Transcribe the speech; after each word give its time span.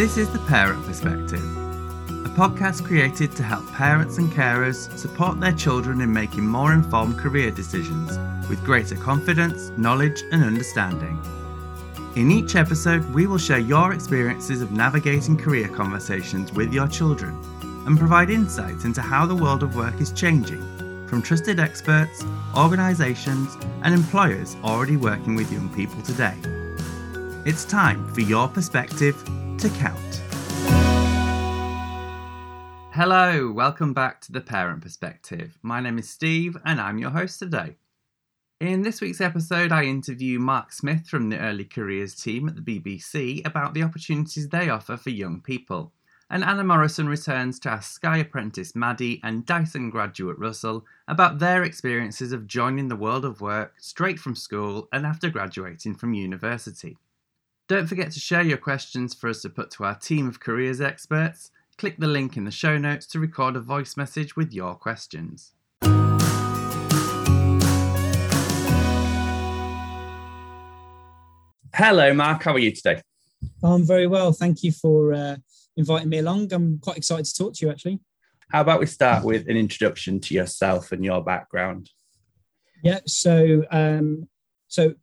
This 0.00 0.16
is 0.16 0.30
The 0.30 0.38
Parent 0.38 0.82
Perspective, 0.86 1.44
a 2.24 2.30
podcast 2.30 2.86
created 2.86 3.36
to 3.36 3.42
help 3.42 3.70
parents 3.72 4.16
and 4.16 4.32
carers 4.32 4.88
support 4.96 5.38
their 5.38 5.52
children 5.52 6.00
in 6.00 6.10
making 6.10 6.46
more 6.46 6.72
informed 6.72 7.18
career 7.18 7.50
decisions 7.50 8.16
with 8.48 8.64
greater 8.64 8.96
confidence, 8.96 9.70
knowledge, 9.76 10.22
and 10.32 10.42
understanding. 10.42 11.20
In 12.16 12.30
each 12.30 12.56
episode, 12.56 13.04
we 13.12 13.26
will 13.26 13.36
share 13.36 13.58
your 13.58 13.92
experiences 13.92 14.62
of 14.62 14.72
navigating 14.72 15.36
career 15.36 15.68
conversations 15.68 16.50
with 16.50 16.72
your 16.72 16.88
children 16.88 17.38
and 17.86 17.98
provide 17.98 18.30
insights 18.30 18.86
into 18.86 19.02
how 19.02 19.26
the 19.26 19.36
world 19.36 19.62
of 19.62 19.76
work 19.76 20.00
is 20.00 20.12
changing 20.12 20.62
from 21.08 21.20
trusted 21.20 21.60
experts, 21.60 22.24
organisations, 22.56 23.54
and 23.82 23.92
employers 23.92 24.56
already 24.64 24.96
working 24.96 25.34
with 25.34 25.52
young 25.52 25.68
people 25.74 26.00
today. 26.00 26.38
It's 27.44 27.66
time 27.66 28.10
for 28.14 28.22
your 28.22 28.48
perspective 28.48 29.22
to 29.60 29.68
count. 29.70 30.22
Hello, 32.92 33.52
welcome 33.52 33.92
back 33.92 34.20
to 34.22 34.32
the 34.32 34.40
Parent 34.40 34.80
Perspective. 34.80 35.58
My 35.62 35.80
name 35.80 35.98
is 35.98 36.08
Steve 36.08 36.56
and 36.64 36.80
I'm 36.80 36.98
your 36.98 37.10
host 37.10 37.38
today. 37.38 37.76
In 38.58 38.82
this 38.82 39.00
week's 39.00 39.20
episode, 39.20 39.70
I 39.70 39.84
interview 39.84 40.38
Mark 40.38 40.72
Smith 40.72 41.06
from 41.06 41.28
the 41.28 41.38
Early 41.38 41.64
Careers 41.64 42.14
team 42.14 42.48
at 42.48 42.56
the 42.56 42.62
BBC 42.62 43.46
about 43.46 43.74
the 43.74 43.82
opportunities 43.82 44.48
they 44.48 44.70
offer 44.70 44.96
for 44.96 45.10
young 45.10 45.40
people 45.40 45.92
and 46.30 46.44
Anna 46.44 46.62
Morrison 46.62 47.08
returns 47.08 47.58
to 47.60 47.70
ask 47.70 47.92
Sky 47.92 48.18
apprentice 48.18 48.76
Maddy 48.76 49.20
and 49.24 49.44
Dyson 49.44 49.90
graduate 49.90 50.38
Russell 50.38 50.86
about 51.08 51.40
their 51.40 51.64
experiences 51.64 52.32
of 52.32 52.46
joining 52.46 52.86
the 52.86 52.96
world 52.96 53.24
of 53.24 53.40
work 53.40 53.74
straight 53.78 54.20
from 54.20 54.36
school 54.36 54.88
and 54.92 55.04
after 55.04 55.28
graduating 55.28 55.96
from 55.96 56.14
university. 56.14 56.96
Don't 57.70 57.86
forget 57.86 58.10
to 58.10 58.18
share 58.18 58.42
your 58.42 58.58
questions 58.58 59.14
for 59.14 59.30
us 59.30 59.42
to 59.42 59.48
put 59.48 59.70
to 59.70 59.84
our 59.84 59.94
team 59.94 60.26
of 60.26 60.40
careers 60.40 60.80
experts. 60.80 61.52
Click 61.78 61.98
the 61.98 62.08
link 62.08 62.36
in 62.36 62.42
the 62.42 62.50
show 62.50 62.76
notes 62.76 63.06
to 63.06 63.20
record 63.20 63.54
a 63.54 63.60
voice 63.60 63.96
message 63.96 64.34
with 64.34 64.52
your 64.52 64.74
questions. 64.74 65.52
Hello, 71.72 72.12
Mark. 72.12 72.42
How 72.42 72.54
are 72.54 72.58
you 72.58 72.72
today? 72.72 73.02
I'm 73.62 73.86
very 73.86 74.08
well. 74.08 74.32
Thank 74.32 74.64
you 74.64 74.72
for 74.72 75.12
uh, 75.12 75.36
inviting 75.76 76.08
me 76.08 76.18
along. 76.18 76.52
I'm 76.52 76.80
quite 76.80 76.96
excited 76.96 77.26
to 77.26 77.34
talk 77.36 77.54
to 77.54 77.66
you 77.66 77.70
actually. 77.70 78.00
How 78.50 78.62
about 78.62 78.80
we 78.80 78.86
start 78.86 79.24
with 79.24 79.48
an 79.48 79.56
introduction 79.56 80.18
to 80.22 80.34
yourself 80.34 80.90
and 80.90 81.04
your 81.04 81.22
background? 81.22 81.88
Yeah, 82.82 82.98
so 83.06 83.64
um, 83.70 84.28
so 84.66 84.94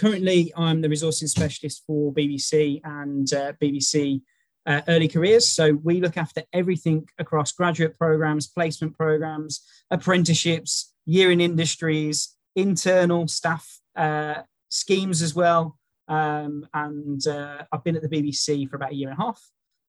currently 0.00 0.50
I'm 0.56 0.80
the 0.80 0.88
resourcing 0.88 1.28
specialist 1.28 1.84
for 1.86 2.12
BBC 2.12 2.80
and 2.84 3.30
uh, 3.34 3.52
BBC 3.62 4.22
uh, 4.64 4.80
Early 4.88 5.08
Careers. 5.08 5.46
So 5.46 5.74
we 5.82 6.00
look 6.00 6.16
after 6.16 6.42
everything 6.54 7.06
across 7.18 7.52
graduate 7.52 7.98
programs, 7.98 8.46
placement 8.46 8.96
programs, 8.96 9.60
apprenticeships, 9.90 10.94
year 11.04 11.30
in 11.30 11.40
industries, 11.40 12.34
internal 12.56 13.28
staff 13.28 13.78
uh, 13.94 14.42
schemes 14.70 15.20
as 15.20 15.34
well. 15.34 15.78
Um, 16.08 16.66
and 16.72 17.24
uh, 17.26 17.64
I've 17.70 17.84
been 17.84 17.96
at 17.96 18.02
the 18.02 18.08
BBC 18.08 18.70
for 18.70 18.76
about 18.76 18.92
a 18.92 18.96
year 18.96 19.10
and 19.10 19.18
a 19.18 19.22
half. 19.22 19.40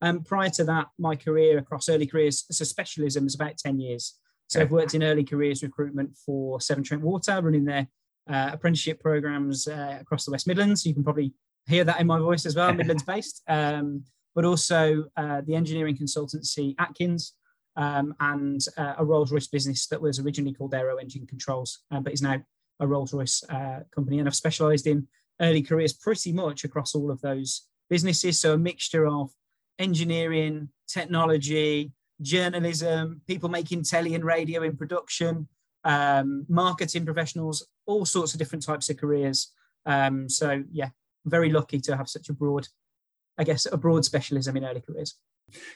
Um, 0.01 0.23
prior 0.23 0.49
to 0.49 0.65
that, 0.65 0.87
my 0.99 1.15
career 1.15 1.57
across 1.57 1.87
early 1.87 2.05
careers 2.05 2.43
as 2.49 2.59
a 2.59 2.65
specialism 2.65 3.27
is 3.27 3.35
about 3.35 3.57
10 3.57 3.79
years. 3.79 4.15
So 4.47 4.59
okay. 4.59 4.65
I've 4.65 4.71
worked 4.71 4.93
in 4.93 5.03
early 5.03 5.23
careers 5.23 5.63
recruitment 5.63 6.17
for 6.17 6.59
Severn 6.59 6.83
Trent 6.83 7.03
Water, 7.03 7.39
running 7.41 7.63
their 7.63 7.87
apprenticeship 8.31 8.99
programs 8.99 9.67
uh, 9.67 9.97
across 10.01 10.25
the 10.25 10.31
West 10.31 10.47
Midlands. 10.47 10.85
You 10.85 10.93
can 10.93 11.03
probably 11.03 11.33
hear 11.67 11.83
that 11.83 11.99
in 11.99 12.07
my 12.07 12.19
voice 12.19 12.45
as 12.45 12.55
well, 12.55 12.73
Midlands 12.73 13.03
based. 13.13 13.41
Um, 13.47 14.03
but 14.33 14.45
also 14.45 15.05
uh, 15.17 15.41
the 15.45 15.55
engineering 15.55 15.97
consultancy 15.97 16.75
Atkins 16.79 17.33
um, 17.75 18.13
and 18.19 18.61
uh, 18.77 18.95
a 18.97 19.05
Rolls 19.05 19.31
Royce 19.31 19.47
business 19.47 19.87
that 19.87 20.01
was 20.01 20.19
originally 20.19 20.53
called 20.53 20.73
Aero 20.73 20.97
Engine 20.97 21.25
Controls, 21.27 21.79
uh, 21.91 21.99
but 21.99 22.13
is 22.13 22.21
now 22.21 22.37
a 22.79 22.87
Rolls 22.87 23.13
Royce 23.13 23.43
uh, 23.49 23.81
company. 23.93 24.19
And 24.19 24.27
I've 24.27 24.35
specialised 24.35 24.87
in 24.87 25.07
early 25.41 25.61
careers 25.61 25.93
pretty 25.93 26.31
much 26.31 26.63
across 26.63 26.95
all 26.95 27.11
of 27.11 27.21
those 27.21 27.67
businesses. 27.89 28.39
So 28.39 28.53
a 28.53 28.57
mixture 28.57 29.07
of 29.07 29.31
engineering, 29.79 30.69
technology, 30.87 31.91
journalism, 32.21 33.21
people 33.27 33.49
making 33.49 33.83
telly 33.83 34.15
and 34.15 34.23
radio 34.23 34.63
in 34.63 34.77
production, 34.77 35.47
um, 35.83 36.45
marketing 36.47 37.05
professionals, 37.05 37.67
all 37.91 38.05
sorts 38.05 38.33
of 38.33 38.39
different 38.39 38.65
types 38.65 38.89
of 38.89 38.97
careers. 38.97 39.51
Um, 39.85 40.29
so 40.29 40.63
yeah, 40.71 40.89
very 41.25 41.49
lucky 41.51 41.79
to 41.81 41.97
have 41.97 42.09
such 42.09 42.29
a 42.29 42.33
broad, 42.33 42.67
I 43.37 43.43
guess, 43.43 43.67
a 43.71 43.77
broad 43.77 44.05
specialism 44.05 44.57
in 44.57 44.65
early 44.65 44.81
careers. 44.81 45.15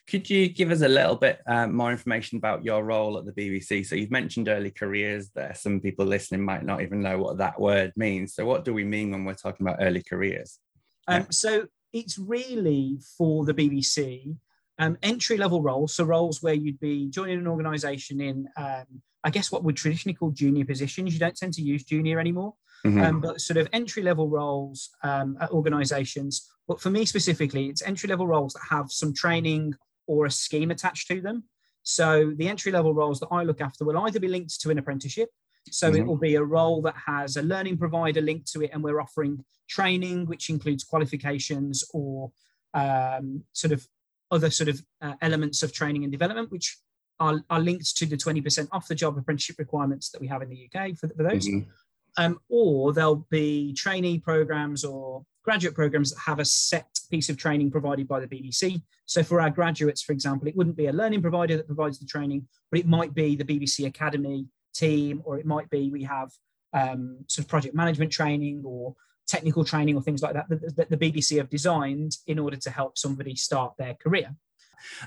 Could 0.08 0.30
you 0.30 0.48
give 0.48 0.72
us 0.72 0.81
a 0.81 0.88
little 0.88 1.16
bit 1.16 1.42
uh, 1.48 1.68
more 1.68 1.92
information 1.92 2.38
about 2.38 2.64
your 2.64 2.86
role 2.86 3.18
at 3.18 3.25
the 3.25 3.34
BBC? 3.34 3.86
So 3.86 3.96
you've 3.96 4.12
mentioned 4.12 4.48
early 4.48 4.72
careers 4.72 5.31
there. 5.36 5.54
Some 5.54 5.81
people 5.81 6.06
listening 6.06 6.44
might 6.44 6.64
not 6.64 6.81
even 6.81 7.02
know 7.02 7.18
what 7.20 7.38
that 7.40 7.59
word 7.59 7.92
means. 7.98 8.34
So 8.34 8.46
what 8.46 8.64
do 8.64 8.74
we 8.74 8.86
mean 8.86 9.12
when 9.12 9.25
we're 9.25 9.34
talking 9.34 9.68
about 9.68 9.80
early 9.81 10.04
careers? 10.08 10.59
Um, 11.08 11.22
yeah. 11.22 11.28
So 11.31 11.68
it's 11.92 12.18
really 12.18 13.00
for 13.18 13.46
the 13.46 13.54
BBC 13.54 14.38
um, 14.78 14.97
entry 15.02 15.38
level 15.38 15.62
roles, 15.62 15.96
so 15.96 16.03
roles 16.03 16.44
where 16.44 16.53
you'd 16.53 16.80
be 16.80 17.08
joining 17.08 17.40
an 17.40 17.47
organisation 17.47 18.19
in, 18.19 18.47
um, 18.58 18.86
I 19.24 19.30
guess, 19.30 19.52
what 19.52 19.63
would 19.63 19.78
traditionally 19.78 20.16
call 20.16 20.31
junior 20.31 20.66
positions. 20.66 21.13
You 21.13 21.19
don't 21.19 21.36
tend 21.36 21.53
to 21.53 21.62
use 21.62 21.84
junior 21.84 22.19
anymore, 22.19 22.53
mm-hmm. 22.86 23.02
um, 23.02 23.22
but 23.22 23.41
sort 23.41 23.58
of 23.58 23.69
entry 23.72 24.03
level 24.03 24.30
roles 24.30 24.90
um, 25.03 25.38
at 25.40 25.52
organisations. 25.52 26.50
But 26.68 26.81
for 26.81 26.90
me 26.90 27.06
specifically, 27.06 27.68
it's 27.68 27.84
entry 27.84 28.09
level 28.09 28.28
roles 28.28 28.53
that 28.53 28.63
have 28.69 28.91
some 28.91 29.13
training 29.13 29.75
or 30.08 30.25
a 30.25 30.31
scheme 30.31 30.72
attached 30.72 31.07
to 31.07 31.22
them. 31.22 31.46
So 31.84 32.34
the 32.36 32.47
entry 32.47 32.72
level 32.72 32.94
roles 32.94 33.19
that 33.19 33.30
I 33.31 33.44
look 33.44 33.62
after 33.62 33.86
will 33.86 33.97
either 34.00 34.19
be 34.19 34.28
linked 34.28 34.59
to 34.62 34.72
an 34.72 34.78
apprenticeship, 34.78 35.30
so 35.72 35.90
mm-hmm. 35.90 36.02
it 36.02 36.06
will 36.06 36.18
be 36.18 36.36
a 36.36 36.44
role 36.44 36.81
that 36.81 36.96
has 37.06 37.38
a 37.38 37.42
learning 37.42 37.78
provider 37.78 38.22
linked 38.22 38.52
to 38.52 38.63
it, 38.63 38.72
and 38.74 38.84
we're 38.84 39.00
offering 39.00 39.44
training, 39.69 40.25
which 40.25 40.50
includes 40.50 40.84
qualifications 40.84 41.84
or 41.94 42.31
um, 42.74 43.44
sort 43.53 43.72
of 43.72 43.88
other 44.31 44.50
sort 44.50 44.69
of 44.69 44.81
uh, 45.02 45.13
elements 45.22 45.63
of 45.63 45.74
training 45.74 46.03
and 46.03 46.12
development, 46.12 46.52
which 46.52 46.78
are, 47.19 47.41
are, 47.50 47.59
linked 47.59 47.96
to 47.97 48.06
the 48.06 48.18
20% 48.18 48.68
off 48.72 48.88
the 48.88 48.96
job 48.96 49.18
apprenticeship 49.18 49.58
requirements 49.59 50.09
that 50.09 50.19
we 50.19 50.28
have 50.28 50.41
in 50.41 50.50
the 50.50 50.69
UK 50.69 50.97
for, 50.97 51.08
for 51.09 51.24
those. 51.24 51.47
Mm-hmm. 51.47 51.69
Um, 52.18 52.40
or 52.50 52.94
there'll 52.94 53.28
be 53.30 53.74
trainee 53.74 54.19
programs 54.19 54.84
or 54.84 55.25
graduate 55.44 55.75
programs 55.75 56.12
that 56.12 56.19
have 56.25 56.40
a 56.40 56.46
set 56.46 56.88
piece 57.09 57.30
of 57.30 57.38
training 57.38 57.69
provided 57.69 58.08
by 58.08 58.19
the 58.19 58.28
BBC. 58.28 58.81
So 59.06 59.22
for 59.22 59.40
our 59.40 59.50
graduates, 59.50 60.02
for 60.02 60.12
example, 60.12 60.47
it 60.47 60.56
wouldn't 60.56 60.78
be 60.78 60.88
a 60.88 60.94
learning 60.94 61.22
provider 61.22 61.56
that 61.57 61.68
provides 61.68 62.00
the 62.00 62.06
training, 62.06 62.47
but 62.72 62.80
it 62.80 62.88
might 62.88 63.13
be 63.13 63.36
the 63.36 63.44
BBC 63.44 63.86
Academy 63.86 64.47
team, 64.74 65.22
or 65.24 65.38
it 65.38 65.46
might 65.46 65.69
be 65.69 65.90
we 65.90 66.03
have 66.03 66.31
um, 66.74 67.19
sort 67.28 67.46
of 67.46 67.50
project 67.50 67.75
management 67.75 68.12
training 68.12 68.63
or 68.66 68.96
technical 69.28 69.63
training 69.63 69.96
or 69.96 70.02
things 70.02 70.22
like 70.22 70.34
that, 70.34 70.50
that 70.50 70.75
that 70.75 70.90
the 70.90 70.97
BBC 70.97 71.38
have 71.38 71.50
designed 71.50 72.18
in 72.28 72.40
order 72.40 72.58
to 72.58 72.69
help 72.69 72.97
somebody 72.97 73.36
start 73.36 73.74
their 73.78 73.96
career. 73.96 74.36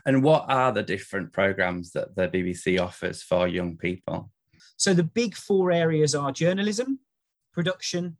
And 0.04 0.22
what 0.22 0.44
are 0.48 0.72
the 0.72 0.82
different 0.82 1.32
programs 1.32 1.92
that 1.92 2.16
the 2.16 2.28
BBC 2.28 2.80
offers 2.80 3.22
for 3.22 3.46
young 3.46 3.76
people? 3.76 4.30
So 4.76 4.92
the 4.92 5.04
big 5.04 5.36
four 5.36 5.70
areas 5.70 6.14
are 6.14 6.32
journalism, 6.32 6.98
production, 7.52 8.16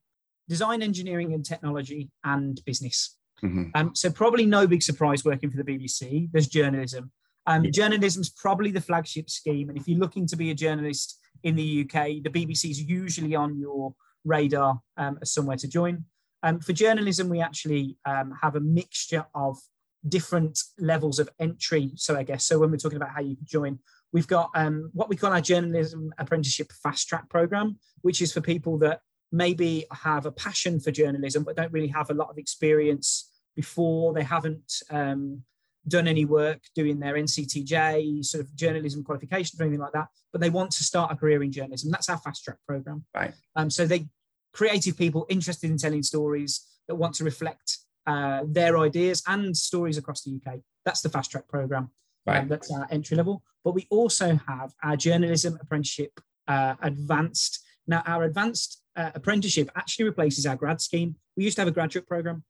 design, 0.49 0.83
engineering, 0.83 1.33
and 1.35 1.45
technology, 1.45 2.11
and 2.25 2.61
business. 2.65 3.17
Mm-hmm. 3.43 3.71
Um, 3.75 3.95
so 3.95 4.11
probably 4.11 4.47
no 4.47 4.67
big 4.67 4.83
surprise 4.83 5.25
working 5.25 5.51
for 5.51 5.57
the 5.57 5.65
BBC. 5.65 6.29
There's 6.33 6.49
journalism. 6.49 7.11
Um, 7.47 7.65
yeah. 7.65 7.71
Journalism's 7.71 8.31
probably 8.31 8.71
the 8.71 8.81
flagship 8.81 9.31
scheme, 9.31 9.69
and 9.69 9.79
if 9.79 9.89
you're 9.89 9.99
looking 9.99 10.27
to 10.29 10.37
be 10.37 10.51
a 10.51 10.55
journalist 10.55 11.19
in 11.43 11.57
the 11.57 11.83
UK. 11.83 12.23
The 12.23 12.31
BBC 12.31 12.71
is 12.71 12.83
usually 12.83 13.35
on 13.35 13.59
your 13.59 13.95
radar 14.29 14.81
um, 14.97 15.19
as 15.23 15.33
somewhere 15.33 15.57
to 15.57 15.69
join. 15.69 16.05
Um, 16.43 16.61
for 16.61 16.73
journalism, 16.73 17.29
we 17.29 17.41
actually 17.41 17.97
um, 18.05 18.35
have 18.43 18.55
a 18.55 18.61
mixture 18.61 19.27
of 19.35 19.59
different 20.09 20.61
levels 20.79 21.19
of 21.19 21.29
entry. 21.41 21.91
So 21.97 22.17
I 22.17 22.23
guess 22.23 22.45
so 22.45 22.59
when 22.59 22.71
we're 22.71 22.77
talking 22.77 22.97
about 22.97 23.11
how 23.11 23.21
you 23.21 23.37
can 23.37 23.47
join, 23.47 23.79
we've 24.13 24.27
got 24.27 24.51
um, 24.55 24.91
what 24.93 25.09
we 25.09 25.17
call 25.17 25.33
our 25.33 25.41
journalism 25.41 26.13
apprenticeship 26.19 26.73
fast 26.73 27.09
track 27.09 27.29
program, 27.29 27.79
which 28.03 28.23
is 28.23 28.33
for 28.33 28.41
people 28.41 28.79
that 28.79 29.01
maybe 29.33 29.85
have 29.93 30.25
a 30.27 30.33
passion 30.33 30.81
for 30.81 30.91
journalism 30.91 31.45
but 31.45 31.57
don't 31.57 31.73
really 31.73 31.89
have 31.89 32.11
a 32.11 32.15
lot 32.15 32.31
of 32.31 32.39
experience 32.39 33.31
before. 33.55 34.15
They 34.15 34.23
haven't 34.23 34.83
um, 34.91 35.43
done 35.87 36.07
any 36.07 36.25
work 36.25 36.61
doing 36.75 37.01
their 37.01 37.15
NCTJ 37.15 38.25
sort 38.25 38.45
of 38.45 38.55
journalism 38.55 39.03
qualifications 39.03 39.61
or 39.61 39.65
anything 39.65 39.81
like 39.81 39.93
that, 39.93 40.09
but 40.33 40.41
they 40.41 40.51
want 40.51 40.71
to 40.73 40.85
start 40.85 41.13
a 41.13 41.17
career 41.17 41.43
in 41.43 41.53
journalism. 41.53 41.91
That's 41.91 42.09
our 42.09 42.19
fast 42.19 42.45
track 42.45 42.59
program. 42.67 43.05
Right. 43.15 43.35
Um, 43.57 43.71
so 43.71 43.87
they 43.87 44.07
creative 44.53 44.97
people 44.97 45.27
interested 45.29 45.71
in 45.71 45.77
telling 45.77 46.03
stories 46.03 46.67
that 46.87 46.95
want 46.95 47.15
to 47.15 47.25
reflect 47.25 47.79
uh, 48.07 48.43
their 48.47 48.79
ideas 48.79 49.23
and 49.27 49.57
stories 49.57 49.99
across 49.99 50.23
the 50.23 50.35
UK. 50.37 50.61
That's 50.85 51.03
the 51.03 51.11
fast 51.11 51.31
track 51.31 51.49
program. 51.49 51.91
Right. 52.27 52.39
Um, 52.39 52.49
that's 52.49 52.71
our 52.71 52.87
entry 52.91 53.17
level. 53.17 53.43
But 53.65 53.75
we 53.75 53.87
also 53.91 54.39
have 54.47 54.73
our 54.83 54.97
journalism 54.97 55.59
apprenticeship 55.61 56.21
uh, 56.47 56.75
advanced. 56.83 57.65
Now, 57.87 58.03
our 58.07 58.25
advanced 58.25 58.83
uh, 58.97 59.11
apprenticeship 59.15 59.71
actually 59.77 60.07
replaces 60.07 60.47
our 60.47 60.57
grad 60.57 60.81
scheme. 60.81 61.17
We 61.37 61.45
used 61.45 61.57
to 61.57 61.63
have 61.63 61.69
a 61.69 61.73
graduate 61.73 62.07
program 62.07 62.45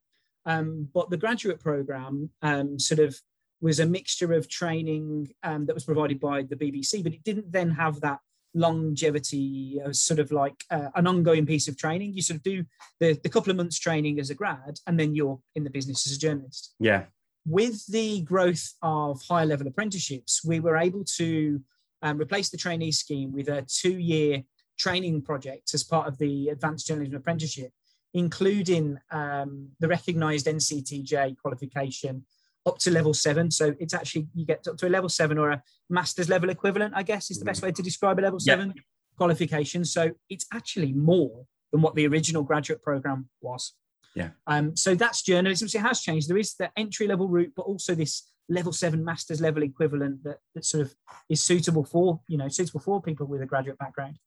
Um, 0.49 0.89
but 0.95 1.11
the 1.11 1.17
graduate 1.19 1.61
program 1.61 2.31
um, 2.41 2.79
sort 2.79 3.01
of 3.01 3.21
was 3.61 3.81
a 3.81 3.87
mixture 3.87 4.33
of 4.33 4.49
training 4.49 5.29
um, 5.43 5.67
that 5.67 5.75
was 5.75 5.85
provided 5.85 6.19
by 6.19 6.43
the 6.43 6.57
BBC, 6.57 7.03
but 7.03 7.13
it 7.13 7.23
didn't 7.23 7.53
then 7.53 7.71
have 7.71 8.01
that 8.01 8.21
longevity 8.55 9.81
as 9.85 10.01
sort 10.01 10.21
of 10.21 10.33
like 10.33 10.65
uh, 10.71 10.89
an 10.95 11.07
ongoing 11.07 11.47
piece 11.47 11.69
of 11.69 11.77
training. 11.77 12.15
You 12.15 12.23
sort 12.23 12.37
of 12.39 12.43
do 12.43 12.65
the, 13.01 13.19
the 13.23 13.29
couple 13.29 13.51
of 13.51 13.57
months 13.57 13.79
training 13.79 14.19
as 14.21 14.31
a 14.31 14.35
grad, 14.35 14.79
and 14.87 14.99
then 14.99 15.15
you're 15.15 15.39
in 15.55 15.65
the 15.65 15.71
business 15.71 16.07
as 16.07 16.17
a 16.17 16.19
journalist. 16.19 16.75
Yeah. 16.79 17.05
With 17.47 17.87
the 17.87 18.23
growth 18.23 18.75
of 18.83 19.23
higher 19.23 19.47
level 19.47 19.67
apprenticeships, 19.67 20.45
we 20.45 20.61
were 20.61 20.77
able 20.77 21.05
to 21.17 21.61
um, 22.03 22.19
replace 22.19 22.51
the 22.51 22.57
trainee 22.57 22.93
scheme 22.93 23.33
with 23.33 23.49
a 23.49 23.63
two 23.67 23.99
year 23.99 24.43
training 24.79 25.23
project 25.23 25.75
as 25.75 25.83
part 25.83 26.07
of 26.07 26.19
the 26.19 26.49
Advanced 26.49 26.87
Journalism 26.87 27.17
Apprenticeship, 27.17 27.73
including 28.15 28.99
um, 29.11 29.69
the 29.81 29.89
recognised 29.89 30.47
NCTJ 30.47 31.37
qualification 31.39 32.25
up 32.69 32.79
to 32.79 32.91
level 32.91 33.15
seven. 33.15 33.51
So 33.51 33.75
it's 33.81 33.95
actually 33.95 34.29
you 34.35 34.45
get 34.45 34.67
up 34.69 34.77
to 34.79 34.87
a 34.87 34.95
level 34.97 35.09
seven 35.09 35.39
or 35.39 35.51
a 35.51 35.63
master's 35.89 36.29
level 36.29 36.51
equivalent, 36.51 36.95
I 36.97 37.03
guess 37.03 37.31
is 37.31 37.39
the 37.39 37.45
best 37.45 37.63
way 37.63 37.73
to 37.73 37.83
describe 37.83 38.19
a 38.19 38.23
level 38.23 38.41
seven 38.41 38.75
qualification. 39.17 39.85
So 39.85 40.13
it's 40.29 40.47
actually 40.53 40.93
more 40.93 41.45
than 41.73 41.83
what 41.83 41.95
the 41.95 42.07
original 42.07 42.43
graduate 42.43 42.83
program 42.83 43.29
was. 43.41 43.75
Yeah. 44.15 44.31
Um, 44.47 44.77
so 44.77 44.95
that's 44.95 45.23
journalism. 45.23 45.69
So 45.69 45.79
it 45.79 45.83
has 45.83 46.01
changed. 46.01 46.29
There 46.29 46.39
is 46.39 46.55
the 46.55 46.71
entry 46.77 47.07
level 47.07 47.29
route, 47.29 47.53
but 47.55 47.63
also 47.63 47.95
this 47.95 48.33
level 48.49 48.73
seven 48.73 49.05
master's 49.05 49.41
level 49.41 49.63
equivalent 49.63 50.25
that, 50.25 50.39
that 50.55 50.65
sort 50.65 50.87
of 50.87 50.95
is 51.29 51.43
suitable 51.43 51.85
for, 51.85 52.21
you 52.29 52.39
know, 52.39 52.49
suitable 52.49 52.81
for 52.81 53.03
people 53.03 53.27
with 53.27 53.43
a 53.43 53.47
graduate 53.47 53.79
background 53.79 54.19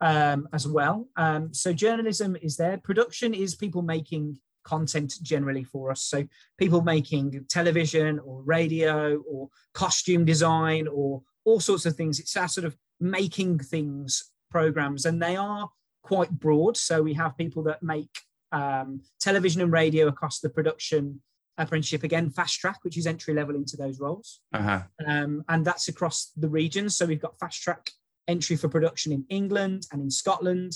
um, 0.00 0.48
as 0.52 0.68
well. 0.68 1.08
Um, 1.16 1.54
so 1.54 1.72
journalism 1.72 2.36
is 2.42 2.56
there. 2.56 2.78
Production 2.78 3.32
is 3.34 3.54
people 3.54 3.82
making 3.82 4.38
content 4.64 5.14
generally 5.22 5.64
for 5.64 5.90
us. 5.90 6.02
So 6.02 6.26
people 6.58 6.82
making 6.82 7.46
television 7.48 8.18
or 8.20 8.42
radio 8.42 9.16
or 9.28 9.48
costume 9.74 10.24
design 10.24 10.88
or 10.88 11.22
all 11.44 11.60
sorts 11.60 11.86
of 11.86 11.96
things. 11.96 12.20
It's 12.20 12.36
our 12.36 12.48
sort 12.48 12.66
of 12.66 12.76
making 13.00 13.58
things 13.58 14.30
programs, 14.50 15.06
and 15.06 15.20
they 15.20 15.36
are 15.36 15.68
quite 16.02 16.30
broad. 16.30 16.76
So 16.76 17.02
we 17.02 17.14
have 17.14 17.36
people 17.36 17.62
that 17.64 17.82
make 17.82 18.10
um, 18.52 19.00
television 19.20 19.62
and 19.62 19.72
radio 19.72 20.08
across 20.08 20.40
the 20.40 20.50
production 20.50 21.20
apprenticeship 21.58 22.02
again 22.02 22.30
fast 22.30 22.58
track 22.58 22.78
which 22.82 22.96
is 22.96 23.06
entry 23.06 23.34
level 23.34 23.54
into 23.54 23.76
those 23.76 24.00
roles 24.00 24.40
uh-huh. 24.54 24.80
um, 25.06 25.44
and 25.50 25.64
that's 25.64 25.88
across 25.88 26.32
the 26.36 26.48
regions 26.48 26.96
so 26.96 27.04
we've 27.04 27.20
got 27.20 27.38
fast 27.38 27.62
track 27.62 27.90
entry 28.26 28.56
for 28.56 28.68
production 28.68 29.12
in 29.12 29.24
england 29.28 29.86
and 29.92 30.00
in 30.00 30.10
scotland 30.10 30.72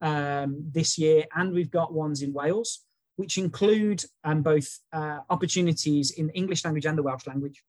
um, 0.00 0.64
this 0.72 0.96
year 0.96 1.24
and 1.34 1.52
we've 1.52 1.72
got 1.72 1.92
ones 1.92 2.22
in 2.22 2.32
wales 2.32 2.84
which 3.16 3.38
include 3.38 4.04
um, 4.24 4.42
both 4.42 4.80
uh, 4.92 5.20
opportunities 5.30 6.10
in 6.12 6.28
the 6.28 6.34
English 6.34 6.64
language 6.64 6.86
and 6.86 6.96
the 6.96 7.02
Welsh 7.02 7.26
language. 7.26 7.62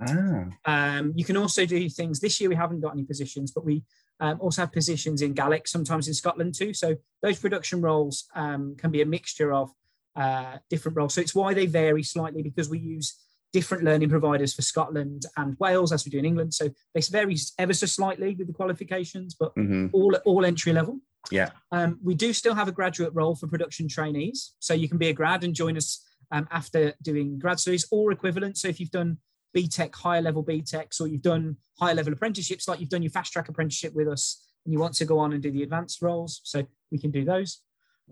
Ah. 0.00 0.44
Um, 0.64 1.12
you 1.16 1.24
can 1.24 1.36
also 1.36 1.66
do 1.66 1.88
things. 1.88 2.20
This 2.20 2.40
year 2.40 2.48
we 2.48 2.56
haven't 2.56 2.80
got 2.80 2.92
any 2.92 3.04
positions, 3.04 3.50
but 3.50 3.64
we 3.64 3.82
um, 4.20 4.38
also 4.40 4.62
have 4.62 4.72
positions 4.72 5.22
in 5.22 5.34
Gaelic, 5.34 5.66
sometimes 5.66 6.08
in 6.08 6.14
Scotland 6.14 6.54
too. 6.54 6.72
So 6.72 6.96
those 7.22 7.38
production 7.38 7.80
roles 7.80 8.26
um, 8.34 8.76
can 8.76 8.90
be 8.90 9.02
a 9.02 9.06
mixture 9.06 9.52
of 9.52 9.72
uh, 10.16 10.58
different 10.70 10.96
roles. 10.96 11.14
So 11.14 11.20
it's 11.20 11.34
why 11.34 11.54
they 11.54 11.66
vary 11.66 12.02
slightly 12.02 12.42
because 12.42 12.68
we 12.68 12.78
use 12.78 13.18
different 13.52 13.84
learning 13.84 14.10
providers 14.10 14.54
for 14.54 14.62
Scotland 14.62 15.24
and 15.36 15.56
Wales 15.58 15.92
as 15.92 16.04
we 16.04 16.10
do 16.10 16.18
in 16.18 16.24
England. 16.24 16.54
So 16.54 16.70
they 16.94 17.00
vary 17.00 17.36
ever 17.58 17.72
so 17.72 17.86
slightly 17.86 18.34
with 18.34 18.46
the 18.46 18.52
qualifications, 18.52 19.34
but 19.34 19.54
mm-hmm. 19.54 19.86
all 19.92 20.14
all 20.24 20.44
entry 20.44 20.72
level. 20.72 21.00
Yeah. 21.30 21.50
Um, 21.72 21.98
we 22.02 22.14
do 22.14 22.32
still 22.32 22.54
have 22.54 22.68
a 22.68 22.72
graduate 22.72 23.12
role 23.14 23.34
for 23.34 23.46
production 23.46 23.88
trainees. 23.88 24.54
So 24.58 24.74
you 24.74 24.88
can 24.88 24.98
be 24.98 25.08
a 25.08 25.12
grad 25.12 25.44
and 25.44 25.54
join 25.54 25.76
us 25.76 26.04
um, 26.30 26.48
after 26.50 26.94
doing 27.02 27.38
grad 27.38 27.60
studies 27.60 27.86
or 27.90 28.12
equivalent. 28.12 28.58
So 28.58 28.68
if 28.68 28.80
you've 28.80 28.90
done 28.90 29.18
BTEC, 29.56 29.94
higher 29.94 30.22
level 30.22 30.44
BTECs, 30.44 31.00
or 31.00 31.06
you've 31.06 31.22
done 31.22 31.56
higher 31.78 31.94
level 31.94 32.12
apprenticeships, 32.12 32.68
like 32.68 32.80
you've 32.80 32.88
done 32.88 33.02
your 33.02 33.10
fast 33.10 33.32
track 33.32 33.48
apprenticeship 33.48 33.94
with 33.94 34.08
us, 34.08 34.46
and 34.64 34.72
you 34.72 34.78
want 34.78 34.94
to 34.94 35.04
go 35.04 35.18
on 35.18 35.32
and 35.32 35.42
do 35.42 35.50
the 35.50 35.62
advanced 35.62 36.02
roles, 36.02 36.40
so 36.44 36.66
we 36.90 36.98
can 36.98 37.10
do 37.10 37.24
those. 37.24 37.60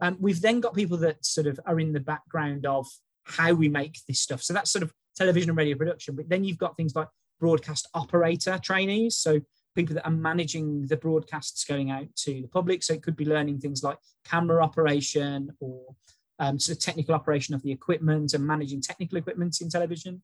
Um, 0.00 0.16
we've 0.20 0.40
then 0.40 0.60
got 0.60 0.74
people 0.74 0.96
that 0.98 1.24
sort 1.24 1.46
of 1.46 1.58
are 1.66 1.80
in 1.80 1.92
the 1.92 2.00
background 2.00 2.66
of 2.66 2.86
how 3.24 3.52
we 3.52 3.68
make 3.68 3.98
this 4.06 4.20
stuff. 4.20 4.42
So 4.42 4.52
that's 4.54 4.70
sort 4.70 4.82
of 4.82 4.92
television 5.16 5.50
and 5.50 5.58
radio 5.58 5.76
production. 5.76 6.14
But 6.16 6.28
then 6.28 6.44
you've 6.44 6.58
got 6.58 6.76
things 6.76 6.94
like 6.94 7.08
broadcast 7.40 7.88
operator 7.94 8.58
trainees. 8.62 9.16
So 9.16 9.40
people 9.76 9.94
that 9.94 10.06
are 10.06 10.10
managing 10.10 10.86
the 10.86 10.96
broadcasts 10.96 11.64
going 11.64 11.90
out 11.90 12.08
to 12.16 12.42
the 12.42 12.48
public. 12.48 12.82
So 12.82 12.94
it 12.94 13.02
could 13.02 13.16
be 13.16 13.24
learning 13.24 13.60
things 13.60 13.82
like 13.84 13.98
camera 14.24 14.64
operation 14.64 15.50
or 15.60 15.94
um, 16.38 16.58
sort 16.58 16.78
of 16.78 16.82
technical 16.82 17.14
operation 17.14 17.54
of 17.54 17.62
the 17.62 17.72
equipment 17.72 18.34
and 18.34 18.46
managing 18.46 18.80
technical 18.80 19.18
equipment 19.18 19.60
in 19.60 19.68
television. 19.68 20.22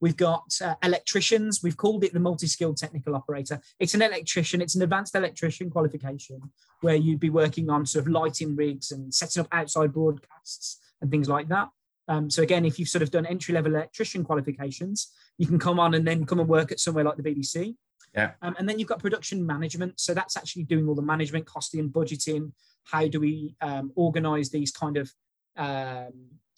We've 0.00 0.16
got 0.16 0.58
uh, 0.62 0.74
electricians. 0.82 1.62
We've 1.62 1.76
called 1.76 2.04
it 2.04 2.12
the 2.12 2.20
multi-skilled 2.20 2.76
technical 2.76 3.14
operator. 3.14 3.60
It's 3.78 3.94
an 3.94 4.02
electrician. 4.02 4.60
It's 4.60 4.74
an 4.74 4.82
advanced 4.82 5.14
electrician 5.14 5.70
qualification 5.70 6.40
where 6.80 6.96
you'd 6.96 7.20
be 7.20 7.30
working 7.30 7.70
on 7.70 7.86
sort 7.86 8.06
of 8.06 8.12
lighting 8.12 8.56
rigs 8.56 8.90
and 8.90 9.14
setting 9.14 9.40
up 9.40 9.48
outside 9.52 9.92
broadcasts 9.92 10.80
and 11.00 11.10
things 11.10 11.28
like 11.28 11.48
that. 11.48 11.68
Um, 12.08 12.28
so 12.28 12.42
again, 12.42 12.64
if 12.64 12.78
you've 12.78 12.88
sort 12.88 13.02
of 13.02 13.10
done 13.10 13.24
entry-level 13.24 13.74
electrician 13.74 14.24
qualifications, 14.24 15.10
you 15.38 15.46
can 15.46 15.58
come 15.58 15.80
on 15.80 15.94
and 15.94 16.06
then 16.06 16.26
come 16.26 16.40
and 16.40 16.48
work 16.48 16.70
at 16.70 16.80
somewhere 16.80 17.04
like 17.04 17.16
the 17.16 17.22
BBC. 17.22 17.76
Yeah. 18.14 18.32
Um, 18.42 18.54
and 18.58 18.68
then 18.68 18.78
you've 18.78 18.88
got 18.88 19.00
production 19.00 19.44
management. 19.44 19.98
So 19.98 20.14
that's 20.14 20.36
actually 20.36 20.64
doing 20.64 20.88
all 20.88 20.94
the 20.94 21.02
management, 21.02 21.46
costing, 21.46 21.80
and 21.80 21.92
budgeting. 21.92 22.52
How 22.84 23.08
do 23.08 23.20
we 23.20 23.56
um, 23.60 23.92
organize 23.96 24.50
these 24.50 24.70
kind 24.70 24.96
of 24.96 25.12
um, 25.56 26.12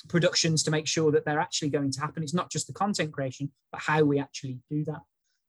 productions 0.08 0.62
to 0.64 0.70
make 0.70 0.86
sure 0.86 1.10
that 1.12 1.24
they're 1.24 1.40
actually 1.40 1.70
going 1.70 1.92
to 1.92 2.00
happen? 2.00 2.22
It's 2.22 2.34
not 2.34 2.50
just 2.50 2.66
the 2.66 2.74
content 2.74 3.12
creation, 3.12 3.50
but 3.72 3.80
how 3.80 4.02
we 4.04 4.18
actually 4.18 4.58
do 4.70 4.84
that. 4.84 5.00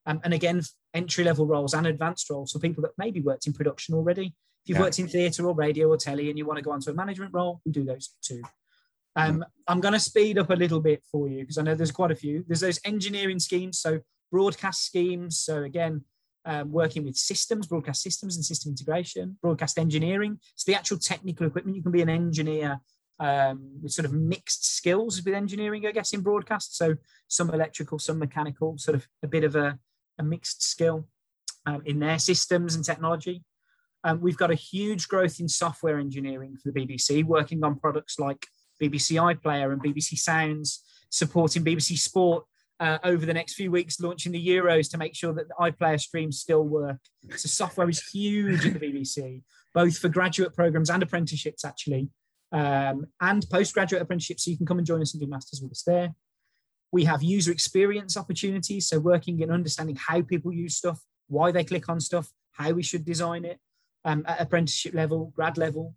Um, 0.05 0.21
and 0.23 0.33
again, 0.33 0.61
entry 0.93 1.25
level 1.25 1.45
roles 1.45 1.73
and 1.73 1.85
advanced 1.85 2.29
roles 2.29 2.53
for 2.53 2.59
people 2.59 2.81
that 2.83 2.91
maybe 2.97 3.19
worked 3.19 3.45
in 3.45 3.53
production 3.53 3.93
already. 3.93 4.27
If 4.27 4.69
you've 4.69 4.77
yeah. 4.77 4.83
worked 4.83 4.99
in 4.99 5.07
theatre 5.09 5.45
or 5.45 5.53
radio 5.53 5.89
or 5.89 5.97
telly 5.97 6.29
and 6.29 6.37
you 6.37 6.45
want 6.45 6.57
to 6.57 6.63
go 6.63 6.71
onto 6.71 6.89
a 6.89 6.93
management 6.93 7.33
role, 7.33 7.59
we 7.65 7.73
do 7.73 7.83
those 7.83 8.15
too. 8.21 8.41
Um, 9.17 9.43
I'm 9.67 9.81
going 9.81 9.93
to 9.93 9.99
speed 9.99 10.37
up 10.37 10.51
a 10.51 10.55
little 10.55 10.79
bit 10.79 11.03
for 11.11 11.27
you 11.27 11.39
because 11.39 11.57
I 11.57 11.63
know 11.63 11.75
there's 11.75 11.91
quite 11.91 12.11
a 12.11 12.15
few. 12.15 12.45
There's 12.47 12.59
those 12.59 12.79
engineering 12.85 13.39
schemes. 13.39 13.79
So 13.79 13.99
broadcast 14.31 14.85
schemes. 14.85 15.37
So 15.39 15.63
again, 15.63 16.03
um, 16.45 16.71
working 16.71 17.03
with 17.03 17.17
systems, 17.17 17.67
broadcast 17.67 18.01
systems 18.01 18.37
and 18.37 18.45
system 18.45 18.71
integration, 18.71 19.37
broadcast 19.41 19.77
engineering. 19.77 20.39
It's 20.53 20.63
the 20.63 20.75
actual 20.75 20.97
technical 20.97 21.45
equipment. 21.45 21.75
You 21.75 21.83
can 21.83 21.91
be 21.91 22.01
an 22.01 22.09
engineer 22.09 22.79
um, 23.19 23.79
with 23.81 23.91
sort 23.91 24.05
of 24.05 24.13
mixed 24.13 24.75
skills 24.75 25.21
with 25.23 25.33
engineering, 25.33 25.85
I 25.85 25.91
guess, 25.91 26.13
in 26.13 26.21
broadcast. 26.21 26.77
So 26.77 26.95
some 27.27 27.49
electrical, 27.49 27.99
some 27.99 28.19
mechanical, 28.19 28.77
sort 28.77 28.95
of 28.95 29.07
a 29.23 29.27
bit 29.27 29.43
of 29.43 29.55
a, 29.55 29.77
a 30.19 30.23
mixed 30.23 30.63
skill 30.63 31.07
um, 31.65 31.81
in 31.85 31.99
their 31.99 32.19
systems 32.19 32.75
and 32.75 32.85
technology. 32.85 33.43
Um, 34.03 34.21
we've 34.21 34.37
got 34.37 34.51
a 34.51 34.55
huge 34.55 35.07
growth 35.07 35.39
in 35.39 35.49
software 35.49 35.99
engineering 35.99 36.55
for 36.55 36.71
the 36.71 36.79
BBC, 36.79 37.25
working 37.25 37.63
on 37.63 37.77
products 37.77 38.19
like 38.19 38.47
BBC 38.81 39.17
iPlayer 39.35 39.73
and 39.73 39.83
BBC 39.83 40.17
Sounds, 40.17 40.83
supporting 41.09 41.65
BBC 41.65 41.97
Sport 41.97 42.45
uh, 42.79 42.99
over 43.03 43.25
the 43.25 43.33
next 43.33 43.53
few 43.53 43.71
weeks, 43.71 43.99
launching 43.99 44.31
the 44.31 44.47
Euros 44.47 44.89
to 44.91 44.97
make 44.97 45.15
sure 45.15 45.33
that 45.33 45.47
the 45.47 45.55
iPlayer 45.59 45.99
streams 45.99 46.39
still 46.39 46.63
work. 46.63 46.99
So 47.31 47.47
software 47.47 47.89
is 47.89 48.07
huge 48.09 48.65
at 48.65 48.79
the 48.79 48.79
BBC, 48.79 49.41
both 49.73 49.97
for 49.97 50.09
graduate 50.09 50.55
programs 50.55 50.89
and 50.89 51.01
apprenticeships, 51.01 51.65
actually, 51.65 52.09
um, 52.51 53.07
and 53.19 53.45
postgraduate 53.49 54.01
apprenticeships. 54.01 54.45
So 54.45 54.51
you 54.51 54.57
can 54.57 54.65
come 54.65 54.77
and 54.77 54.87
join 54.87 55.01
us 55.01 55.13
and 55.13 55.21
do 55.21 55.27
masters 55.27 55.61
with 55.61 55.71
us 55.71 55.83
there. 55.83 56.13
We 56.91 57.05
have 57.05 57.23
user 57.23 57.51
experience 57.51 58.15
opportunities, 58.15 58.87
so 58.87 58.99
working 58.99 59.41
in 59.41 59.51
understanding 59.51 59.95
how 59.97 60.21
people 60.21 60.53
use 60.53 60.77
stuff, 60.77 60.99
why 61.27 61.51
they 61.51 61.63
click 61.63 61.89
on 61.89 61.99
stuff, 61.99 62.29
how 62.51 62.71
we 62.71 62.83
should 62.83 63.05
design 63.05 63.43
it 63.43 63.59
um, 64.05 64.23
at 64.27 64.39
apprenticeship 64.39 64.93
level, 64.93 65.33
grad 65.35 65.57
level. 65.57 65.95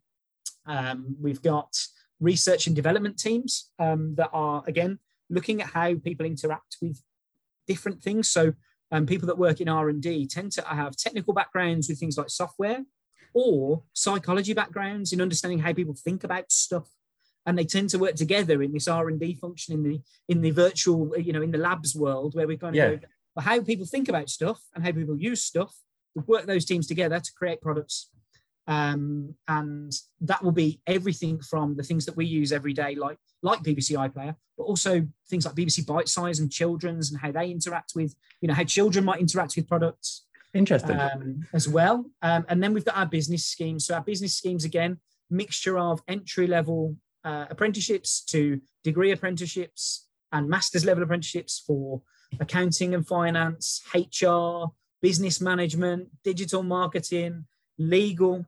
Um, 0.66 1.16
we've 1.20 1.42
got 1.42 1.76
research 2.20 2.66
and 2.66 2.76
development 2.76 3.18
teams 3.18 3.70
um, 3.78 4.14
that 4.16 4.30
are 4.32 4.62
again 4.66 4.98
looking 5.30 5.62
at 5.62 5.68
how 5.68 5.94
people 5.94 6.26
interact 6.26 6.76
with 6.82 7.02
different 7.66 8.02
things. 8.02 8.28
So 8.28 8.52
um, 8.90 9.06
people 9.06 9.26
that 9.28 9.38
work 9.38 9.60
in 9.60 9.68
R&D 9.68 10.26
tend 10.26 10.52
to 10.52 10.62
have 10.62 10.96
technical 10.96 11.32
backgrounds 11.32 11.88
with 11.88 11.98
things 11.98 12.18
like 12.18 12.30
software 12.30 12.84
or 13.32 13.82
psychology 13.92 14.52
backgrounds 14.52 15.12
in 15.12 15.20
understanding 15.20 15.60
how 15.60 15.72
people 15.72 15.94
think 15.94 16.24
about 16.24 16.50
stuff 16.50 16.88
and 17.46 17.58
they 17.58 17.64
tend 17.64 17.88
to 17.90 17.98
work 17.98 18.14
together 18.14 18.62
in 18.62 18.72
this 18.72 18.88
r&d 18.88 19.34
function 19.34 19.74
in 19.74 19.82
the 19.82 20.00
in 20.28 20.40
the 20.40 20.50
virtual 20.50 21.16
you 21.18 21.32
know 21.32 21.42
in 21.42 21.50
the 21.50 21.58
labs 21.58 21.94
world 21.94 22.34
where 22.34 22.46
we 22.46 22.56
kind 22.56 22.76
of 22.76 22.76
yeah. 22.76 22.94
go 22.96 23.06
well, 23.34 23.44
how 23.44 23.60
people 23.60 23.86
think 23.86 24.08
about 24.08 24.28
stuff 24.28 24.60
and 24.74 24.84
how 24.84 24.92
people 24.92 25.16
use 25.16 25.42
stuff 25.44 25.74
we 26.14 26.22
work 26.26 26.46
those 26.46 26.64
teams 26.64 26.86
together 26.86 27.20
to 27.20 27.32
create 27.36 27.60
products 27.60 28.10
um, 28.66 29.34
and 29.48 29.92
that 30.20 30.42
will 30.42 30.52
be 30.52 30.80
everything 30.86 31.40
from 31.40 31.76
the 31.76 31.82
things 31.82 32.06
that 32.06 32.16
we 32.16 32.26
use 32.26 32.52
every 32.52 32.72
day, 32.72 32.94
like 32.94 33.18
like 33.42 33.62
BBC 33.62 33.96
iPlayer, 33.96 34.36
but 34.56 34.64
also 34.64 35.06
things 35.28 35.46
like 35.46 35.54
BBC 35.54 35.84
Bitesize 35.84 36.40
and 36.40 36.52
Children's 36.52 37.10
and 37.10 37.20
how 37.20 37.32
they 37.32 37.50
interact 37.50 37.92
with, 37.94 38.14
you 38.40 38.48
know, 38.48 38.54
how 38.54 38.64
children 38.64 39.04
might 39.04 39.20
interact 39.20 39.56
with 39.56 39.68
products. 39.68 40.26
Interesting. 40.52 40.98
Um, 40.98 41.46
as 41.52 41.68
well. 41.68 42.04
Um, 42.22 42.44
and 42.48 42.62
then 42.62 42.74
we've 42.74 42.84
got 42.84 42.96
our 42.96 43.06
business 43.06 43.46
schemes. 43.46 43.86
So 43.86 43.94
our 43.94 44.02
business 44.02 44.34
schemes 44.34 44.64
again, 44.64 44.98
mixture 45.30 45.78
of 45.78 46.02
entry 46.08 46.46
level 46.46 46.96
uh, 47.24 47.46
apprenticeships 47.50 48.22
to 48.22 48.60
degree 48.82 49.12
apprenticeships 49.12 50.06
and 50.32 50.48
master's 50.48 50.84
level 50.84 51.02
apprenticeships 51.02 51.62
for 51.64 52.02
accounting 52.40 52.94
and 52.94 53.06
finance, 53.06 53.82
HR, 53.94 54.66
business 55.00 55.40
management, 55.40 56.08
digital 56.24 56.62
marketing, 56.62 57.46
legal, 57.80 58.46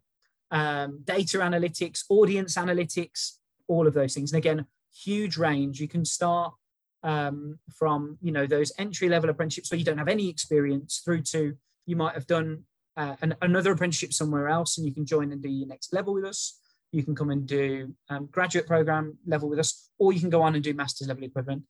um, 0.51 1.01
data 1.05 1.39
analytics, 1.39 2.05
audience 2.09 2.57
analytics, 2.57 3.39
all 3.67 3.87
of 3.87 3.95
those 3.95 4.15
things. 4.15 4.33
And 4.33 4.39
again, 4.39 4.67
huge 4.95 5.37
range. 5.37 5.81
You 5.81 5.89
can 5.89 6.05
start 6.05 6.55
um, 7.03 7.59
from 7.75 8.19
you 8.23 8.33
know 8.33 8.47
those 8.47 8.73
entry 8.79 9.09
level 9.09 9.31
apprenticeships 9.31 9.71
where 9.71 9.79
you 9.79 9.85
don't 9.85 9.99
have 9.99 10.09
any 10.09 10.29
experience 10.29 11.03
through 11.05 11.23
to 11.23 11.57
you 11.87 11.97
might 11.97 12.15
have 12.15 12.27
done 12.27 12.62
uh, 12.97 13.17
an, 13.23 13.35
another 13.43 13.73
apprenticeship 13.73 14.12
somewhere 14.12 14.49
else 14.49 14.79
and 14.79 14.87
you 14.87 14.95
can 14.95 15.05
join 15.05 15.33
and 15.33 15.43
do 15.43 15.49
your 15.49 15.67
next 15.67 15.93
level 15.93 16.15
with 16.15 16.25
us 16.25 16.61
you 16.93 17.03
can 17.03 17.15
come 17.15 17.31
and 17.31 17.47
do 17.47 17.93
um, 18.09 18.29
graduate 18.31 18.67
program 18.67 19.19
level 19.27 19.49
with 19.49 19.59
us 19.59 19.91
or 19.99 20.12
you 20.12 20.21
can 20.21 20.31
go 20.31 20.43
on 20.43 20.55
and 20.55 20.62
do 20.62 20.75
master's 20.75 21.09
level 21.09 21.25
equivalent 21.25 21.62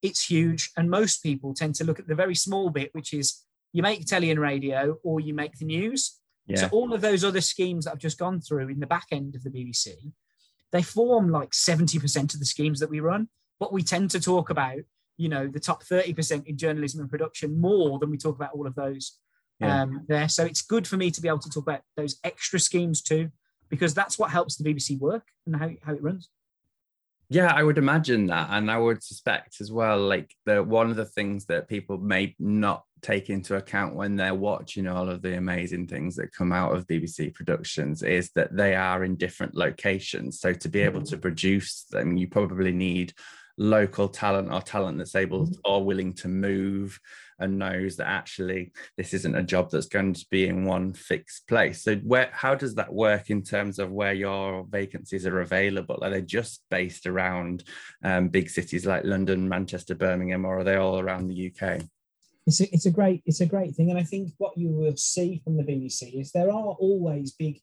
it's 0.00 0.24
huge 0.24 0.70
and 0.76 0.88
most 0.88 1.22
people 1.22 1.52
tend 1.52 1.74
to 1.74 1.84
look 1.84 1.98
at 1.98 2.08
the 2.08 2.14
very 2.14 2.34
small 2.34 2.70
bit 2.70 2.88
which 2.94 3.12
is 3.12 3.44
you 3.72 3.82
make 3.82 4.06
telly 4.06 4.30
and 4.30 4.40
radio 4.40 4.96
or 5.02 5.20
you 5.20 5.34
make 5.34 5.58
the 5.58 5.66
news 5.66 6.18
yeah. 6.48 6.60
so 6.60 6.68
all 6.68 6.92
of 6.92 7.00
those 7.00 7.24
other 7.24 7.40
schemes 7.40 7.84
that 7.84 7.92
i've 7.92 7.98
just 7.98 8.18
gone 8.18 8.40
through 8.40 8.68
in 8.68 8.80
the 8.80 8.86
back 8.86 9.06
end 9.12 9.34
of 9.34 9.42
the 9.42 9.50
bbc 9.50 9.92
they 10.70 10.82
form 10.82 11.30
like 11.30 11.50
70% 11.52 12.34
of 12.34 12.40
the 12.40 12.46
schemes 12.46 12.80
that 12.80 12.90
we 12.90 13.00
run 13.00 13.28
but 13.58 13.72
we 13.72 13.82
tend 13.82 14.10
to 14.10 14.20
talk 14.20 14.50
about 14.50 14.80
you 15.16 15.28
know 15.28 15.46
the 15.46 15.60
top 15.60 15.82
30% 15.84 16.46
in 16.46 16.56
journalism 16.56 17.00
and 17.00 17.10
production 17.10 17.60
more 17.60 17.98
than 17.98 18.10
we 18.10 18.18
talk 18.18 18.36
about 18.36 18.52
all 18.52 18.66
of 18.66 18.74
those 18.74 19.18
yeah. 19.60 19.82
um, 19.82 20.04
there 20.08 20.28
so 20.28 20.44
it's 20.44 20.62
good 20.62 20.86
for 20.86 20.96
me 20.96 21.10
to 21.10 21.20
be 21.20 21.28
able 21.28 21.38
to 21.38 21.50
talk 21.50 21.64
about 21.64 21.80
those 21.96 22.18
extra 22.24 22.60
schemes 22.60 23.02
too 23.02 23.30
because 23.68 23.94
that's 23.94 24.18
what 24.18 24.30
helps 24.30 24.56
the 24.56 24.64
bbc 24.64 24.98
work 24.98 25.24
and 25.46 25.56
how, 25.56 25.70
how 25.82 25.94
it 25.94 26.02
runs 26.02 26.30
yeah 27.28 27.52
i 27.54 27.62
would 27.62 27.78
imagine 27.78 28.26
that 28.26 28.48
and 28.50 28.70
i 28.70 28.78
would 28.78 29.02
suspect 29.02 29.60
as 29.60 29.70
well 29.70 29.98
like 29.98 30.34
the 30.46 30.62
one 30.62 30.90
of 30.90 30.96
the 30.96 31.04
things 31.04 31.46
that 31.46 31.68
people 31.68 31.98
may 31.98 32.34
not 32.38 32.84
take 33.02 33.30
into 33.30 33.56
account 33.56 33.94
when 33.94 34.16
they're 34.16 34.34
watching 34.34 34.86
all 34.86 35.08
of 35.08 35.22
the 35.22 35.36
amazing 35.36 35.86
things 35.86 36.16
that 36.16 36.32
come 36.32 36.52
out 36.52 36.74
of 36.74 36.86
BBC 36.86 37.34
productions 37.34 38.02
is 38.02 38.30
that 38.30 38.54
they 38.56 38.74
are 38.74 39.04
in 39.04 39.16
different 39.16 39.54
locations. 39.54 40.40
So 40.40 40.52
to 40.52 40.68
be 40.68 40.80
able 40.80 41.02
to 41.02 41.16
mm. 41.16 41.22
produce 41.22 41.84
them, 41.90 42.16
you 42.16 42.28
probably 42.28 42.72
need 42.72 43.12
local 43.58 44.08
talent 44.08 44.52
or 44.52 44.60
talent 44.62 44.98
that's 44.98 45.14
able 45.14 45.46
mm-hmm. 45.46 45.60
or 45.64 45.84
willing 45.84 46.14
to 46.14 46.28
move 46.28 46.98
and 47.40 47.58
knows 47.58 47.96
that 47.96 48.08
actually 48.08 48.72
this 48.96 49.14
isn't 49.14 49.36
a 49.36 49.42
job 49.42 49.70
that's 49.70 49.86
going 49.86 50.12
to 50.12 50.26
be 50.30 50.48
in 50.48 50.64
one 50.64 50.92
fixed 50.92 51.46
place. 51.46 51.82
So 51.82 51.96
where 51.96 52.30
how 52.32 52.54
does 52.54 52.74
that 52.76 52.92
work 52.92 53.30
in 53.30 53.42
terms 53.42 53.78
of 53.78 53.92
where 53.92 54.12
your 54.12 54.64
vacancies 54.68 55.26
are 55.26 55.40
available? 55.40 55.98
Are 56.02 56.10
they 56.10 56.22
just 56.22 56.62
based 56.70 57.06
around 57.06 57.64
um, 58.02 58.28
big 58.28 58.50
cities 58.50 58.86
like 58.86 59.04
london 59.04 59.48
manchester 59.48 59.94
birmingham 59.94 60.44
or 60.44 60.58
are 60.58 60.64
they 60.64 60.76
all 60.76 60.98
around 60.98 61.28
the 61.28 61.50
uk 61.50 61.82
it's 62.46 62.60
a, 62.60 62.74
it's 62.74 62.86
a 62.86 62.90
great 62.90 63.22
it's 63.26 63.40
a 63.40 63.46
great 63.46 63.74
thing. 63.74 63.90
And 63.90 63.98
i 63.98 64.02
think 64.02 64.32
what 64.38 64.56
you 64.56 64.70
will 64.70 64.96
see 64.96 65.40
from 65.44 65.56
the 65.56 65.62
bbc 65.62 66.20
is 66.20 66.32
there 66.32 66.50
are 66.50 66.76
always 66.78 67.32
big 67.32 67.60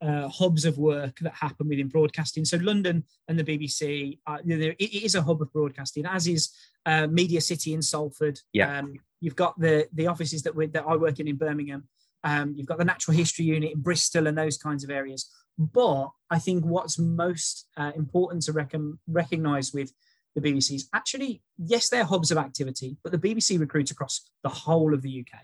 uh, 0.00 0.28
hubs 0.28 0.64
of 0.64 0.78
work 0.78 1.18
that 1.20 1.34
happen 1.34 1.68
within 1.68 1.88
broadcasting. 1.88 2.44
So 2.44 2.58
London 2.58 3.04
and 3.28 3.38
the 3.38 3.44
BBC, 3.44 4.18
uh, 4.26 4.38
it 4.44 5.04
is 5.04 5.14
a 5.14 5.22
hub 5.22 5.42
of 5.42 5.52
broadcasting, 5.52 6.06
as 6.06 6.26
is 6.26 6.50
uh, 6.84 7.06
Media 7.06 7.40
City 7.40 7.72
in 7.72 7.82
Salford. 7.82 8.40
Yeah. 8.52 8.78
Um, 8.78 8.94
you've 9.20 9.36
got 9.36 9.58
the 9.58 9.88
the 9.92 10.06
offices 10.06 10.42
that 10.42 10.54
we 10.54 10.66
that 10.68 10.84
I 10.86 10.96
work 10.96 11.18
in 11.20 11.28
in 11.28 11.36
Birmingham. 11.36 11.88
Um, 12.24 12.54
you've 12.56 12.66
got 12.66 12.78
the 12.78 12.84
Natural 12.84 13.16
History 13.16 13.44
Unit 13.44 13.72
in 13.72 13.80
Bristol 13.80 14.26
and 14.26 14.36
those 14.36 14.58
kinds 14.58 14.84
of 14.84 14.90
areas. 14.90 15.30
But 15.58 16.10
I 16.30 16.38
think 16.38 16.64
what's 16.64 16.98
most 16.98 17.66
uh, 17.76 17.92
important 17.96 18.42
to 18.44 18.52
rec- 18.52 18.74
recognise 19.06 19.72
with 19.72 19.92
the 20.34 20.42
BBC 20.42 20.74
is 20.74 20.88
actually, 20.92 21.42
yes, 21.56 21.88
they're 21.88 22.04
hubs 22.04 22.30
of 22.30 22.36
activity, 22.36 22.98
but 23.02 23.12
the 23.12 23.18
BBC 23.18 23.58
recruits 23.58 23.90
across 23.90 24.28
the 24.42 24.50
whole 24.50 24.92
of 24.92 25.02
the 25.02 25.20
UK 25.20 25.40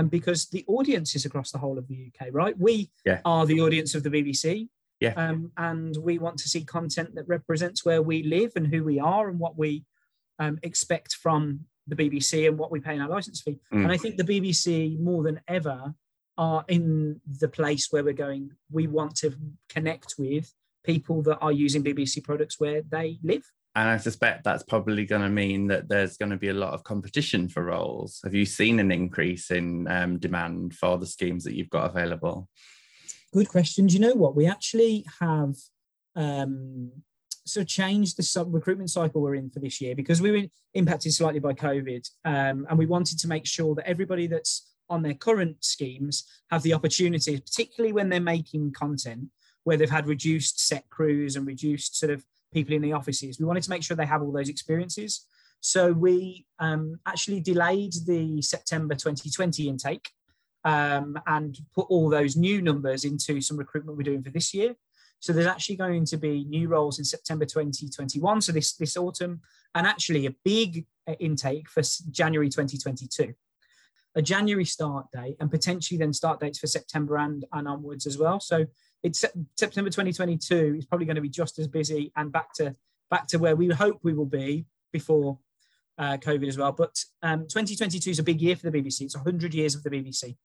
and 0.00 0.10
because 0.10 0.46
the 0.46 0.64
audience 0.66 1.14
is 1.14 1.26
across 1.26 1.50
the 1.50 1.58
whole 1.58 1.76
of 1.76 1.86
the 1.86 2.08
UK, 2.08 2.28
right? 2.32 2.58
We 2.58 2.90
yeah. 3.04 3.20
are 3.26 3.44
the 3.44 3.60
audience 3.60 3.94
of 3.94 4.02
the 4.02 4.08
BBC. 4.08 4.68
Yeah. 4.98 5.12
Um, 5.14 5.52
and 5.58 5.94
we 5.98 6.18
want 6.18 6.38
to 6.38 6.48
see 6.48 6.64
content 6.64 7.14
that 7.16 7.28
represents 7.28 7.84
where 7.84 8.00
we 8.00 8.22
live 8.22 8.52
and 8.56 8.66
who 8.66 8.82
we 8.82 8.98
are 8.98 9.28
and 9.28 9.38
what 9.38 9.58
we 9.58 9.84
um, 10.38 10.58
expect 10.62 11.14
from 11.14 11.60
the 11.86 11.96
BBC 11.96 12.48
and 12.48 12.56
what 12.56 12.70
we 12.70 12.80
pay 12.80 12.94
in 12.94 13.02
our 13.02 13.10
license 13.10 13.42
fee. 13.42 13.60
Mm. 13.74 13.84
And 13.84 13.92
I 13.92 13.98
think 13.98 14.16
the 14.16 14.24
BBC, 14.24 14.98
more 14.98 15.22
than 15.22 15.40
ever, 15.48 15.94
are 16.38 16.64
in 16.68 17.20
the 17.38 17.48
place 17.48 17.88
where 17.90 18.02
we're 18.02 18.14
going. 18.14 18.52
We 18.70 18.86
want 18.86 19.16
to 19.16 19.34
connect 19.68 20.14
with 20.18 20.50
people 20.82 21.20
that 21.24 21.38
are 21.40 21.52
using 21.52 21.84
BBC 21.84 22.24
products 22.24 22.58
where 22.58 22.80
they 22.88 23.18
live 23.22 23.44
and 23.76 23.88
I 23.88 23.98
suspect 23.98 24.44
that's 24.44 24.64
probably 24.64 25.06
going 25.06 25.22
to 25.22 25.28
mean 25.28 25.68
that 25.68 25.88
there's 25.88 26.16
going 26.16 26.30
to 26.30 26.36
be 26.36 26.48
a 26.48 26.54
lot 26.54 26.74
of 26.74 26.82
competition 26.82 27.48
for 27.48 27.64
roles. 27.64 28.20
Have 28.24 28.34
you 28.34 28.44
seen 28.44 28.80
an 28.80 28.90
increase 28.90 29.50
in 29.50 29.86
um, 29.88 30.18
demand 30.18 30.74
for 30.74 30.98
the 30.98 31.06
schemes 31.06 31.44
that 31.44 31.54
you've 31.54 31.70
got 31.70 31.90
available? 31.90 32.48
Good 33.32 33.48
question. 33.48 33.86
Do 33.86 33.94
you 33.94 34.00
know 34.00 34.14
what? 34.14 34.34
We 34.34 34.46
actually 34.46 35.06
have 35.20 35.54
um, 36.16 36.90
of 37.56 37.66
changed 37.66 38.16
the 38.16 38.24
sub 38.24 38.52
recruitment 38.52 38.90
cycle 38.90 39.22
we're 39.22 39.36
in 39.36 39.50
for 39.50 39.60
this 39.60 39.80
year 39.80 39.94
because 39.94 40.20
we 40.20 40.32
were 40.32 40.48
impacted 40.74 41.12
slightly 41.12 41.40
by 41.40 41.52
COVID. 41.52 42.08
Um, 42.24 42.66
and 42.68 42.76
we 42.76 42.86
wanted 42.86 43.18
to 43.20 43.28
make 43.28 43.46
sure 43.46 43.76
that 43.76 43.88
everybody 43.88 44.26
that's 44.26 44.68
on 44.88 45.02
their 45.02 45.14
current 45.14 45.64
schemes 45.64 46.24
have 46.50 46.62
the 46.62 46.74
opportunity, 46.74 47.38
particularly 47.38 47.92
when 47.92 48.08
they're 48.08 48.20
making 48.20 48.72
content 48.72 49.28
where 49.64 49.76
they've 49.76 49.90
had 49.90 50.08
reduced 50.08 50.66
set 50.66 50.88
crews 50.90 51.36
and 51.36 51.46
reduced 51.46 51.96
sort 51.96 52.10
of 52.10 52.24
people 52.52 52.74
in 52.74 52.82
the 52.82 52.92
offices. 52.92 53.38
We 53.38 53.46
wanted 53.46 53.62
to 53.64 53.70
make 53.70 53.82
sure 53.82 53.96
they 53.96 54.06
have 54.06 54.22
all 54.22 54.32
those 54.32 54.48
experiences. 54.48 55.26
So 55.60 55.92
we 55.92 56.46
um, 56.58 56.98
actually 57.06 57.40
delayed 57.40 57.92
the 58.06 58.40
September 58.42 58.94
2020 58.94 59.68
intake 59.68 60.10
um, 60.64 61.18
and 61.26 61.58
put 61.74 61.86
all 61.90 62.08
those 62.08 62.36
new 62.36 62.62
numbers 62.62 63.04
into 63.04 63.40
some 63.40 63.56
recruitment 63.56 63.96
we're 63.96 64.04
doing 64.04 64.22
for 64.22 64.30
this 64.30 64.54
year. 64.54 64.74
So 65.20 65.34
there's 65.34 65.46
actually 65.46 65.76
going 65.76 66.06
to 66.06 66.16
be 66.16 66.44
new 66.44 66.68
roles 66.68 66.98
in 66.98 67.04
September 67.04 67.44
2021, 67.44 68.40
so 68.40 68.52
this 68.52 68.72
this 68.72 68.96
autumn, 68.96 69.42
and 69.74 69.86
actually 69.86 70.26
a 70.26 70.34
big 70.44 70.86
uh, 71.06 71.12
intake 71.20 71.68
for 71.68 71.82
January 72.10 72.48
2022. 72.48 73.34
A 74.16 74.22
January 74.22 74.64
start 74.64 75.06
date 75.12 75.36
and 75.38 75.50
potentially 75.50 75.98
then 75.98 76.12
start 76.12 76.40
dates 76.40 76.58
for 76.58 76.66
September 76.66 77.16
and, 77.18 77.44
and 77.52 77.68
onwards 77.68 78.06
as 78.06 78.18
well. 78.18 78.40
So 78.40 78.66
it's 79.02 79.24
September 79.56 79.90
2022 79.90 80.76
is 80.78 80.84
probably 80.84 81.06
going 81.06 81.16
to 81.16 81.22
be 81.22 81.28
just 81.28 81.58
as 81.58 81.66
busy 81.68 82.12
and 82.16 82.30
back 82.32 82.52
to 82.54 82.74
back 83.10 83.26
to 83.28 83.38
where 83.38 83.56
we 83.56 83.68
hope 83.68 83.98
we 84.02 84.12
will 84.12 84.26
be 84.26 84.66
before 84.92 85.38
uh, 85.98 86.16
COVID 86.18 86.48
as 86.48 86.56
well. 86.56 86.72
But 86.72 87.04
um, 87.22 87.40
2022 87.40 88.10
is 88.10 88.18
a 88.18 88.22
big 88.22 88.40
year 88.40 88.56
for 88.56 88.70
the 88.70 88.82
BBC. 88.82 89.02
It's 89.02 89.16
100 89.16 89.54
years 89.54 89.74
of 89.74 89.82
the 89.82 89.90
BBC. 89.90 90.36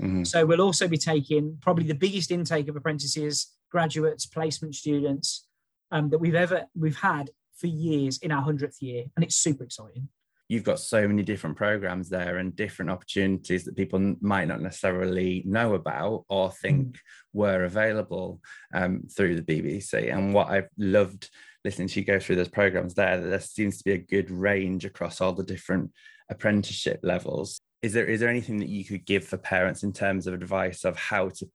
Mm-hmm. 0.00 0.24
So 0.24 0.46
we'll 0.46 0.60
also 0.60 0.88
be 0.88 0.98
taking 0.98 1.58
probably 1.60 1.84
the 1.84 1.94
biggest 1.94 2.30
intake 2.30 2.68
of 2.68 2.76
apprentices, 2.76 3.52
graduates, 3.70 4.26
placement 4.26 4.74
students 4.74 5.46
um, 5.90 6.10
that 6.10 6.18
we've 6.18 6.34
ever 6.34 6.66
we've 6.74 6.98
had 6.98 7.30
for 7.54 7.66
years 7.66 8.18
in 8.18 8.32
our 8.32 8.44
100th 8.44 8.80
year, 8.80 9.04
and 9.14 9.24
it's 9.24 9.36
super 9.36 9.64
exciting 9.64 10.08
you've 10.52 10.64
got 10.64 10.78
so 10.78 11.08
many 11.08 11.22
different 11.22 11.56
programs 11.56 12.10
there 12.10 12.36
and 12.36 12.54
different 12.54 12.90
opportunities 12.90 13.64
that 13.64 13.74
people 13.74 14.14
might 14.20 14.46
not 14.46 14.60
necessarily 14.60 15.42
know 15.46 15.72
about 15.72 16.26
or 16.28 16.50
think 16.50 16.88
mm. 16.88 16.98
were 17.32 17.64
available 17.64 18.38
um, 18.74 19.02
through 19.16 19.40
the 19.40 19.42
BBC. 19.42 20.14
And 20.14 20.34
what 20.34 20.48
I've 20.48 20.68
loved 20.76 21.30
listening 21.64 21.88
to 21.88 22.00
you 22.00 22.04
go 22.04 22.20
through 22.20 22.36
those 22.36 22.48
programs 22.48 22.92
there, 22.92 23.18
that 23.18 23.28
there 23.28 23.40
seems 23.40 23.78
to 23.78 23.84
be 23.84 23.92
a 23.92 23.98
good 23.98 24.30
range 24.30 24.84
across 24.84 25.22
all 25.22 25.32
the 25.32 25.42
different 25.42 25.90
apprenticeship 26.28 27.00
levels 27.02 27.62
is 27.82 27.92
there 27.92 28.06
is 28.06 28.20
there 28.20 28.28
anything 28.28 28.58
that 28.58 28.68
you 28.68 28.84
could 28.84 29.04
give 29.04 29.24
for 29.24 29.36
parents 29.36 29.82
in 29.82 29.92
terms 29.92 30.28
of 30.28 30.34
advice 30.34 30.84
of 30.84 30.96
how 30.96 31.28
to 31.28 31.50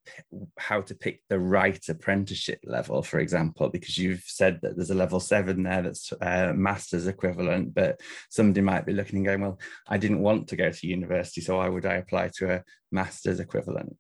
how 0.57 0.81
to 0.81 0.93
pick 0.93 1.21
the 1.29 1.39
right 1.39 1.81
apprenticeship 1.87 2.59
level 2.65 3.01
for 3.01 3.19
example? 3.19 3.69
Because 3.69 3.97
you've 3.97 4.23
said 4.25 4.59
that 4.61 4.75
there's 4.75 4.91
a 4.91 4.95
level 4.95 5.21
7 5.21 5.63
there 5.63 5.81
that's 5.81 6.11
uh, 6.21 6.51
master's 6.53 7.07
equivalent 7.07 7.73
but 7.73 8.01
somebody 8.29 8.59
might 8.59 8.85
be 8.85 8.91
looking 8.91 9.17
and 9.17 9.25
going 9.25 9.41
well 9.41 9.59
I 9.87 9.97
didn't 9.97 10.19
want 10.19 10.49
to 10.49 10.57
go 10.57 10.69
to 10.69 10.87
university 10.87 11.39
so 11.39 11.57
why 11.57 11.69
would 11.69 11.85
I 11.85 11.95
apply 11.95 12.31
to 12.37 12.55
a 12.55 12.63
master's 12.91 13.39
equivalent? 13.39 13.95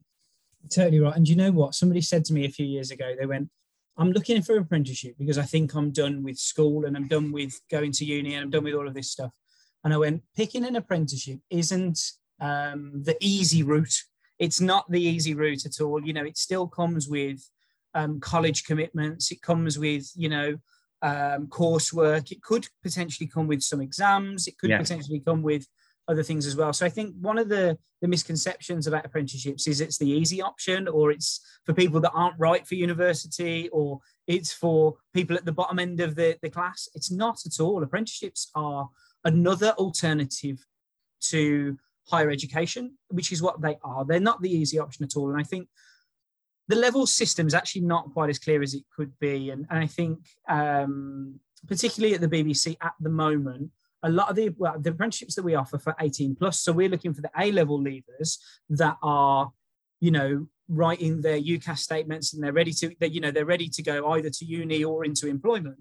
Totally 0.69 0.99
right. 0.99 1.15
And 1.15 1.29
you 1.29 1.37
know 1.37 1.51
what? 1.51 1.75
Somebody 1.75 2.01
said 2.01 2.25
to 2.25 2.33
me 2.33 2.43
a 2.43 2.49
few 2.49 2.65
years 2.65 2.91
ago 2.91 3.15
they 3.17 3.25
went 3.25 3.49
I'm 3.97 4.11
looking 4.11 4.41
for 4.41 4.57
an 4.57 4.63
apprenticeship 4.63 5.15
because 5.17 5.37
I 5.37 5.43
think 5.43 5.73
I'm 5.73 5.91
done 5.91 6.23
with 6.23 6.37
school 6.37 6.85
and 6.85 6.97
I'm 6.97 7.07
done 7.07 7.31
with 7.31 7.59
going 7.71 7.93
to 7.93 8.05
uni 8.05 8.35
and 8.35 8.43
I'm 8.43 8.49
done 8.49 8.65
with 8.65 8.73
all 8.73 8.87
of 8.87 8.93
this 8.93 9.11
stuff 9.11 9.33
and 9.87 9.93
I 9.93 9.97
went, 9.99 10.21
picking 10.35 10.65
an 10.65 10.75
apprenticeship 10.75 11.39
isn't 11.49 11.97
um, 12.41 12.91
the 13.05 13.15
easy 13.21 13.63
route. 13.63 14.03
It's 14.37 14.59
not 14.59 14.83
the 14.91 15.01
easy 15.01 15.33
route 15.33 15.65
at 15.65 15.79
all. 15.79 16.05
You 16.05 16.11
know, 16.11 16.25
it 16.25 16.37
still 16.37 16.67
comes 16.67 17.07
with 17.07 17.39
um, 17.93 18.19
college 18.19 18.65
commitments. 18.65 19.31
It 19.31 19.41
comes 19.41 19.79
with, 19.79 20.11
you 20.13 20.27
know, 20.27 20.57
um, 21.01 21.47
coursework. 21.47 22.33
It 22.33 22.43
could 22.43 22.67
potentially 22.83 23.27
come 23.27 23.47
with 23.47 23.61
some 23.61 23.79
exams. 23.79 24.45
It 24.45 24.57
could 24.57 24.71
yeah. 24.71 24.77
potentially 24.77 25.21
come 25.21 25.41
with 25.41 25.65
other 26.09 26.21
things 26.21 26.45
as 26.45 26.57
well. 26.57 26.73
So 26.73 26.85
I 26.85 26.89
think 26.89 27.15
one 27.21 27.37
of 27.37 27.47
the 27.47 27.77
the 28.01 28.09
misconceptions 28.09 28.87
about 28.87 29.05
apprenticeships 29.05 29.67
is 29.67 29.79
it's 29.79 29.97
the 29.97 30.09
easy 30.09 30.41
option, 30.41 30.89
or 30.89 31.11
it's 31.11 31.39
for 31.65 31.73
people 31.73 32.01
that 32.01 32.11
aren't 32.13 32.37
right 32.37 32.67
for 32.67 32.75
university, 32.75 33.69
or 33.69 33.99
it's 34.27 34.51
for 34.51 34.97
people 35.13 35.37
at 35.37 35.45
the 35.45 35.51
bottom 35.53 35.79
end 35.79 36.01
of 36.01 36.15
the, 36.15 36.37
the 36.41 36.49
class. 36.49 36.89
It's 36.93 37.09
not 37.09 37.39
at 37.45 37.59
all. 37.59 37.81
Apprenticeships 37.81 38.51
are 38.53 38.89
another 39.27 39.71
alternative 39.77 40.65
to 41.19 41.77
higher 42.07 42.29
education, 42.31 42.97
which 43.09 43.31
is 43.31 43.41
what 43.41 43.61
they 43.61 43.77
are. 43.83 44.05
They're 44.05 44.19
not 44.19 44.41
the 44.41 44.49
easy 44.49 44.79
option 44.79 45.03
at 45.03 45.17
all. 45.17 45.29
And 45.29 45.39
I 45.39 45.43
think 45.43 45.67
the 46.69 46.77
level 46.77 47.05
system 47.05 47.45
is 47.45 47.53
actually 47.53 47.81
not 47.81 48.11
quite 48.13 48.29
as 48.29 48.39
clear 48.39 48.61
as 48.63 48.73
it 48.73 48.83
could 48.95 49.11
be. 49.19 49.49
And, 49.49 49.67
and 49.69 49.79
I 49.79 49.87
think, 49.87 50.19
um, 50.47 51.39
particularly 51.67 52.15
at 52.15 52.21
the 52.21 52.29
BBC 52.29 52.77
at 52.81 52.93
the 53.01 53.09
moment, 53.09 53.69
a 54.03 54.09
lot 54.09 54.29
of 54.29 54.37
the 54.37 54.49
well, 54.57 54.79
the 54.79 54.91
apprenticeships 54.91 55.35
that 55.35 55.43
we 55.43 55.55
offer 55.55 55.77
for 55.77 55.93
18 55.99 56.35
plus. 56.35 56.61
So 56.61 56.71
we're 56.71 56.89
looking 56.89 57.13
for 57.13 57.21
the 57.21 57.31
A 57.37 57.51
level 57.51 57.79
leavers 57.81 58.37
that 58.69 58.95
are, 59.03 59.51
you 59.99 60.11
know, 60.11 60.47
writing 60.69 61.21
their 61.21 61.39
UCAS 61.39 61.79
statements 61.79 62.33
and 62.33 62.41
they're 62.41 62.53
ready 62.53 62.71
to, 62.71 62.95
they, 62.99 63.07
you 63.07 63.19
know, 63.19 63.31
they're 63.31 63.45
ready 63.45 63.67
to 63.69 63.81
go 63.81 64.11
either 64.11 64.29
to 64.29 64.45
uni 64.45 64.83
or 64.83 65.03
into 65.03 65.27
employment. 65.27 65.77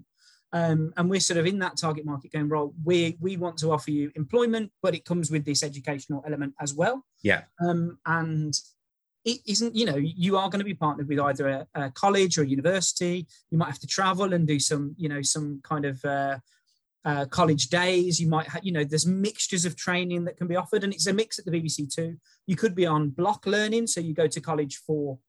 Um, 0.53 0.93
and 0.95 1.09
we're 1.09 1.19
sort 1.19 1.39
of 1.39 1.45
in 1.45 1.59
that 1.59 1.77
target 1.77 2.05
market 2.05 2.31
going, 2.31 2.47
right, 2.47 2.67
we, 2.83 3.17
we 3.19 3.37
want 3.37 3.57
to 3.57 3.71
offer 3.71 3.91
you 3.91 4.11
employment, 4.15 4.71
but 4.81 4.95
it 4.95 5.05
comes 5.05 5.29
with 5.29 5.45
this 5.45 5.61
educational 5.61 6.23
element 6.25 6.53
as 6.61 6.73
well. 6.73 7.05
Yeah. 7.21 7.43
Um, 7.61 7.99
and 8.05 8.57
it 9.25 9.39
isn't, 9.45 9.75
you 9.75 9.85
know, 9.85 9.97
you 9.97 10.37
are 10.37 10.49
going 10.49 10.59
to 10.59 10.65
be 10.65 10.73
partnered 10.73 11.09
with 11.09 11.19
either 11.19 11.47
a, 11.49 11.67
a, 11.75 11.91
college 11.91 12.37
or 12.37 12.43
a 12.43 12.47
university. 12.47 13.27
You 13.51 13.57
might 13.57 13.67
have 13.67 13.79
to 13.79 13.87
travel 13.87 14.33
and 14.33 14.47
do 14.47 14.57
some, 14.59 14.95
you 14.97 15.09
know, 15.09 15.21
some 15.21 15.59
kind 15.63 15.83
of 15.83 16.03
uh, 16.05 16.37
uh, 17.03 17.25
college 17.25 17.67
days. 17.67 18.21
You 18.21 18.29
might 18.29 18.47
have, 18.47 18.63
you 18.63 18.71
know, 18.71 18.85
there's 18.85 19.05
mixtures 19.05 19.65
of 19.65 19.75
training 19.75 20.23
that 20.25 20.37
can 20.37 20.47
be 20.47 20.55
offered, 20.55 20.85
and 20.85 20.93
it's 20.93 21.07
a 21.07 21.13
mix 21.13 21.39
at 21.39 21.45
the 21.45 21.51
BBC 21.51 21.93
too. 21.93 22.15
You 22.45 22.55
could 22.55 22.73
be 22.73 22.85
on 22.85 23.09
block 23.09 23.45
learning, 23.45 23.87
so 23.87 23.99
you 23.99 24.13
go 24.13 24.27
to 24.27 24.39
college 24.39 24.77
for 24.77 25.19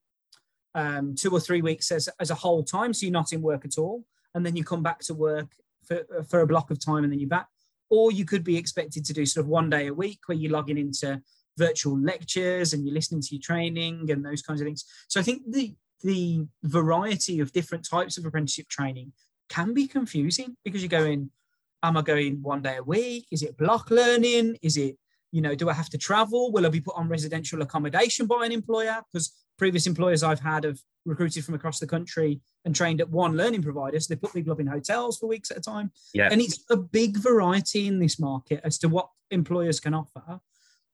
um, 0.76 1.16
two 1.16 1.30
or 1.32 1.40
three 1.40 1.60
weeks 1.60 1.90
as, 1.90 2.08
as 2.20 2.30
a 2.30 2.36
whole 2.36 2.62
time, 2.62 2.94
so 2.94 3.04
you're 3.04 3.12
not 3.12 3.32
in 3.32 3.42
work 3.42 3.64
at 3.64 3.78
all 3.78 4.04
and 4.38 4.46
then 4.46 4.56
you 4.56 4.64
come 4.64 4.82
back 4.82 5.00
to 5.00 5.14
work 5.14 5.52
for, 5.86 6.06
for 6.28 6.40
a 6.40 6.46
block 6.46 6.70
of 6.70 6.82
time 6.82 7.04
and 7.04 7.12
then 7.12 7.20
you're 7.20 7.28
back. 7.28 7.48
Or 7.90 8.12
you 8.12 8.24
could 8.24 8.44
be 8.44 8.56
expected 8.56 9.04
to 9.04 9.12
do 9.12 9.26
sort 9.26 9.44
of 9.44 9.50
one 9.50 9.68
day 9.68 9.88
a 9.88 9.94
week 9.94 10.20
where 10.26 10.38
you're 10.38 10.52
logging 10.52 10.78
into 10.78 11.20
virtual 11.56 11.98
lectures 11.98 12.72
and 12.72 12.86
you're 12.86 12.94
listening 12.94 13.20
to 13.22 13.34
your 13.34 13.42
training 13.42 14.10
and 14.10 14.24
those 14.24 14.42
kinds 14.42 14.60
of 14.60 14.66
things. 14.66 14.84
So 15.08 15.20
I 15.20 15.22
think 15.22 15.42
the 15.46 15.74
the 16.04 16.46
variety 16.62 17.40
of 17.40 17.52
different 17.52 17.84
types 17.84 18.16
of 18.16 18.24
apprenticeship 18.24 18.68
training 18.68 19.12
can 19.48 19.74
be 19.74 19.88
confusing 19.88 20.56
because 20.64 20.80
you're 20.80 20.88
going, 20.88 21.30
am 21.82 21.96
I 21.96 22.02
going 22.02 22.40
one 22.40 22.62
day 22.62 22.76
a 22.76 22.82
week? 22.84 23.26
Is 23.32 23.42
it 23.42 23.56
block 23.56 23.90
learning? 23.90 24.58
Is 24.62 24.76
it, 24.76 24.96
you 25.32 25.40
know, 25.40 25.56
do 25.56 25.68
I 25.68 25.72
have 25.72 25.90
to 25.90 25.98
travel? 25.98 26.52
Will 26.52 26.66
I 26.66 26.68
be 26.68 26.80
put 26.80 26.94
on 26.96 27.08
residential 27.08 27.62
accommodation 27.62 28.26
by 28.26 28.46
an 28.46 28.52
employer? 28.52 29.02
Because 29.12 29.32
previous 29.58 29.86
employers 29.86 30.22
I've 30.22 30.40
had 30.40 30.64
have 30.64 30.78
recruited 31.04 31.44
from 31.44 31.54
across 31.54 31.80
the 31.80 31.86
country 31.86 32.40
and 32.64 32.74
trained 32.74 33.00
at 33.00 33.10
one 33.10 33.36
learning 33.36 33.62
provider. 33.62 33.98
So 34.00 34.14
they 34.14 34.18
put 34.18 34.32
people 34.32 34.52
up 34.52 34.60
in 34.60 34.66
hotels 34.66 35.18
for 35.18 35.26
weeks 35.26 35.50
at 35.50 35.58
a 35.58 35.60
time. 35.60 35.90
Yeah. 36.14 36.28
And 36.30 36.40
it's 36.40 36.64
a 36.70 36.76
big 36.76 37.18
variety 37.18 37.86
in 37.86 37.98
this 37.98 38.18
market 38.18 38.60
as 38.64 38.78
to 38.78 38.88
what 38.88 39.08
employers 39.30 39.80
can 39.80 39.94
offer. 39.94 40.40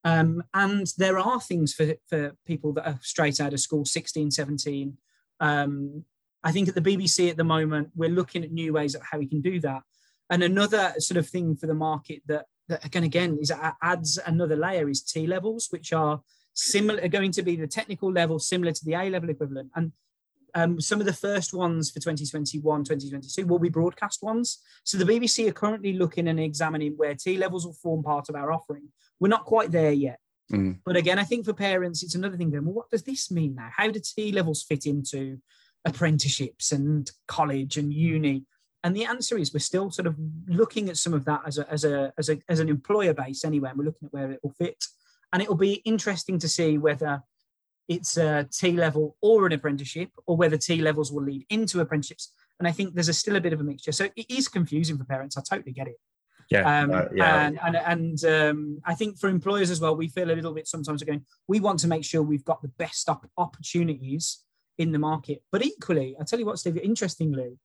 Um, 0.05 0.43
and 0.53 0.87
there 0.99 1.19
are 1.19 1.41
things 1.41 1.73
for, 1.73 1.95
for 2.09 2.33
people 2.47 2.73
that 2.75 2.87
are 2.87 2.99
straight 3.03 3.41
out 3.41 3.53
of 3.53 3.61
school, 3.61 3.85
16, 3.85 4.31
17. 4.31 4.97
Um, 5.41 6.05
I 6.43 6.53
think 6.53 6.69
at 6.69 6.75
the 6.75 6.83
BBC 6.83 7.31
at 7.31 7.37
the 7.37 7.45
moment, 7.45 7.91
we're 7.95 8.11
looking 8.11 8.45
at 8.45 8.53
new 8.53 8.75
ways 8.75 8.95
of 8.95 9.03
how 9.03 9.19
we 9.19 9.27
can 9.27 9.41
do 9.41 9.61
that. 9.61 9.83
And 10.31 10.43
another 10.43 10.95
sort 10.99 11.17
of 11.17 11.29
thing 11.29 11.57
for 11.57 11.67
the 11.67 11.75
market 11.75 12.23
that, 12.27 12.47
that 12.69 12.85
again, 12.85 13.05
again, 13.05 13.39
is 13.41 13.53
adds 13.83 14.19
another 14.27 14.57
layer 14.57 14.89
is 14.89 15.03
T 15.03 15.27
levels, 15.27 15.69
which 15.71 15.93
are 15.93 16.21
similar, 16.55 17.03
are 17.03 17.09
going 17.09 17.33
to 17.33 17.43
be 17.43 17.57
the 17.57 17.67
technical 17.67 18.11
level 18.11 18.39
similar 18.39 18.73
to 18.73 18.85
the 18.85 18.95
A 18.95 19.11
level 19.11 19.31
equivalent. 19.31 19.71
And 19.75 19.93
um, 20.55 20.81
some 20.81 21.01
of 21.01 21.07
the 21.07 21.13
first 21.13 21.53
ones 21.53 21.91
for 21.91 21.99
2021, 21.99 22.85
2022 22.85 23.47
will 23.47 23.59
be 23.59 23.69
broadcast 23.69 24.23
ones. 24.23 24.61
So 24.85 24.97
the 24.97 25.05
BBC 25.05 25.49
are 25.49 25.53
currently 25.53 25.95
looking 25.95 26.29
and 26.29 26.39
examining 26.39 26.93
where 26.97 27.15
T 27.15 27.37
levels 27.37 27.67
will 27.67 27.75
form 27.75 28.03
part 28.03 28.29
of 28.29 28.37
our 28.37 28.53
offering. 28.53 28.89
We're 29.21 29.29
not 29.29 29.45
quite 29.45 29.73
there 29.73 29.93
yet. 29.93 30.19
Mm. 30.53 30.79
But 30.85 30.97
again, 30.97 31.19
I 31.19 31.25
think 31.25 31.45
for 31.45 31.55
parents, 31.55 32.03
it's 32.03 32.15
another 32.15 32.37
thing 32.37 32.51
going, 32.51 32.65
well, 32.65 32.75
what 32.75 32.91
does 32.91 33.03
this 33.03 33.31
mean 33.31 33.55
now? 33.57 33.71
How 33.77 33.91
do 33.91 34.01
T 34.01 34.31
levels 34.31 34.63
fit 34.63 34.87
into 34.87 35.39
apprenticeships 35.85 36.71
and 36.71 37.11
college 37.27 37.77
and 37.77 37.93
uni? 37.93 38.45
And 38.85 38.95
the 38.95 39.07
answer 39.07 39.39
is 39.39 39.53
we're 39.53 39.61
still 39.61 39.91
sort 39.91 40.07
of 40.07 40.15
looking 40.47 40.91
at 40.91 40.99
some 40.99 41.15
of 41.15 41.25
that 41.25 41.41
as 41.47 41.59
a, 41.59 41.73
as 41.73 41.85
a, 41.85 42.13
as 42.19 42.29
a, 42.29 42.39
as 42.49 42.61
an 42.61 42.69
employer 42.69 43.15
base 43.15 43.45
anyway, 43.45 43.71
and 43.71 43.79
we're 43.79 43.87
looking 43.87 44.07
at 44.07 44.13
where 44.13 44.31
it 44.31 44.41
will 44.43 44.53
fit. 44.53 44.85
And 45.35 45.43
it 45.43 45.49
will 45.49 45.57
be 45.57 45.83
interesting 45.85 46.39
to 46.39 46.49
see 46.49 46.79
whether 46.79 47.23
it's 47.89 48.17
a 48.17 48.49
T 48.51 48.73
level 48.73 49.17
or 49.21 49.45
an 49.47 49.53
apprenticeship, 49.53 50.11
or 50.27 50.37
whether 50.37 50.57
T 50.57 50.81
levels 50.81 51.13
will 51.13 51.25
lead 51.25 51.45
into 51.51 51.81
apprenticeships. 51.81 52.33
And 52.59 52.69
I 52.69 52.73
think 52.73 52.95
there's 52.95 53.09
a, 53.09 53.13
still 53.13 53.35
a 53.37 53.41
bit 53.41 53.53
of 53.53 53.61
a 53.61 53.65
mixture. 53.65 53.91
So 53.91 54.09
it 54.15 54.31
is 54.31 54.47
confusing 54.47 54.97
for 54.97 55.05
parents. 55.05 55.37
I 55.37 55.43
totally 55.43 55.73
get 55.73 55.89
it. 55.89 55.97
Yeah, 56.51 56.83
um, 56.83 56.93
uh, 56.93 57.07
yeah. 57.13 57.47
And 57.47 57.59
and, 57.67 57.77
and 57.77 58.25
um, 58.25 58.81
I 58.87 58.95
think 58.95 59.19
for 59.19 59.29
employers 59.29 59.71
as 59.71 59.81
well, 59.81 59.97
we 59.97 60.09
feel 60.09 60.31
a 60.31 60.37
little 60.39 60.55
bit 60.55 60.69
sometimes 60.69 61.03
going. 61.03 61.27
We 61.49 61.59
want 61.59 61.81
to 61.81 61.89
make 61.89 62.05
sure 62.05 62.23
we've 62.23 62.45
got 62.45 62.63
the 62.63 62.69
best 62.69 63.09
op- 63.09 63.31
opportunities 63.37 64.45
in 64.79 64.93
the 64.93 64.99
market. 64.99 65.43
But 65.51 65.65
equally, 65.65 66.17
I 66.21 66.25
tell 66.25 66.39
you 66.39 66.47
what, 66.47 66.61
Steve. 66.61 66.77
Interestingly, 66.77 67.59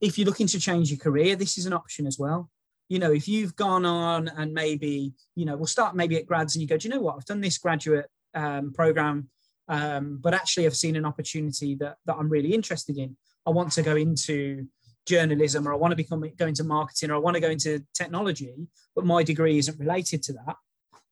if 0.00 0.16
you're 0.16 0.26
looking 0.26 0.46
to 0.48 0.60
change 0.60 0.90
your 0.90 0.98
career, 1.00 1.34
this 1.34 1.58
is 1.58 1.66
an 1.66 1.72
option 1.72 2.06
as 2.06 2.18
well. 2.18 2.50
You 2.88 2.98
know, 2.98 3.12
if 3.12 3.26
you've 3.26 3.56
gone 3.56 3.84
on 3.84 4.28
and 4.28 4.52
maybe 4.52 5.12
you 5.34 5.44
know, 5.44 5.56
we'll 5.56 5.66
start 5.66 5.96
maybe 5.96 6.16
at 6.16 6.26
grads, 6.26 6.54
and 6.54 6.62
you 6.62 6.68
go, 6.68 6.76
do 6.76 6.88
you 6.88 6.94
know 6.94 7.00
what? 7.00 7.16
I've 7.16 7.24
done 7.24 7.40
this 7.40 7.58
graduate 7.58 8.06
um, 8.34 8.72
program 8.72 9.28
um, 9.68 10.18
but 10.22 10.34
actually, 10.34 10.66
I've 10.66 10.76
seen 10.76 10.96
an 10.96 11.04
opportunity 11.04 11.74
that, 11.76 11.96
that 12.06 12.16
I'm 12.16 12.28
really 12.28 12.54
interested 12.54 12.98
in. 12.98 13.16
I 13.46 13.50
want 13.50 13.72
to 13.72 13.82
go 13.82 13.96
into 13.96 14.66
journalism 15.06 15.66
or 15.66 15.72
I 15.72 15.76
want 15.76 15.92
to 15.92 15.96
become 15.96 16.24
go 16.36 16.46
into 16.46 16.64
marketing 16.64 17.10
or 17.10 17.14
I 17.14 17.18
want 17.18 17.34
to 17.34 17.40
go 17.40 17.50
into 17.50 17.84
technology, 17.94 18.68
but 18.94 19.04
my 19.04 19.22
degree 19.22 19.58
isn't 19.58 19.78
related 19.78 20.22
to 20.24 20.32
that. 20.34 20.56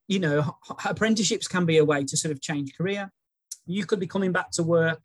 You 0.08 0.20
know, 0.20 0.56
apprenticeships 0.84 1.48
can 1.48 1.64
be 1.64 1.78
a 1.78 1.84
way 1.84 2.04
to 2.04 2.16
sort 2.16 2.32
of 2.32 2.40
change 2.40 2.76
career. 2.76 3.10
You 3.66 3.87
could 3.87 4.00
be 4.00 4.06
coming 4.06 4.32
back 4.32 4.50
to 4.52 4.62
work 4.62 5.04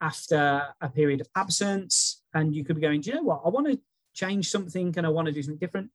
after 0.00 0.62
a 0.80 0.88
period 0.88 1.20
of 1.20 1.28
absence, 1.34 2.22
and 2.34 2.54
you 2.54 2.64
could 2.64 2.76
be 2.76 2.82
going, 2.82 3.00
Do 3.00 3.10
you 3.10 3.16
know 3.16 3.22
what? 3.22 3.42
I 3.44 3.48
want 3.48 3.66
to 3.66 3.80
change 4.14 4.50
something 4.50 4.94
and 4.96 5.06
I 5.06 5.10
want 5.10 5.26
to 5.26 5.32
do 5.32 5.42
something 5.42 5.58
different. 5.58 5.90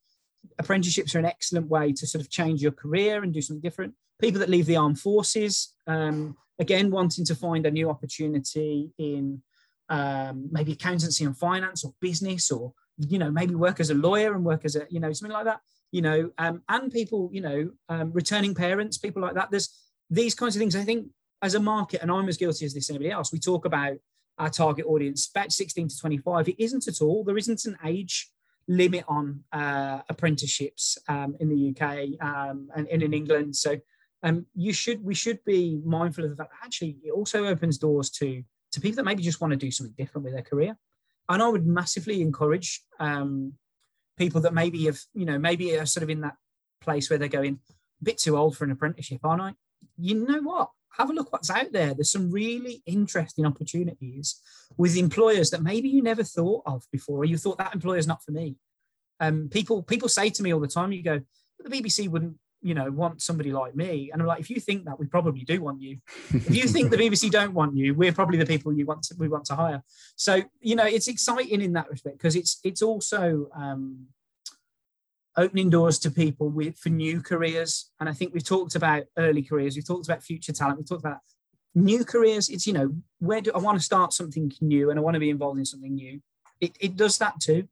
Apprenticeships 0.59 1.15
are 1.15 1.19
an 1.19 1.25
excellent 1.25 1.67
way 1.67 1.93
to 1.93 2.07
sort 2.07 2.21
of 2.21 2.29
change 2.29 2.61
your 2.61 2.71
career 2.71 3.23
and 3.23 3.33
do 3.33 3.41
something 3.41 3.61
different. 3.61 3.93
People 4.19 4.39
that 4.39 4.49
leave 4.49 4.65
the 4.65 4.77
armed 4.77 4.99
forces, 4.99 5.73
um, 5.87 6.37
again 6.59 6.91
wanting 6.91 7.25
to 7.25 7.35
find 7.35 7.65
a 7.65 7.71
new 7.71 7.89
opportunity 7.89 8.91
in 8.97 9.41
um, 9.89 10.47
maybe 10.51 10.71
accountancy 10.73 11.25
and 11.25 11.37
finance 11.37 11.83
or 11.83 11.93
business 11.99 12.51
or 12.51 12.73
you 12.97 13.17
know 13.17 13.31
maybe 13.31 13.55
work 13.55 13.79
as 13.79 13.89
a 13.89 13.95
lawyer 13.95 14.33
and 14.33 14.45
work 14.45 14.63
as 14.63 14.75
a 14.75 14.85
you 14.89 14.99
know 14.99 15.11
something 15.11 15.33
like 15.33 15.45
that 15.45 15.59
you 15.91 16.01
know 16.01 16.29
um, 16.37 16.61
and 16.69 16.91
people 16.91 17.29
you 17.33 17.41
know 17.41 17.71
um, 17.89 18.11
returning 18.13 18.53
parents 18.53 18.97
people 18.97 19.21
like 19.21 19.33
that. 19.33 19.49
There's 19.51 19.69
these 20.09 20.35
kinds 20.35 20.55
of 20.55 20.59
things. 20.59 20.75
I 20.75 20.83
think 20.83 21.07
as 21.41 21.55
a 21.55 21.59
market 21.59 22.01
and 22.01 22.11
i'm 22.11 22.29
as 22.29 22.37
guilty 22.37 22.65
as 22.65 22.73
this 22.73 22.89
anybody 22.89 23.09
else 23.09 23.31
we 23.31 23.39
talk 23.39 23.65
about 23.65 23.97
our 24.37 24.49
target 24.49 24.85
audience 24.85 25.27
about 25.33 25.51
16 25.51 25.87
to 25.87 25.97
25 25.97 26.49
it 26.49 26.63
isn't 26.63 26.87
at 26.87 27.01
all. 27.01 27.23
There 27.23 27.37
isn't 27.37 27.65
an 27.65 27.77
age 27.83 28.29
limit 28.67 29.03
on 29.07 29.43
uh, 29.51 30.01
apprenticeships 30.09 30.97
um, 31.07 31.35
in 31.39 31.49
the 31.49 31.69
uk 31.69 31.81
um, 32.21 32.69
and, 32.75 32.87
and 32.87 33.03
in 33.03 33.13
england 33.13 33.55
so 33.55 33.77
um, 34.23 34.45
you 34.55 34.71
should 34.71 35.03
we 35.03 35.15
should 35.15 35.43
be 35.45 35.81
mindful 35.83 36.23
of 36.23 36.29
the 36.29 36.35
fact 36.35 36.51
that 36.51 36.65
actually 36.65 36.97
it 37.03 37.11
also 37.11 37.45
opens 37.45 37.77
doors 37.77 38.09
to 38.11 38.43
to 38.71 38.81
people 38.81 38.97
that 38.97 39.03
maybe 39.03 39.23
just 39.23 39.41
want 39.41 39.51
to 39.51 39.57
do 39.57 39.71
something 39.71 39.95
different 39.97 40.23
with 40.25 40.33
their 40.33 40.43
career. 40.43 40.77
And 41.29 41.41
I 41.41 41.47
would 41.47 41.65
massively 41.65 42.21
encourage 42.21 42.83
um, 42.99 43.53
people 44.17 44.41
that 44.41 44.53
maybe 44.53 44.85
have 44.85 44.99
you 45.13 45.25
know 45.25 45.39
maybe 45.39 45.77
are 45.77 45.85
sort 45.85 46.03
of 46.03 46.09
in 46.09 46.21
that 46.21 46.35
place 46.81 47.09
where 47.09 47.19
they're 47.19 47.27
going 47.27 47.59
a 48.01 48.03
bit 48.03 48.17
too 48.17 48.37
old 48.37 48.57
for 48.57 48.65
an 48.65 48.71
apprenticeship, 48.71 49.21
aren't 49.23 49.41
I? 49.41 49.53
You 49.97 50.25
know 50.25 50.41
what? 50.41 50.71
Have 50.97 51.09
a 51.09 51.13
look 51.13 51.31
what's 51.31 51.49
out 51.49 51.71
there. 51.71 51.93
There's 51.93 52.11
some 52.11 52.31
really 52.31 52.81
interesting 52.85 53.45
opportunities 53.45 54.39
with 54.77 54.97
employers 54.97 55.49
that 55.51 55.63
maybe 55.63 55.89
you 55.89 56.01
never 56.01 56.23
thought 56.23 56.63
of 56.65 56.83
before, 56.91 57.19
or 57.19 57.25
you 57.25 57.37
thought 57.37 57.57
that 57.57 57.73
employer's 57.73 58.07
not 58.07 58.23
for 58.23 58.31
me. 58.31 58.55
Um, 59.19 59.49
people 59.49 59.83
people 59.83 60.09
say 60.09 60.29
to 60.29 60.43
me 60.43 60.53
all 60.53 60.59
the 60.59 60.67
time, 60.67 60.91
you 60.91 61.03
go, 61.03 61.21
the 61.59 61.69
BBC 61.69 62.09
wouldn't 62.09 62.37
you 62.61 62.73
know 62.73 62.89
want 62.91 63.21
somebody 63.21 63.51
like 63.51 63.75
me 63.75 64.11
and 64.11 64.21
i'm 64.21 64.27
like 64.27 64.39
if 64.39 64.49
you 64.49 64.59
think 64.59 64.85
that 64.85 64.99
we 64.99 65.05
probably 65.07 65.41
do 65.41 65.61
want 65.61 65.81
you 65.81 65.97
if 66.31 66.55
you 66.55 66.67
think 66.67 66.91
the 66.91 66.97
bbc 67.09 67.29
don't 67.31 67.53
want 67.53 67.75
you 67.75 67.93
we're 67.93 68.13
probably 68.13 68.37
the 68.37 68.45
people 68.45 68.71
you 68.71 68.85
want 68.85 69.01
to 69.01 69.15
we 69.17 69.27
want 69.27 69.43
to 69.45 69.55
hire 69.55 69.81
so 70.15 70.41
you 70.59 70.75
know 70.75 70.85
it's 70.85 71.07
exciting 71.07 71.61
in 71.61 71.73
that 71.73 71.89
respect 71.89 72.17
because 72.17 72.35
it's 72.35 72.59
it's 72.63 72.81
also 72.81 73.47
um, 73.55 74.05
opening 75.37 75.69
doors 75.69 75.97
to 75.99 76.11
people 76.11 76.49
with 76.49 76.77
for 76.77 76.89
new 76.89 77.21
careers. 77.21 77.91
And 77.99 78.09
i 78.09 78.13
think 78.13 78.33
we've 78.33 78.43
talked 78.45 78.75
about 78.75 79.03
early 79.17 79.43
careers 79.43 79.75
we've 79.75 79.87
talked 79.87 80.07
about 80.07 80.23
future 80.23 80.53
talent 80.53 80.77
we've 80.77 80.89
talked 80.89 81.05
about 81.05 81.19
new 81.75 82.03
careers. 82.03 82.49
It's 82.49 82.67
you 82.67 82.73
know 82.73 82.93
where 83.19 83.41
do 83.41 83.51
i 83.53 83.57
want 83.57 83.77
to 83.77 83.83
start 83.83 84.13
something 84.13 84.51
new 84.61 84.89
and 84.89 84.99
i 84.99 85.01
want 85.01 85.13
to 85.15 85.19
be 85.19 85.29
involved 85.29 85.59
in 85.59 85.65
something 85.65 85.93
new. 85.93 86.21
It, 86.59 86.75
it 86.79 86.95
does 86.95 87.17
that 87.17 87.39
too. 87.39 87.67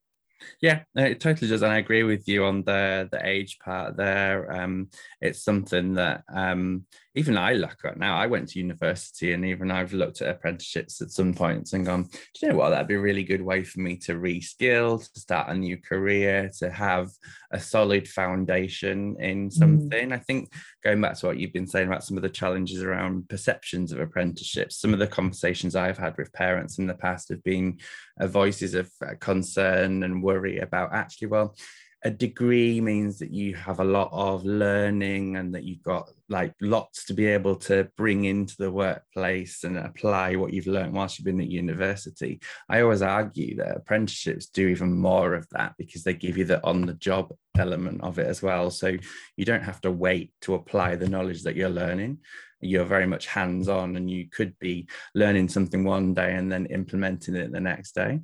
Yeah, 0.61 0.83
it 0.95 1.19
totally 1.19 1.49
does, 1.49 1.61
and 1.61 1.71
I 1.71 1.77
agree 1.77 2.03
with 2.03 2.27
you 2.27 2.45
on 2.45 2.63
the 2.63 3.09
the 3.11 3.25
age 3.25 3.59
part 3.59 3.97
there. 3.97 4.51
Um, 4.51 4.89
it's 5.21 5.43
something 5.43 5.95
that 5.95 6.23
um, 6.33 6.85
even 7.19 7.37
I 7.37 7.53
look 7.53 7.77
at 7.83 7.97
now. 7.97 8.15
I 8.15 8.27
went 8.27 8.49
to 8.49 8.59
university, 8.59 9.33
and 9.33 9.43
even 9.45 9.71
I've 9.71 9.93
looked 9.93 10.21
at 10.21 10.29
apprenticeships 10.29 11.01
at 11.01 11.11
some 11.11 11.33
points 11.33 11.73
and 11.73 11.85
gone, 11.85 12.03
Do 12.03 12.09
you 12.41 12.49
know 12.49 12.55
what? 12.55 12.69
That'd 12.69 12.87
be 12.87 12.95
a 12.95 12.99
really 12.99 13.23
good 13.23 13.41
way 13.41 13.63
for 13.63 13.81
me 13.81 13.97
to 13.97 14.13
reskill, 14.13 14.99
to 15.13 15.19
start 15.19 15.49
a 15.49 15.53
new 15.53 15.77
career, 15.77 16.49
to 16.59 16.71
have 16.71 17.09
a 17.51 17.59
solid 17.59 18.07
foundation 18.07 19.17
in 19.19 19.49
mm. 19.49 19.53
something. 19.53 20.09
Mm. 20.09 20.13
I 20.13 20.17
think 20.17 20.53
going 20.83 21.01
back 21.01 21.17
to 21.19 21.27
what 21.27 21.37
you've 21.37 21.53
been 21.53 21.67
saying 21.67 21.87
about 21.87 22.05
some 22.05 22.15
of 22.15 22.23
the 22.23 22.29
challenges 22.29 22.81
around 22.81 23.27
perceptions 23.27 23.91
of 23.91 23.99
apprenticeships, 23.99 24.79
some 24.79 24.93
of 24.93 24.99
the 24.99 25.07
conversations 25.07 25.75
I've 25.75 25.97
had 25.97 26.17
with 26.17 26.31
parents 26.31 26.77
in 26.77 26.87
the 26.87 26.93
past 26.93 27.29
have 27.29 27.43
been 27.43 27.79
voices 28.21 28.75
of 28.75 28.89
uh, 29.05 29.15
concern 29.19 30.03
and 30.03 30.23
worry 30.23 30.59
about 30.59 30.93
actually, 30.93 31.27
well, 31.27 31.55
a 32.03 32.09
degree 32.09 32.79
means 32.79 33.19
that 33.19 33.31
you 33.31 33.55
have 33.55 33.79
a 33.79 33.83
lot 33.83 34.09
of 34.13 34.45
learning 34.45 35.35
and 35.35 35.53
that 35.53 35.65
you've 35.65 35.83
got 35.83 36.09
like 36.29 36.53
lots 36.61 37.05
to 37.05 37.13
be 37.13 37.25
able 37.25 37.55
to 37.55 37.89
bring 37.97 38.23
into 38.25 38.55
the 38.57 38.71
workplace 38.71 39.65
and 39.65 39.77
apply 39.77 40.35
what 40.35 40.53
you've 40.53 40.67
learned 40.67 40.93
whilst 40.93 41.19
you've 41.19 41.25
been 41.25 41.41
at 41.41 41.49
university. 41.49 42.39
I 42.69 42.81
always 42.81 43.01
argue 43.01 43.57
that 43.57 43.75
apprenticeships 43.75 44.45
do 44.45 44.69
even 44.69 44.93
more 44.93 45.33
of 45.33 45.47
that 45.51 45.73
because 45.77 46.03
they 46.03 46.13
give 46.13 46.37
you 46.37 46.45
the 46.45 46.63
on 46.65 46.85
the 46.85 46.93
job 46.93 47.33
element 47.57 48.01
of 48.01 48.17
it 48.17 48.27
as 48.27 48.41
well. 48.41 48.71
So 48.71 48.95
you 49.35 49.45
don't 49.45 49.63
have 49.63 49.81
to 49.81 49.91
wait 49.91 50.31
to 50.41 50.53
apply 50.53 50.95
the 50.95 51.09
knowledge 51.09 51.43
that 51.43 51.57
you're 51.57 51.69
learning. 51.69 52.19
You're 52.61 52.85
very 52.85 53.07
much 53.07 53.27
hands 53.27 53.67
on 53.67 53.97
and 53.97 54.09
you 54.09 54.29
could 54.29 54.57
be 54.59 54.87
learning 55.15 55.49
something 55.49 55.83
one 55.83 56.13
day 56.13 56.35
and 56.35 56.49
then 56.49 56.65
implementing 56.67 57.35
it 57.35 57.51
the 57.51 57.59
next 57.59 57.93
day. 57.93 58.21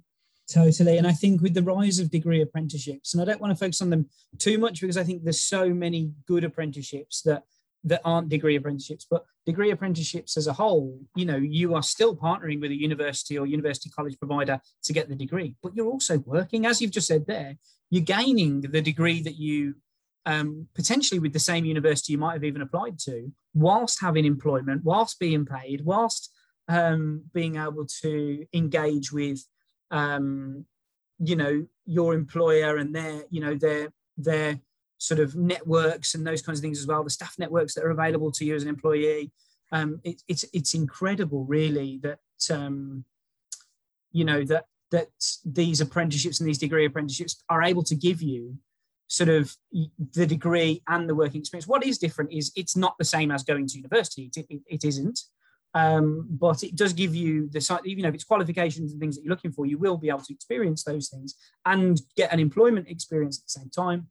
Totally. 0.51 0.97
And 0.97 1.07
I 1.07 1.11
think 1.11 1.41
with 1.41 1.55
the 1.55 1.63
rise 1.63 1.97
of 1.99 2.11
degree 2.11 2.41
apprenticeships, 2.41 3.13
and 3.13 3.21
I 3.21 3.25
don't 3.25 3.41
want 3.41 3.51
to 3.51 3.57
focus 3.57 3.81
on 3.81 3.89
them 3.89 4.07
too 4.37 4.59
much 4.59 4.79
because 4.79 4.97
I 4.97 5.03
think 5.03 5.23
there's 5.23 5.41
so 5.41 5.73
many 5.73 6.11
good 6.27 6.43
apprenticeships 6.43 7.21
that 7.23 7.43
that 7.85 8.01
aren't 8.03 8.29
degree 8.29 8.55
apprenticeships, 8.55 9.05
but 9.09 9.25
degree 9.45 9.69
apprenticeships 9.69 10.37
as 10.37 10.47
a 10.47 10.53
whole, 10.53 10.99
you 11.15 11.23
know, 11.23 11.35
you 11.37 11.75
are 11.75 11.83
still 11.83 12.15
partnering 12.15 12.59
with 12.59 12.71
a 12.71 12.75
university 12.75 13.37
or 13.37 13.45
university 13.45 13.91
college 13.91 14.17
provider 14.17 14.59
to 14.83 14.93
get 14.93 15.07
the 15.07 15.15
degree, 15.15 15.55
but 15.61 15.75
you're 15.75 15.91
also 15.91 16.17
working, 16.19 16.65
as 16.65 16.81
you've 16.81 16.89
just 16.89 17.07
said 17.07 17.27
there, 17.27 17.55
you're 17.91 18.03
gaining 18.03 18.61
the 18.61 18.81
degree 18.81 19.21
that 19.21 19.35
you 19.35 19.75
um, 20.25 20.67
potentially 20.73 21.19
with 21.19 21.33
the 21.33 21.39
same 21.39 21.65
university 21.65 22.13
you 22.13 22.17
might 22.17 22.33
have 22.33 22.43
even 22.43 22.63
applied 22.63 22.97
to, 22.99 23.31
whilst 23.53 24.01
having 24.01 24.25
employment, 24.25 24.83
whilst 24.83 25.19
being 25.19 25.45
paid, 25.45 25.81
whilst 25.85 26.31
um, 26.67 27.23
being 27.33 27.57
able 27.57 27.85
to 28.01 28.45
engage 28.51 29.11
with 29.11 29.45
um, 29.91 30.65
you 31.19 31.35
know 31.35 31.65
your 31.85 32.13
employer 32.13 32.77
and 32.77 32.95
their 32.95 33.23
you 33.29 33.41
know 33.41 33.55
their 33.55 33.91
their 34.17 34.59
sort 34.97 35.19
of 35.19 35.35
networks 35.35 36.15
and 36.15 36.25
those 36.25 36.41
kinds 36.41 36.59
of 36.59 36.63
things 36.63 36.79
as 36.79 36.87
well 36.87 37.03
the 37.03 37.09
staff 37.09 37.35
networks 37.37 37.73
that 37.75 37.83
are 37.83 37.91
available 37.91 38.31
to 38.31 38.45
you 38.45 38.55
as 38.55 38.63
an 38.63 38.69
employee. 38.69 39.31
Um, 39.71 39.99
it, 40.03 40.21
it's 40.27 40.45
it's 40.53 40.73
incredible 40.73 41.43
really 41.45 41.99
that 42.03 42.19
um, 42.51 43.03
you 44.11 44.25
know 44.25 44.43
that 44.45 44.65
that 44.91 45.09
these 45.43 45.81
apprenticeships 45.81 46.39
and 46.39 46.47
these 46.47 46.57
degree 46.57 46.85
apprenticeships 46.85 47.43
are 47.49 47.63
able 47.63 47.83
to 47.83 47.95
give 47.95 48.21
you 48.21 48.57
sort 49.07 49.29
of 49.29 49.55
the 50.13 50.25
degree 50.25 50.81
and 50.87 51.07
the 51.07 51.15
working 51.15 51.41
experience. 51.41 51.67
What 51.67 51.85
is 51.85 51.97
different 51.97 52.31
is 52.31 52.51
it's 52.55 52.75
not 52.75 52.95
the 52.97 53.05
same 53.05 53.31
as 53.31 53.43
going 53.43 53.67
to 53.67 53.77
university. 53.77 54.31
It, 54.35 54.45
it, 54.49 54.61
it 54.67 54.83
isn't 54.85 55.19
um, 55.75 56.25
but 56.29 56.63
it 56.63 56.75
does 56.75 56.93
give 56.93 57.13
you 57.13 57.49
the 57.49 57.81
you 57.83 58.01
know 58.01 58.07
if 58.07 58.15
it's 58.15 58.23
qualifications 58.23 58.93
and 58.93 58.99
things 58.99 59.15
that 59.15 59.23
you're 59.23 59.29
looking 59.29 59.51
for, 59.51 59.65
you 59.65 59.77
will 59.77 59.97
be 59.97 60.07
able 60.07 60.21
to 60.21 60.33
experience 60.33 60.83
those 60.83 61.09
things 61.09 61.35
and 61.65 62.01
get 62.15 62.31
an 62.31 62.39
employment 62.39 62.87
experience 62.87 63.37
at 63.37 63.43
the 63.43 63.59
same 63.59 63.69
time, 63.69 64.07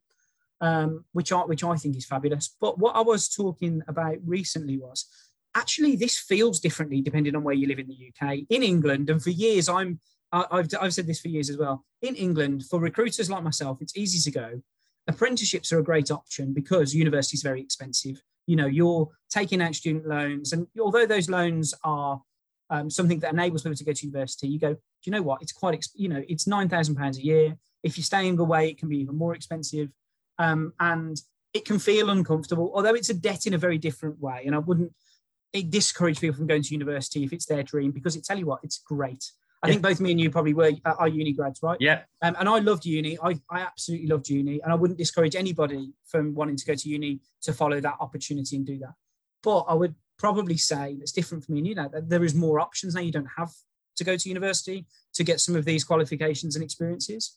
um, 0.60 1.04
which 1.12 1.32
I 1.32 1.40
which 1.40 1.64
I 1.64 1.74
think 1.76 1.96
is 1.96 2.04
fabulous. 2.04 2.54
But 2.60 2.78
what 2.78 2.94
I 2.94 3.00
was 3.00 3.30
talking 3.30 3.82
about 3.88 4.18
recently 4.26 4.76
was 4.76 5.06
actually 5.54 5.96
this 5.96 6.18
feels 6.18 6.60
differently 6.60 7.00
depending 7.00 7.34
on 7.34 7.42
where 7.42 7.54
you 7.54 7.66
live 7.66 7.78
in 7.78 7.88
the 7.88 8.12
UK. 8.12 8.40
In 8.50 8.62
England, 8.62 9.08
and 9.08 9.22
for 9.22 9.30
years 9.30 9.66
I'm 9.70 10.00
I've, 10.32 10.68
I've 10.78 10.92
said 10.92 11.06
this 11.06 11.20
for 11.20 11.28
years 11.28 11.48
as 11.48 11.56
well. 11.56 11.86
In 12.02 12.14
England, 12.14 12.64
for 12.68 12.78
recruiters 12.78 13.30
like 13.30 13.42
myself, 13.42 13.78
it's 13.80 13.96
easy 13.96 14.18
to 14.30 14.38
go. 14.38 14.62
Apprenticeships 15.06 15.72
are 15.72 15.78
a 15.78 15.84
great 15.84 16.10
option 16.10 16.52
because 16.52 16.94
university 16.94 17.36
is 17.36 17.42
very 17.42 17.62
expensive 17.62 18.20
you 18.46 18.56
know 18.56 18.66
you're 18.66 19.08
taking 19.30 19.62
out 19.62 19.74
student 19.74 20.06
loans 20.06 20.52
and 20.52 20.66
although 20.80 21.06
those 21.06 21.28
loans 21.28 21.74
are 21.82 22.20
um, 22.70 22.88
something 22.88 23.18
that 23.20 23.32
enables 23.32 23.62
people 23.62 23.76
to 23.76 23.84
go 23.84 23.92
to 23.92 24.06
university 24.06 24.48
you 24.48 24.58
go 24.58 24.76
do 25.04 25.10
you 25.10 25.12
know 25.12 25.22
what? 25.22 25.42
It's 25.42 25.52
quite 25.52 25.86
you 25.94 26.08
know 26.08 26.22
it's 26.28 26.46
9000 26.46 26.94
pounds 26.94 27.18
a 27.18 27.24
year. 27.24 27.56
If 27.82 27.98
you're 27.98 28.04
staying 28.04 28.38
away 28.38 28.70
it 28.70 28.78
can 28.78 28.88
be 28.88 28.98
even 28.98 29.16
more 29.16 29.34
expensive. 29.34 29.90
Um, 30.38 30.72
and 30.80 31.20
it 31.52 31.64
can 31.64 31.78
feel 31.78 32.10
uncomfortable 32.10 32.72
although 32.74 32.94
it's 32.94 33.10
a 33.10 33.14
debt 33.14 33.46
in 33.46 33.54
a 33.54 33.58
very 33.58 33.78
different 33.78 34.18
way. 34.20 34.42
And 34.46 34.54
i 34.54 34.58
wouldn't 34.58 34.92
it 35.52 35.70
discourage 35.70 36.20
people 36.20 36.36
from 36.36 36.48
going 36.48 36.62
to 36.62 36.72
university 36.72 37.22
if 37.22 37.32
it's 37.32 37.46
their 37.46 37.62
dream 37.62 37.92
because 37.92 38.16
it 38.16 38.24
tell 38.24 38.38
you 38.38 38.46
what 38.46 38.60
it's 38.64 38.78
great 38.78 39.30
I 39.64 39.68
think 39.68 39.82
both 39.82 40.00
me 40.00 40.10
and 40.10 40.20
you 40.20 40.30
probably 40.30 40.54
were 40.54 40.72
uh, 40.84 40.94
are 40.98 41.08
uni 41.08 41.32
grads, 41.32 41.60
right? 41.62 41.78
Yeah. 41.80 42.02
Um, 42.22 42.36
and 42.38 42.48
I 42.48 42.58
loved 42.58 42.84
uni. 42.84 43.18
I, 43.22 43.40
I 43.50 43.60
absolutely 43.60 44.08
loved 44.08 44.28
uni, 44.28 44.60
and 44.62 44.72
I 44.72 44.74
wouldn't 44.74 44.98
discourage 44.98 45.34
anybody 45.34 45.92
from 46.06 46.34
wanting 46.34 46.56
to 46.56 46.64
go 46.66 46.74
to 46.74 46.88
uni 46.88 47.20
to 47.42 47.52
follow 47.52 47.80
that 47.80 47.96
opportunity 48.00 48.56
and 48.56 48.66
do 48.66 48.78
that. 48.78 48.94
But 49.42 49.60
I 49.60 49.74
would 49.74 49.94
probably 50.18 50.56
say 50.56 50.96
that's 50.98 51.12
different 51.12 51.44
for 51.44 51.52
me 51.52 51.58
and 51.58 51.66
you 51.66 51.74
now 51.74 51.88
that 51.88 52.08
there 52.08 52.24
is 52.24 52.34
more 52.34 52.60
options 52.60 52.94
now. 52.94 53.00
You 53.00 53.12
don't 53.12 53.28
have 53.36 53.52
to 53.96 54.04
go 54.04 54.16
to 54.16 54.28
university 54.28 54.86
to 55.14 55.24
get 55.24 55.40
some 55.40 55.56
of 55.56 55.64
these 55.64 55.84
qualifications 55.84 56.56
and 56.56 56.64
experiences. 56.64 57.36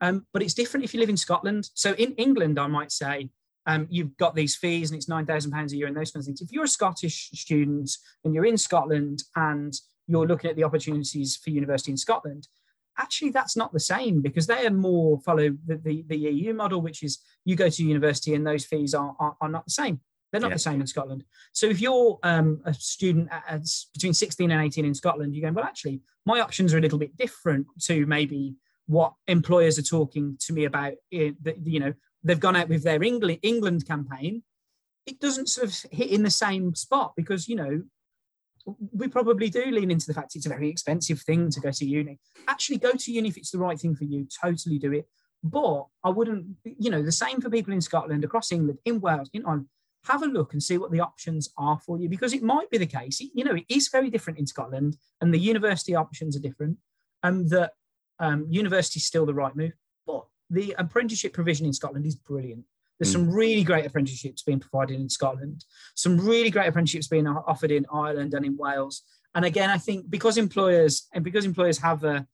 Um, 0.00 0.26
but 0.32 0.42
it's 0.42 0.54
different 0.54 0.84
if 0.84 0.94
you 0.94 1.00
live 1.00 1.08
in 1.08 1.16
Scotland. 1.16 1.68
So 1.74 1.92
in 1.94 2.14
England, 2.14 2.58
I 2.58 2.66
might 2.66 2.90
say 2.90 3.30
um, 3.66 3.86
you've 3.90 4.16
got 4.16 4.34
these 4.34 4.56
fees 4.56 4.90
and 4.90 4.96
it's 4.96 5.08
nine 5.08 5.26
thousand 5.26 5.50
pounds 5.50 5.72
a 5.72 5.76
year 5.76 5.86
and 5.86 5.96
those 5.96 6.10
kinds 6.10 6.24
of 6.24 6.26
things. 6.26 6.40
If 6.40 6.52
you're 6.52 6.64
a 6.64 6.68
Scottish 6.68 7.30
student 7.34 7.90
and 8.24 8.34
you're 8.34 8.46
in 8.46 8.56
Scotland 8.56 9.22
and 9.36 9.74
you're 10.10 10.26
looking 10.26 10.50
at 10.50 10.56
the 10.56 10.64
opportunities 10.64 11.36
for 11.36 11.50
university 11.50 11.92
in 11.92 11.96
Scotland, 11.96 12.48
actually 12.98 13.30
that's 13.30 13.56
not 13.56 13.72
the 13.72 13.80
same 13.80 14.20
because 14.20 14.46
they 14.46 14.66
are 14.66 14.70
more 14.70 15.18
follow 15.20 15.50
the, 15.66 15.76
the, 15.76 16.04
the 16.08 16.16
EU 16.16 16.52
model, 16.52 16.80
which 16.82 17.02
is 17.02 17.18
you 17.44 17.56
go 17.56 17.68
to 17.68 17.84
university 17.84 18.34
and 18.34 18.46
those 18.46 18.64
fees 18.64 18.94
are, 18.94 19.14
are, 19.18 19.36
are 19.40 19.48
not 19.48 19.64
the 19.64 19.70
same. 19.70 20.00
They're 20.30 20.40
not 20.40 20.50
yeah. 20.50 20.56
the 20.56 20.60
same 20.60 20.80
in 20.80 20.86
Scotland. 20.86 21.24
So 21.52 21.66
if 21.66 21.80
you're 21.80 22.18
um, 22.22 22.60
a 22.64 22.72
student 22.72 23.28
at, 23.32 23.62
between 23.92 24.14
16 24.14 24.50
and 24.50 24.62
18 24.62 24.84
in 24.84 24.94
Scotland, 24.94 25.34
you're 25.34 25.42
going, 25.42 25.54
well, 25.54 25.64
actually, 25.64 26.02
my 26.24 26.40
options 26.40 26.72
are 26.72 26.78
a 26.78 26.80
little 26.80 26.98
bit 26.98 27.16
different 27.16 27.66
to 27.86 28.06
maybe 28.06 28.54
what 28.86 29.14
employers 29.26 29.78
are 29.78 29.82
talking 29.82 30.36
to 30.40 30.52
me 30.52 30.66
about. 30.66 30.92
You 31.10 31.34
know, 31.80 31.94
they've 32.22 32.38
gone 32.38 32.56
out 32.56 32.68
with 32.68 32.84
their 32.84 33.02
England, 33.02 33.40
England 33.42 33.86
campaign. 33.88 34.42
It 35.06 35.18
doesn't 35.18 35.48
sort 35.48 35.68
of 35.68 35.90
hit 35.90 36.10
in 36.10 36.22
the 36.22 36.30
same 36.30 36.74
spot 36.76 37.14
because, 37.16 37.48
you 37.48 37.56
know, 37.56 37.82
we 38.92 39.08
probably 39.08 39.48
do 39.48 39.64
lean 39.66 39.90
into 39.90 40.06
the 40.06 40.14
fact 40.14 40.36
it's 40.36 40.46
a 40.46 40.50
very 40.50 40.68
expensive 40.68 41.20
thing 41.20 41.50
to 41.50 41.60
go 41.60 41.70
to 41.70 41.84
uni. 41.84 42.18
Actually, 42.48 42.78
go 42.78 42.92
to 42.92 43.12
uni 43.12 43.28
if 43.28 43.36
it's 43.36 43.50
the 43.50 43.58
right 43.58 43.78
thing 43.78 43.94
for 43.94 44.04
you. 44.04 44.26
Totally 44.42 44.78
do 44.78 44.92
it. 44.92 45.06
But 45.42 45.86
I 46.04 46.10
wouldn't, 46.10 46.46
you 46.64 46.90
know, 46.90 47.02
the 47.02 47.12
same 47.12 47.40
for 47.40 47.50
people 47.50 47.72
in 47.72 47.80
Scotland, 47.80 48.24
across 48.24 48.52
England, 48.52 48.78
in 48.84 49.00
Wales, 49.00 49.30
in 49.32 49.44
Ireland. 49.46 49.66
Have 50.04 50.22
a 50.22 50.26
look 50.26 50.52
and 50.52 50.62
see 50.62 50.78
what 50.78 50.90
the 50.90 51.00
options 51.00 51.50
are 51.58 51.78
for 51.78 51.98
you 51.98 52.08
because 52.08 52.32
it 52.32 52.42
might 52.42 52.70
be 52.70 52.78
the 52.78 52.86
case. 52.86 53.20
You 53.20 53.44
know, 53.44 53.54
it 53.54 53.66
is 53.68 53.88
very 53.88 54.10
different 54.10 54.38
in 54.38 54.46
Scotland, 54.46 54.96
and 55.20 55.32
the 55.32 55.38
university 55.38 55.94
options 55.94 56.36
are 56.36 56.40
different. 56.40 56.78
And 57.22 57.50
that 57.50 57.72
um, 58.18 58.46
university 58.48 58.98
is 58.98 59.04
still 59.04 59.26
the 59.26 59.34
right 59.34 59.54
move, 59.54 59.72
but 60.06 60.24
the 60.48 60.74
apprenticeship 60.78 61.32
provision 61.32 61.66
in 61.66 61.72
Scotland 61.72 62.06
is 62.06 62.16
brilliant. 62.16 62.64
There's 63.00 63.10
some 63.10 63.28
mm. 63.28 63.34
really 63.34 63.64
great 63.64 63.86
apprenticeships 63.86 64.42
being 64.42 64.60
provided 64.60 65.00
in 65.00 65.08
Scotland, 65.08 65.64
some 65.94 66.20
really 66.20 66.50
great 66.50 66.68
apprenticeships 66.68 67.08
being 67.08 67.26
offered 67.26 67.70
in 67.70 67.86
Ireland 67.90 68.34
and 68.34 68.44
in 68.44 68.58
Wales. 68.58 69.02
And 69.34 69.46
again, 69.46 69.70
I 69.70 69.78
think 69.78 70.10
because 70.10 70.36
employers 70.36 71.08
and 71.14 71.24
because 71.24 71.46
employers 71.46 71.78
have 71.78 72.04
a 72.04 72.26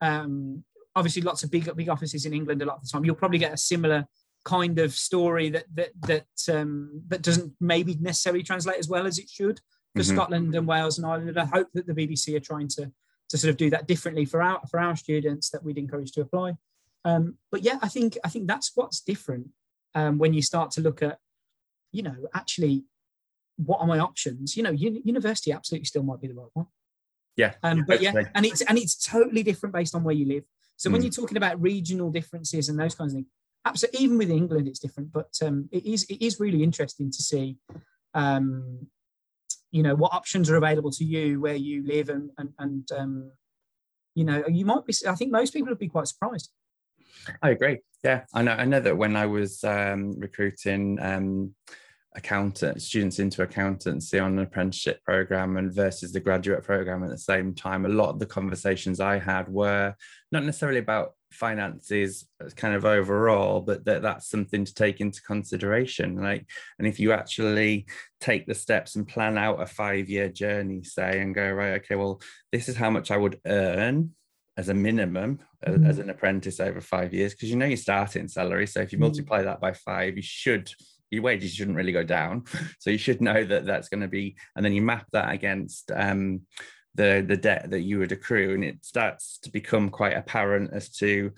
um, 0.00 0.64
obviously 0.96 1.22
lots 1.22 1.42
of 1.42 1.50
big 1.50 1.68
big 1.76 1.90
offices 1.90 2.24
in 2.24 2.32
England 2.32 2.62
a 2.62 2.64
lot 2.64 2.76
of 2.76 2.82
the 2.82 2.88
time, 2.88 3.04
you'll 3.04 3.14
probably 3.16 3.38
get 3.38 3.52
a 3.52 3.58
similar 3.58 4.06
kind 4.46 4.78
of 4.78 4.94
story 4.94 5.50
that 5.50 5.64
that 5.74 5.90
that 6.06 6.56
um, 6.56 7.02
that 7.08 7.20
doesn't 7.20 7.52
maybe 7.60 7.96
necessarily 8.00 8.42
translate 8.42 8.78
as 8.78 8.88
well 8.88 9.06
as 9.06 9.18
it 9.18 9.28
should 9.28 9.60
for 9.94 10.02
mm-hmm. 10.02 10.16
Scotland 10.16 10.54
and 10.54 10.66
Wales 10.66 10.96
and 10.96 11.06
Ireland. 11.06 11.38
I 11.38 11.44
hope 11.44 11.68
that 11.74 11.86
the 11.86 11.94
BBC 11.94 12.34
are 12.34 12.40
trying 12.40 12.68
to 12.68 12.90
to 13.28 13.38
sort 13.38 13.50
of 13.50 13.58
do 13.58 13.68
that 13.70 13.86
differently 13.86 14.24
for 14.24 14.42
our 14.42 14.62
for 14.70 14.80
our 14.80 14.96
students 14.96 15.50
that 15.50 15.62
we'd 15.62 15.76
encourage 15.76 16.12
to 16.12 16.22
apply. 16.22 16.54
Um, 17.04 17.36
but 17.52 17.62
yeah, 17.62 17.78
I 17.82 17.88
think 17.88 18.16
I 18.24 18.30
think 18.30 18.46
that's 18.46 18.72
what's 18.74 19.00
different 19.00 19.48
um, 19.94 20.18
when 20.18 20.34
you 20.34 20.42
start 20.42 20.70
to 20.72 20.80
look 20.80 21.02
at, 21.02 21.18
you 21.92 22.02
know, 22.02 22.16
actually, 22.34 22.84
what 23.56 23.80
are 23.80 23.86
my 23.86 23.98
options? 23.98 24.56
You 24.56 24.62
know, 24.64 24.72
university 24.72 25.52
absolutely 25.52 25.86
still 25.86 26.02
might 26.02 26.20
be 26.20 26.28
the 26.28 26.34
right 26.34 26.50
one. 26.54 26.66
Yeah. 27.36 27.54
Um, 27.62 27.84
but 27.86 28.00
yeah, 28.00 28.12
and 28.34 28.46
it's 28.46 28.62
and 28.62 28.78
it's 28.78 28.96
totally 28.96 29.42
different 29.42 29.74
based 29.74 29.94
on 29.94 30.04
where 30.04 30.14
you 30.14 30.26
live. 30.26 30.44
So 30.76 30.88
mm. 30.88 30.94
when 30.94 31.02
you're 31.02 31.10
talking 31.10 31.36
about 31.36 31.60
regional 31.60 32.10
differences 32.10 32.68
and 32.68 32.78
those 32.78 32.94
kinds 32.94 33.12
of 33.12 33.18
things, 33.18 33.28
absolutely, 33.64 34.00
even 34.00 34.18
with 34.18 34.30
England, 34.30 34.68
it's 34.68 34.78
different. 34.78 35.12
But 35.12 35.30
um, 35.42 35.68
it 35.72 35.84
is 35.84 36.04
it 36.04 36.24
is 36.24 36.38
really 36.38 36.62
interesting 36.62 37.10
to 37.10 37.22
see, 37.22 37.56
um, 38.14 38.86
you 39.70 39.82
know, 39.82 39.94
what 39.94 40.12
options 40.12 40.48
are 40.50 40.56
available 40.56 40.90
to 40.92 41.04
you 41.04 41.40
where 41.40 41.56
you 41.56 41.84
live, 41.86 42.08
and 42.08 42.30
and, 42.38 42.52
and 42.58 42.88
um, 42.92 43.32
you 44.14 44.24
know, 44.24 44.44
you 44.48 44.64
might 44.64 44.84
be. 44.86 44.94
I 45.08 45.14
think 45.14 45.32
most 45.32 45.52
people 45.52 45.70
would 45.70 45.78
be 45.78 45.88
quite 45.88 46.08
surprised. 46.08 46.50
I 47.42 47.50
agree. 47.50 47.80
Yeah, 48.02 48.24
I 48.34 48.42
know. 48.42 48.52
I 48.52 48.64
know 48.64 48.80
that 48.80 48.96
when 48.96 49.16
I 49.16 49.26
was 49.26 49.64
um, 49.64 50.18
recruiting 50.18 50.98
um, 51.00 51.54
accountant 52.14 52.82
students 52.82 53.18
into 53.18 53.42
accountancy 53.42 54.18
on 54.18 54.32
an 54.32 54.44
apprenticeship 54.44 55.02
program 55.04 55.56
and 55.56 55.72
versus 55.74 56.12
the 56.12 56.20
graduate 56.20 56.62
program 56.62 57.02
at 57.02 57.10
the 57.10 57.18
same 57.18 57.54
time, 57.54 57.86
a 57.86 57.88
lot 57.88 58.10
of 58.10 58.18
the 58.18 58.26
conversations 58.26 59.00
I 59.00 59.18
had 59.18 59.48
were 59.48 59.94
not 60.30 60.44
necessarily 60.44 60.78
about 60.78 61.14
finances 61.34 62.28
kind 62.54 62.74
of 62.74 62.84
overall 62.84 63.60
but 63.60 63.84
that 63.84 64.02
that's 64.02 64.28
something 64.28 64.64
to 64.64 64.72
take 64.72 65.00
into 65.00 65.20
consideration 65.22 66.16
like 66.22 66.46
and 66.78 66.86
if 66.86 67.00
you 67.00 67.12
actually 67.12 67.86
take 68.20 68.46
the 68.46 68.54
steps 68.54 68.94
and 68.94 69.08
plan 69.08 69.36
out 69.36 69.60
a 69.60 69.66
five 69.66 70.08
year 70.08 70.28
journey 70.28 70.84
say 70.84 71.20
and 71.20 71.34
go 71.34 71.50
right 71.50 71.72
okay 71.72 71.96
well 71.96 72.20
this 72.52 72.68
is 72.68 72.76
how 72.76 72.88
much 72.88 73.10
i 73.10 73.16
would 73.16 73.40
earn 73.46 74.10
as 74.56 74.68
a 74.68 74.74
minimum 74.74 75.38
mm-hmm. 75.66 75.86
as 75.86 75.98
an 75.98 76.10
apprentice 76.10 76.60
over 76.60 76.80
five 76.80 77.12
years 77.12 77.32
because 77.32 77.50
you 77.50 77.56
know 77.56 77.66
your 77.66 77.76
starting 77.76 78.28
salary 78.28 78.66
so 78.66 78.80
if 78.80 78.92
you 78.92 78.96
mm-hmm. 78.96 79.04
multiply 79.04 79.42
that 79.42 79.60
by 79.60 79.72
five 79.72 80.16
you 80.16 80.22
should 80.22 80.70
your 81.10 81.22
wages 81.22 81.54
shouldn't 81.54 81.76
really 81.76 81.92
go 81.92 82.02
down 82.02 82.44
so 82.78 82.90
you 82.90 82.98
should 82.98 83.20
know 83.20 83.44
that 83.44 83.64
that's 83.64 83.88
going 83.88 84.00
to 84.00 84.08
be 84.08 84.36
and 84.56 84.64
then 84.64 84.72
you 84.72 84.82
map 84.82 85.06
that 85.12 85.32
against 85.32 85.90
um, 85.92 86.40
the 86.94 87.24
the 87.26 87.36
debt 87.36 87.70
that 87.70 87.80
you 87.80 87.98
would 87.98 88.12
accrue 88.12 88.54
and 88.54 88.64
it 88.64 88.84
starts 88.84 89.38
to 89.38 89.50
become 89.50 89.90
quite 89.90 90.16
apparent 90.16 90.70
as 90.72 90.90
to 90.90 91.32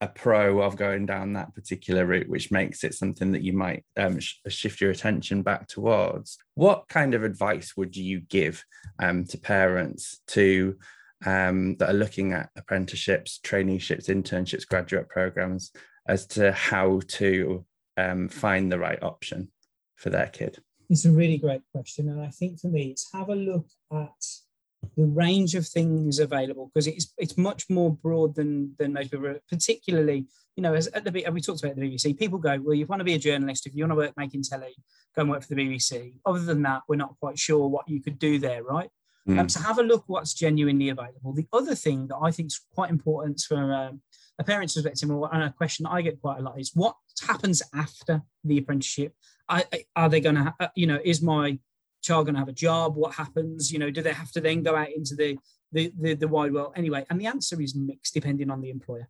a 0.00 0.08
pro 0.08 0.60
of 0.60 0.76
going 0.76 1.06
down 1.06 1.32
that 1.32 1.54
particular 1.54 2.04
route 2.04 2.28
which 2.28 2.50
makes 2.50 2.82
it 2.82 2.92
something 2.92 3.30
that 3.30 3.42
you 3.42 3.52
might 3.52 3.84
um, 3.96 4.18
sh- 4.18 4.38
shift 4.48 4.80
your 4.80 4.90
attention 4.90 5.42
back 5.42 5.68
towards 5.68 6.38
what 6.54 6.88
kind 6.88 7.14
of 7.14 7.22
advice 7.22 7.76
would 7.76 7.96
you 7.96 8.20
give 8.20 8.64
um, 8.98 9.24
to 9.24 9.38
parents 9.38 10.20
to 10.26 10.76
um, 11.26 11.76
that 11.76 11.90
are 11.90 11.94
looking 11.94 12.32
at 12.32 12.50
apprenticeships 12.56 13.40
traineeships 13.44 14.08
internships 14.08 14.66
graduate 14.66 15.08
programs 15.08 15.72
as 16.06 16.26
to 16.26 16.52
how 16.52 17.00
to 17.08 17.64
um, 17.96 18.28
find 18.28 18.70
the 18.70 18.78
right 18.78 19.02
option 19.02 19.50
for 19.96 20.10
their 20.10 20.26
kid 20.26 20.58
it's 20.90 21.04
a 21.04 21.12
really 21.12 21.38
great 21.38 21.62
question 21.72 22.08
and 22.08 22.20
i 22.20 22.28
think 22.28 22.58
for 22.58 22.68
me 22.68 22.90
it's 22.90 23.10
have 23.12 23.28
a 23.28 23.34
look 23.34 23.66
at 23.92 24.10
the 24.96 25.04
range 25.04 25.54
of 25.54 25.66
things 25.66 26.18
available 26.18 26.70
because 26.72 26.86
it's 26.86 27.12
it's 27.18 27.38
much 27.38 27.68
more 27.70 27.94
broad 27.94 28.34
than 28.34 28.74
than 28.78 28.92
most 28.92 29.10
people. 29.10 29.34
Particularly, 29.48 30.26
you 30.56 30.62
know, 30.62 30.74
as 30.74 30.88
at 30.88 31.04
the 31.04 31.10
we 31.32 31.40
talked 31.40 31.62
about 31.62 31.76
the 31.76 31.82
BBC, 31.82 32.18
people 32.18 32.38
go, 32.38 32.58
well, 32.60 32.74
you 32.74 32.86
want 32.86 33.00
to 33.00 33.04
be 33.04 33.14
a 33.14 33.18
journalist 33.18 33.66
if 33.66 33.74
you 33.74 33.84
want 33.84 33.92
to 33.92 33.96
work 33.96 34.12
making 34.16 34.42
telly, 34.42 34.74
go 35.14 35.22
and 35.22 35.30
work 35.30 35.42
for 35.42 35.54
the 35.54 35.62
BBC. 35.62 36.14
Other 36.26 36.40
than 36.40 36.62
that, 36.62 36.82
we're 36.88 36.96
not 36.96 37.16
quite 37.20 37.38
sure 37.38 37.68
what 37.68 37.88
you 37.88 38.02
could 38.02 38.18
do 38.18 38.38
there, 38.38 38.62
right? 38.62 38.90
Mm. 39.28 39.38
Um, 39.38 39.48
so 39.48 39.60
have 39.60 39.78
a 39.78 39.82
look 39.82 40.04
what's 40.06 40.34
genuinely 40.34 40.88
available. 40.88 41.32
The 41.32 41.46
other 41.52 41.74
thing 41.74 42.08
that 42.08 42.18
I 42.20 42.30
think 42.30 42.48
is 42.48 42.60
quite 42.74 42.90
important 42.90 43.40
from 43.40 43.70
um, 43.70 44.00
a 44.38 44.44
parent's 44.44 44.74
perspective, 44.74 45.10
and 45.10 45.42
a 45.42 45.50
question 45.50 45.86
I 45.86 46.02
get 46.02 46.20
quite 46.20 46.38
a 46.38 46.42
lot 46.42 46.58
is 46.58 46.72
what 46.74 46.96
happens 47.26 47.62
after 47.74 48.22
the 48.44 48.58
apprenticeship. 48.58 49.14
I, 49.48 49.64
are 49.94 50.08
they 50.08 50.20
going 50.20 50.36
to, 50.36 50.54
uh, 50.58 50.68
you 50.74 50.86
know, 50.86 50.98
is 51.04 51.22
my 51.22 51.58
child 52.02 52.26
going 52.26 52.34
to 52.34 52.40
have 52.40 52.48
a 52.48 52.52
job? 52.52 52.96
What 52.96 53.14
happens? 53.14 53.72
You 53.72 53.78
know, 53.78 53.90
do 53.90 54.02
they 54.02 54.12
have 54.12 54.32
to 54.32 54.40
then 54.40 54.62
go 54.62 54.74
out 54.74 54.90
into 54.90 55.14
the, 55.14 55.38
the 55.70 55.92
the, 55.98 56.14
the, 56.14 56.28
wide 56.28 56.52
world 56.52 56.72
anyway? 56.74 57.06
And 57.08 57.20
the 57.20 57.26
answer 57.26 57.60
is 57.60 57.76
mixed, 57.76 58.14
depending 58.14 58.50
on 58.50 58.60
the 58.60 58.70
employer. 58.70 59.08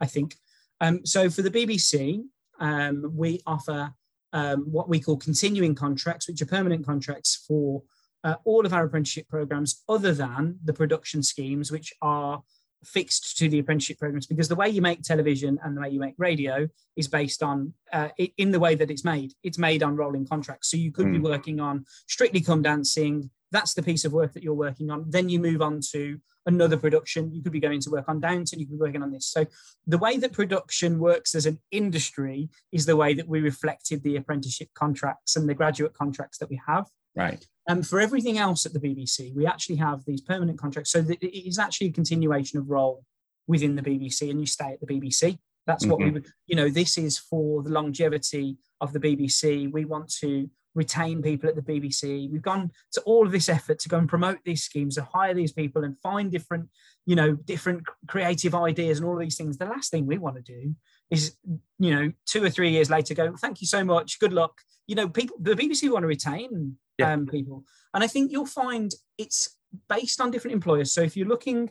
I 0.00 0.06
think. 0.06 0.36
Um, 0.80 1.06
so 1.06 1.30
for 1.30 1.42
the 1.42 1.50
BBC, 1.50 2.24
um, 2.60 3.12
we 3.14 3.40
offer 3.46 3.94
um, 4.32 4.64
what 4.70 4.88
we 4.88 5.00
call 5.00 5.16
continuing 5.16 5.74
contracts, 5.74 6.28
which 6.28 6.42
are 6.42 6.46
permanent 6.46 6.84
contracts 6.84 7.44
for 7.46 7.82
uh, 8.24 8.36
all 8.44 8.66
of 8.66 8.72
our 8.72 8.84
apprenticeship 8.84 9.28
programs, 9.28 9.82
other 9.88 10.12
than 10.12 10.58
the 10.64 10.72
production 10.72 11.22
schemes, 11.22 11.70
which 11.70 11.92
are 12.02 12.42
fixed 12.84 13.36
to 13.38 13.48
the 13.48 13.58
apprenticeship 13.58 13.98
programs 13.98 14.26
because 14.26 14.48
the 14.48 14.54
way 14.54 14.68
you 14.68 14.82
make 14.82 15.02
television 15.02 15.58
and 15.62 15.76
the 15.76 15.80
way 15.80 15.88
you 15.88 16.00
make 16.00 16.14
radio 16.18 16.68
is 16.96 17.08
based 17.08 17.42
on 17.42 17.72
uh, 17.92 18.08
in 18.36 18.50
the 18.50 18.60
way 18.60 18.74
that 18.74 18.90
it's 18.90 19.04
made. 19.04 19.32
It's 19.42 19.58
made 19.58 19.82
on 19.82 19.96
rolling 19.96 20.26
contracts. 20.26 20.70
So 20.70 20.76
you 20.76 20.92
could 20.92 21.06
mm. 21.06 21.12
be 21.12 21.18
hmm. 21.18 21.24
working 21.24 21.60
on 21.60 21.84
strictly 22.06 22.40
come 22.40 22.62
dancing. 22.62 23.30
That's 23.50 23.74
the 23.74 23.82
piece 23.82 24.04
of 24.04 24.12
work 24.12 24.32
that 24.32 24.42
you're 24.42 24.54
working 24.54 24.90
on. 24.90 25.06
Then 25.08 25.28
you 25.28 25.38
move 25.38 25.62
on 25.62 25.80
to 25.92 26.18
another 26.46 26.76
production. 26.76 27.32
You 27.32 27.42
could 27.42 27.52
be 27.52 27.60
going 27.60 27.80
to 27.80 27.90
work 27.90 28.04
on 28.08 28.20
downton. 28.20 28.58
You 28.58 28.66
could 28.66 28.78
be 28.78 28.84
working 28.84 29.02
on 29.02 29.12
this. 29.12 29.26
So 29.26 29.46
the 29.86 29.98
way 29.98 30.18
that 30.18 30.32
production 30.32 30.98
works 30.98 31.34
as 31.34 31.46
an 31.46 31.60
industry 31.70 32.50
is 32.72 32.84
the 32.84 32.96
way 32.96 33.14
that 33.14 33.28
we 33.28 33.40
reflected 33.40 34.02
the 34.02 34.16
apprenticeship 34.16 34.68
contracts 34.74 35.36
and 35.36 35.48
the 35.48 35.54
graduate 35.54 35.94
contracts 35.94 36.38
that 36.38 36.50
we 36.50 36.60
have. 36.66 36.86
Right 37.16 37.46
um, 37.68 37.82
for 37.82 38.00
everything 38.00 38.38
else 38.38 38.66
at 38.66 38.72
the 38.72 38.80
BBC, 38.80 39.34
we 39.34 39.46
actually 39.46 39.76
have 39.76 40.04
these 40.04 40.20
permanent 40.20 40.58
contracts. 40.58 40.90
So 40.90 41.04
it 41.08 41.24
is 41.24 41.58
actually 41.58 41.88
a 41.88 41.92
continuation 41.92 42.58
of 42.58 42.68
role 42.68 43.04
within 43.46 43.74
the 43.76 43.82
BBC, 43.82 44.30
and 44.30 44.40
you 44.40 44.46
stay 44.46 44.72
at 44.72 44.80
the 44.80 44.86
BBC. 44.86 45.38
That's 45.66 45.86
what 45.86 45.98
mm-hmm. 45.98 46.04
we 46.04 46.10
would, 46.12 46.26
you 46.46 46.56
know, 46.56 46.68
this 46.68 46.98
is 46.98 47.18
for 47.18 47.62
the 47.62 47.70
longevity 47.70 48.58
of 48.80 48.92
the 48.92 49.00
BBC. 49.00 49.72
We 49.72 49.86
want 49.86 50.12
to 50.20 50.50
retain 50.74 51.22
people 51.22 51.48
at 51.48 51.54
the 51.54 51.62
BBC. 51.62 52.30
We've 52.30 52.42
gone 52.42 52.70
to 52.92 53.00
all 53.02 53.24
of 53.24 53.32
this 53.32 53.48
effort 53.48 53.78
to 53.80 53.88
go 53.88 53.96
and 53.96 54.08
promote 54.08 54.38
these 54.44 54.62
schemes, 54.62 54.96
to 54.96 55.02
hire 55.02 55.32
these 55.32 55.52
people 55.52 55.84
and 55.84 55.96
find 56.02 56.30
different, 56.30 56.68
you 57.06 57.16
know, 57.16 57.34
different 57.34 57.84
creative 58.08 58.54
ideas 58.54 58.98
and 58.98 59.06
all 59.06 59.14
of 59.14 59.20
these 59.20 59.36
things. 59.36 59.56
The 59.56 59.66
last 59.66 59.90
thing 59.90 60.06
we 60.06 60.18
want 60.18 60.36
to 60.36 60.42
do 60.42 60.74
is, 61.10 61.36
you 61.78 61.94
know, 61.94 62.12
two 62.26 62.42
or 62.42 62.50
three 62.50 62.70
years 62.70 62.90
later 62.90 63.14
go, 63.14 63.34
thank 63.36 63.60
you 63.60 63.66
so 63.66 63.84
much, 63.84 64.18
good 64.18 64.32
luck. 64.32 64.60
You 64.86 64.96
know, 64.96 65.08
people, 65.08 65.36
the 65.40 65.54
BBC 65.54 65.90
want 65.90 66.02
to 66.02 66.08
retain 66.08 66.76
yeah. 66.98 67.12
um, 67.12 67.26
people. 67.26 67.64
And 67.92 68.02
I 68.02 68.06
think 68.06 68.32
you'll 68.32 68.46
find 68.46 68.92
it's 69.18 69.56
based 69.88 70.20
on 70.20 70.30
different 70.30 70.54
employers. 70.54 70.92
So 70.92 71.02
if 71.02 71.16
you're 71.16 71.28
looking 71.28 71.70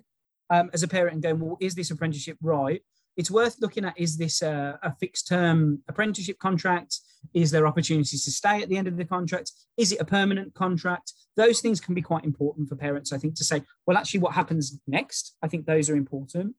um, 0.50 0.70
as 0.74 0.84
a 0.84 0.88
parent 0.88 1.14
and 1.14 1.24
going, 1.24 1.40
well, 1.40 1.58
is 1.60 1.76
this 1.76 1.92
apprenticeship 1.92 2.38
right? 2.42 2.82
It's 3.16 3.30
worth 3.30 3.58
looking 3.62 3.86
at 3.86 3.98
is 3.98 4.18
this 4.18 4.42
a, 4.42 4.80
a 4.82 4.92
fixed 4.96 5.28
term 5.28 5.84
apprenticeship 5.88 6.40
contract? 6.40 7.00
Is 7.34 7.52
there 7.52 7.68
opportunities 7.68 8.26
to 8.26 8.32
stay 8.32 8.62
at 8.62 8.70
the 8.70 8.78
end 8.78 8.88
of 8.88 8.98
the 8.98 9.06
contract? 9.06 9.52
Is 9.78 9.92
it 9.92 10.02
a 10.02 10.06
permanent 10.06 10.54
contract? 10.56 11.14
Those 11.36 11.62
things 11.62 11.80
can 11.80 11.94
be 11.94 12.02
quite 12.02 12.26
important 12.26 12.70
for 12.70 12.76
parents, 12.76 13.14
I 13.14 13.18
think, 13.18 13.36
to 13.36 13.44
say, 13.44 13.62
well, 13.86 13.98
actually, 13.98 14.22
what 14.22 14.34
happens 14.34 14.80
next? 14.88 15.36
I 15.42 15.48
think 15.48 15.66
those 15.66 15.90
are 15.90 15.96
important. 15.96 16.56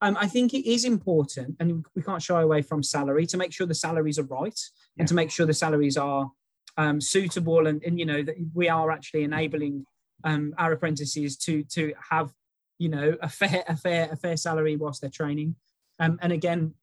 Um, 0.00 0.16
I 0.20 0.26
think 0.26 0.52
it 0.52 0.70
is 0.70 0.84
important, 0.84 1.56
and 1.60 1.84
we 1.96 2.02
can't 2.02 2.22
shy 2.22 2.42
away 2.42 2.60
from 2.60 2.82
salary 2.82 3.26
to 3.26 3.38
make 3.38 3.52
sure 3.52 3.66
the 3.66 3.74
salaries 3.74 4.18
are 4.18 4.24
right 4.24 4.58
yeah. 4.96 5.00
and 5.00 5.08
to 5.08 5.14
make 5.14 5.30
sure 5.30 5.46
the 5.46 5.54
salaries 5.54 5.96
are 5.96 6.30
um, 6.76 7.00
suitable 7.00 7.66
and, 7.66 7.82
and 7.84 7.98
you 7.98 8.06
know 8.06 8.22
that 8.22 8.36
we 8.52 8.68
are 8.68 8.90
actually 8.90 9.24
enabling 9.24 9.86
um, 10.24 10.54
our 10.58 10.72
apprentices 10.72 11.36
to 11.36 11.62
to 11.64 11.92
have 12.10 12.32
you 12.78 12.88
know 12.88 13.16
a 13.22 13.28
fair 13.28 13.62
a 13.68 13.76
fair 13.76 14.08
a 14.10 14.16
fair 14.16 14.36
salary 14.36 14.76
whilst 14.76 15.00
they're 15.00 15.10
training. 15.10 15.54
Um, 16.00 16.18
and 16.22 16.32
again 16.32 16.74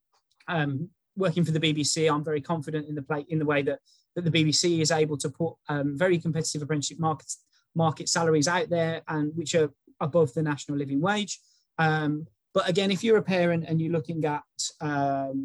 um, 0.48 0.90
working 1.18 1.44
for 1.44 1.52
the 1.52 1.60
BBC 1.60 2.12
I'm 2.12 2.24
very 2.24 2.42
confident 2.42 2.88
in 2.88 2.96
the 2.96 3.02
play 3.02 3.26
in 3.30 3.40
the 3.40 3.46
way 3.46 3.62
that 3.64 3.80
that 4.16 4.24
the 4.24 4.32
BBC 4.32 4.82
is 4.82 4.92
able 4.92 5.18
to 5.18 5.30
put 5.30 5.54
um, 5.70 5.98
very 5.98 6.18
competitive 6.18 6.62
apprenticeship 6.62 7.00
market 7.00 7.32
market 7.76 8.10
salaries 8.10 8.48
out 8.48 8.70
there 8.70 9.02
and 9.08 9.32
which 9.36 9.56
are 9.56 9.72
above 10.00 10.34
the 10.34 10.44
national 10.44 10.78
living 10.78 11.02
wage. 11.02 11.40
Um, 11.78 12.28
but 12.54 12.68
again 12.70 12.92
if 12.92 13.04
you're 13.04 13.18
a 13.18 13.24
parent 13.24 13.66
and 13.68 13.82
you're 13.82 13.92
looking 13.92 14.24
at 14.26 14.44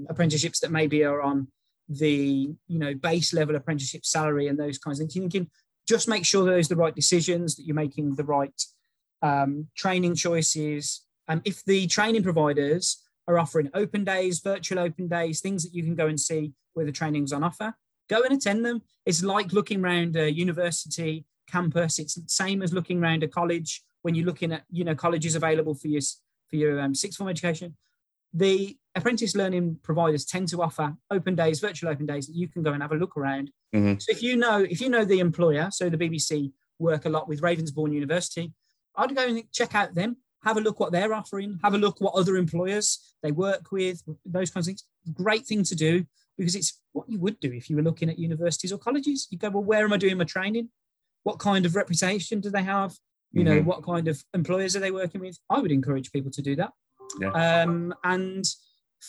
apprenticeships 0.09 0.61
that 0.61 0.70
maybe 0.70 1.04
are 1.04 1.22
on 1.22 1.48
the 1.88 2.55
you 2.66 2.79
know 2.79 2.94
base 2.94 3.33
level 3.33 3.57
apprenticeship 3.57 4.05
salary 4.05 4.49
and 4.49 4.59
those 4.59 4.79
kinds 4.79 5.01
of 5.01 5.11
things. 5.11 5.16
You 5.16 5.29
can 5.29 5.51
just 5.88 6.09
make 6.09 6.25
sure 6.25 6.44
those 6.44 6.66
are 6.66 6.75
the 6.75 6.81
right 6.81 6.94
decisions, 6.94 7.57
that 7.57 7.64
you're 7.64 7.75
making 7.75 8.16
the 8.16 8.25
right 8.25 8.61
um, 9.22 9.68
training 9.77 10.14
choices. 10.16 11.03
And 11.29 11.40
if 11.44 11.64
the 11.64 11.87
training 11.87 12.22
providers 12.22 13.03
are 13.29 13.38
offering 13.38 13.70
open 13.75 14.05
days, 14.05 14.40
virtual 14.40 14.79
open 14.79 15.09
days, 15.09 15.40
things 15.40 15.62
that 15.64 15.75
you 15.75 15.83
can 15.83 15.94
go 15.94 16.07
and 16.07 16.18
see 16.18 16.53
where 16.75 16.87
the 16.87 16.92
training's 16.92 17.33
on 17.33 17.42
offer, 17.42 17.75
go 18.09 18.22
and 18.22 18.33
attend 18.33 18.64
them. 18.64 18.83
It's 19.05 19.22
like 19.22 19.53
looking 19.53 19.83
around 19.85 20.16
a 20.16 20.33
university 20.33 21.25
campus. 21.49 21.99
It's 21.99 22.14
the 22.14 22.22
same 22.27 22.62
as 22.62 22.72
looking 22.72 23.03
around 23.03 23.22
a 23.22 23.29
college 23.29 23.83
when 24.03 24.14
you're 24.14 24.27
looking 24.27 24.53
at 24.53 24.62
you 24.70 24.85
know 24.85 24.94
colleges 24.94 25.35
available 25.35 25.75
for 25.75 25.88
your 25.88 26.03
for 26.49 26.57
your 26.57 26.81
um, 26.81 26.94
sixth 26.94 27.18
form 27.18 27.29
education 27.29 27.77
the 28.37 28.77
apprentice 28.94 29.35
learning 29.35 29.79
providers 29.83 30.25
tend 30.25 30.49
to 30.49 30.62
offer 30.62 30.94
open 31.11 31.35
days, 31.35 31.61
virtual 31.61 31.90
open 31.90 32.07
days 32.07 32.27
that 32.27 32.35
you 32.35 32.49
can 32.49 32.62
go 32.62 32.72
and 32.72 32.83
have 32.83 32.92
a 32.92 32.96
look 32.96 33.16
around. 33.16 33.51
Mm-hmm. 33.75 33.99
So 33.99 34.12
if 34.12 34.22
you 34.22 34.37
know 34.37 34.59
if 34.59 34.81
you 34.81 34.88
know 34.88 35.05
the 35.05 35.20
employer, 35.20 35.68
so 35.70 35.88
the 35.88 35.99
BBC 35.99 36.53
work 36.79 37.07
a 37.07 37.09
lot 37.09 37.29
with 37.29 37.40
Ravensbourne 37.40 37.92
University, 37.92 38.53
I'd 38.94 39.16
go 39.16 39.27
and 39.27 39.51
check 39.53 39.75
out 39.75 39.94
them, 39.94 40.18
have 40.44 40.59
a 40.59 40.61
look 40.61 40.81
what 40.81 40.92
they're 40.92 41.14
offering, 41.14 41.59
have 41.62 41.75
a 41.75 41.79
look 41.79 42.01
what 42.01 42.14
other 42.14 42.37
employers 42.37 43.14
they 43.22 43.33
work 43.33 43.72
with, 43.72 44.03
those 44.25 44.51
kinds 44.51 44.66
of 44.66 44.70
things. 44.70 44.85
Great 45.14 45.46
thing 45.46 45.62
to 45.64 45.75
do 45.75 46.05
because 46.37 46.55
it's 46.55 46.81
what 46.92 47.09
you 47.09 47.18
would 47.18 47.40
do 47.40 47.53
if 47.53 47.70
you 47.70 47.77
were 47.77 47.83
looking 47.83 48.11
at 48.11 48.18
universities 48.18 48.72
or 48.72 48.79
colleges. 48.79 49.29
You 49.31 49.38
go, 49.38 49.49
well, 49.49 49.64
where 49.64 49.85
am 49.85 49.92
I 49.92 49.96
doing 49.96 50.18
my 50.18 50.25
training? 50.25 50.68
What 51.22 51.38
kind 51.38 51.64
of 51.64 51.75
reputation 51.75 52.40
do 52.40 52.51
they 52.51 52.62
have? 52.62 52.94
You 53.33 53.44
mm-hmm. 53.44 53.57
know, 53.57 53.62
what 53.62 53.83
kind 53.83 54.09
of 54.09 54.22
employers 54.35 54.77
are 54.77 54.81
they 54.81 54.90
working 54.90 55.20
with? 55.20 55.38
I 55.51 55.61
would 55.61 55.72
encourage 55.72 56.12
people 56.12 56.31
to 56.33 56.42
do 56.42 56.55
that. 56.57 56.72
Yeah. 57.20 57.30
Um, 57.30 57.94
and 58.04 58.44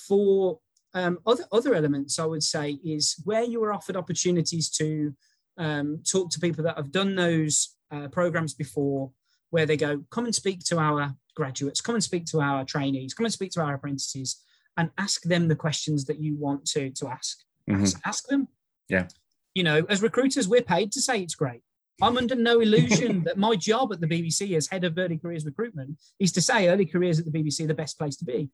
for 0.08 0.60
um, 0.94 1.20
other 1.26 1.44
other 1.52 1.74
elements, 1.76 2.20
I 2.20 2.26
would 2.26 2.44
say 2.44 2.80
is 2.84 3.16
where 3.26 3.44
you 3.44 3.64
are 3.64 3.74
offered 3.74 3.96
opportunities 3.98 4.70
to 4.72 5.14
um, 5.58 6.02
talk 6.10 6.30
to 6.32 6.40
people 6.40 6.64
that 6.64 6.78
have 6.78 6.92
done 6.92 7.16
those 7.16 7.76
uh, 7.92 8.08
programs 8.10 8.54
before, 8.54 9.12
where 9.50 9.66
they 9.66 9.78
go, 9.78 10.04
come 10.12 10.26
and 10.26 10.36
speak 10.36 10.60
to 10.66 10.78
our 10.80 11.16
graduates, 11.36 11.82
come 11.82 11.96
and 11.96 12.04
speak 12.04 12.26
to 12.28 12.40
our 12.42 12.64
trainees, 12.66 13.14
come 13.14 13.26
and 13.26 13.34
speak 13.34 13.52
to 13.52 13.62
our 13.62 13.76
apprentices. 13.76 14.42
and 14.80 14.92
ask 15.00 15.24
them 15.24 15.48
the 15.48 15.56
questions 15.56 16.06
that 16.06 16.20
you 16.22 16.36
want 16.36 16.64
to 16.64 16.92
to 16.92 17.08
ask. 17.08 17.40
Mhm. 17.68 17.82
Ask, 17.82 18.00
ask 18.06 18.28
them. 18.28 18.48
Yeah. 18.88 19.08
You 19.56 19.64
know, 19.64 19.86
as 19.90 20.04
recruiters, 20.04 20.48
we're 20.48 20.62
paid 20.62 20.92
to 20.92 21.02
say 21.02 21.22
it's 21.24 21.34
great. 21.34 21.64
I'm 22.02 22.18
under 22.18 22.36
no 22.36 22.60
illusion 22.60 23.24
that 23.24 23.38
my 23.38 23.56
job 23.56 23.92
at 23.92 24.02
the 24.02 24.08
BBC 24.08 24.56
as 24.56 24.68
head 24.68 24.84
of 24.84 24.98
early 24.98 25.18
careers 25.18 25.46
recruitment 25.46 25.98
is 26.20 26.32
to 26.34 26.42
say 26.42 26.70
early 26.70 26.86
careers 26.86 27.20
at 27.20 27.26
the 27.26 27.32
BBC 27.32 27.64
are 27.64 27.68
the 27.68 27.74
best 27.74 27.98
place 27.98 28.16
to 28.18 28.26
be. 28.26 28.50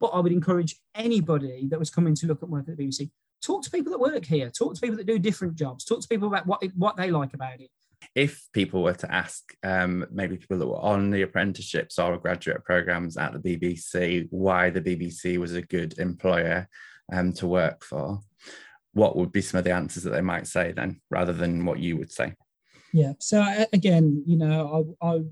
But 0.00 0.08
I 0.08 0.20
would 0.20 0.32
encourage 0.32 0.76
anybody 0.94 1.68
that 1.70 1.78
was 1.78 1.90
coming 1.90 2.14
to 2.16 2.26
look 2.26 2.42
at 2.42 2.48
work 2.48 2.68
at 2.68 2.76
the 2.76 2.86
BBC, 2.86 3.10
talk 3.42 3.62
to 3.64 3.70
people 3.70 3.92
that 3.92 3.98
work 3.98 4.24
here, 4.24 4.50
talk 4.50 4.74
to 4.74 4.80
people 4.80 4.96
that 4.96 5.06
do 5.06 5.18
different 5.18 5.56
jobs, 5.56 5.84
talk 5.84 6.00
to 6.00 6.08
people 6.08 6.28
about 6.28 6.46
what 6.46 6.62
what 6.74 6.96
they 6.96 7.10
like 7.10 7.34
about 7.34 7.60
it. 7.60 7.70
if 8.14 8.46
people 8.52 8.82
were 8.82 8.94
to 8.94 9.14
ask 9.14 9.54
um, 9.62 10.06
maybe 10.10 10.36
people 10.36 10.58
that 10.58 10.66
were 10.66 10.80
on 10.80 11.10
the 11.10 11.22
apprenticeships 11.22 11.98
or 11.98 12.16
graduate 12.18 12.64
programs 12.64 13.16
at 13.16 13.32
the 13.32 13.38
BBC 13.38 14.26
why 14.30 14.70
the 14.70 14.80
BBC 14.80 15.38
was 15.38 15.54
a 15.54 15.62
good 15.62 15.98
employer 15.98 16.68
um, 17.12 17.32
to 17.34 17.46
work 17.46 17.84
for, 17.84 18.20
what 18.92 19.16
would 19.16 19.32
be 19.32 19.42
some 19.42 19.58
of 19.58 19.64
the 19.64 19.72
answers 19.72 20.02
that 20.02 20.10
they 20.10 20.22
might 20.22 20.46
say 20.46 20.72
then, 20.72 21.00
rather 21.10 21.32
than 21.32 21.64
what 21.66 21.78
you 21.78 21.96
would 21.98 22.10
say? 22.10 22.34
Yeah. 22.92 23.12
So 23.18 23.44
again, 23.72 24.22
you 24.26 24.36
know, 24.36 24.96
I, 25.02 25.06
I 25.06 25.22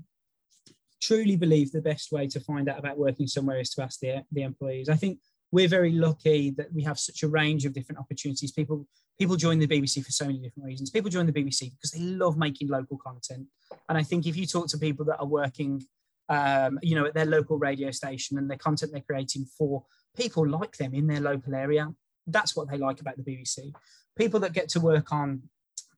truly 1.01 1.35
believe 1.35 1.71
the 1.71 1.81
best 1.81 2.11
way 2.11 2.27
to 2.27 2.39
find 2.39 2.69
out 2.69 2.79
about 2.79 2.97
working 2.97 3.27
somewhere 3.27 3.59
is 3.59 3.69
to 3.71 3.83
ask 3.83 3.99
the, 3.99 4.23
the 4.31 4.41
employees. 4.43 4.89
I 4.89 4.95
think 4.95 5.19
we're 5.51 5.67
very 5.67 5.91
lucky 5.91 6.51
that 6.57 6.73
we 6.73 6.83
have 6.83 6.99
such 6.99 7.23
a 7.23 7.27
range 7.27 7.65
of 7.65 7.73
different 7.73 7.99
opportunities. 7.99 8.51
People 8.51 8.87
people 9.17 9.35
join 9.37 9.59
the 9.59 9.67
BBC 9.67 10.03
for 10.03 10.11
so 10.11 10.25
many 10.25 10.39
different 10.39 10.65
reasons. 10.65 10.89
People 10.89 11.09
join 11.09 11.25
the 11.25 11.31
BBC 11.31 11.71
because 11.71 11.91
they 11.91 12.01
love 12.01 12.37
making 12.37 12.67
local 12.67 12.97
content. 12.97 13.47
And 13.87 13.97
I 13.97 14.03
think 14.03 14.27
if 14.27 14.35
you 14.35 14.45
talk 14.45 14.67
to 14.69 14.77
people 14.77 15.05
that 15.05 15.19
are 15.19 15.25
working, 15.25 15.83
um, 16.27 16.79
you 16.81 16.95
know, 16.95 17.05
at 17.05 17.13
their 17.13 17.25
local 17.25 17.57
radio 17.57 17.91
station 17.91 18.37
and 18.37 18.49
the 18.49 18.57
content 18.57 18.91
they're 18.91 19.01
creating 19.01 19.45
for 19.57 19.85
people 20.17 20.45
like 20.47 20.75
them 20.77 20.93
in 20.93 21.07
their 21.07 21.21
local 21.21 21.55
area, 21.55 21.87
that's 22.27 22.55
what 22.55 22.69
they 22.69 22.77
like 22.77 22.99
about 22.99 23.15
the 23.15 23.23
BBC. 23.23 23.71
People 24.17 24.39
that 24.41 24.53
get 24.53 24.67
to 24.69 24.79
work 24.79 25.13
on 25.13 25.43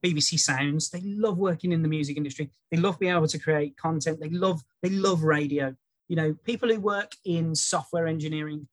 BBC 0.03 0.39
Sounds. 0.39 0.89
They 0.89 1.01
love 1.01 1.37
working 1.37 1.71
in 1.71 1.81
the 1.81 1.87
music 1.87 2.17
industry. 2.17 2.49
They 2.71 2.77
love 2.77 2.99
being 2.99 3.13
able 3.13 3.27
to 3.27 3.39
create 3.39 3.77
content. 3.77 4.19
They 4.19 4.29
love 4.29 4.63
they 4.81 4.89
love 4.89 5.23
radio. 5.23 5.75
You 6.07 6.15
know, 6.15 6.35
people 6.45 6.69
who 6.69 6.79
work 6.79 7.13
in 7.25 7.53
software 7.55 8.07
engineering 8.07 8.67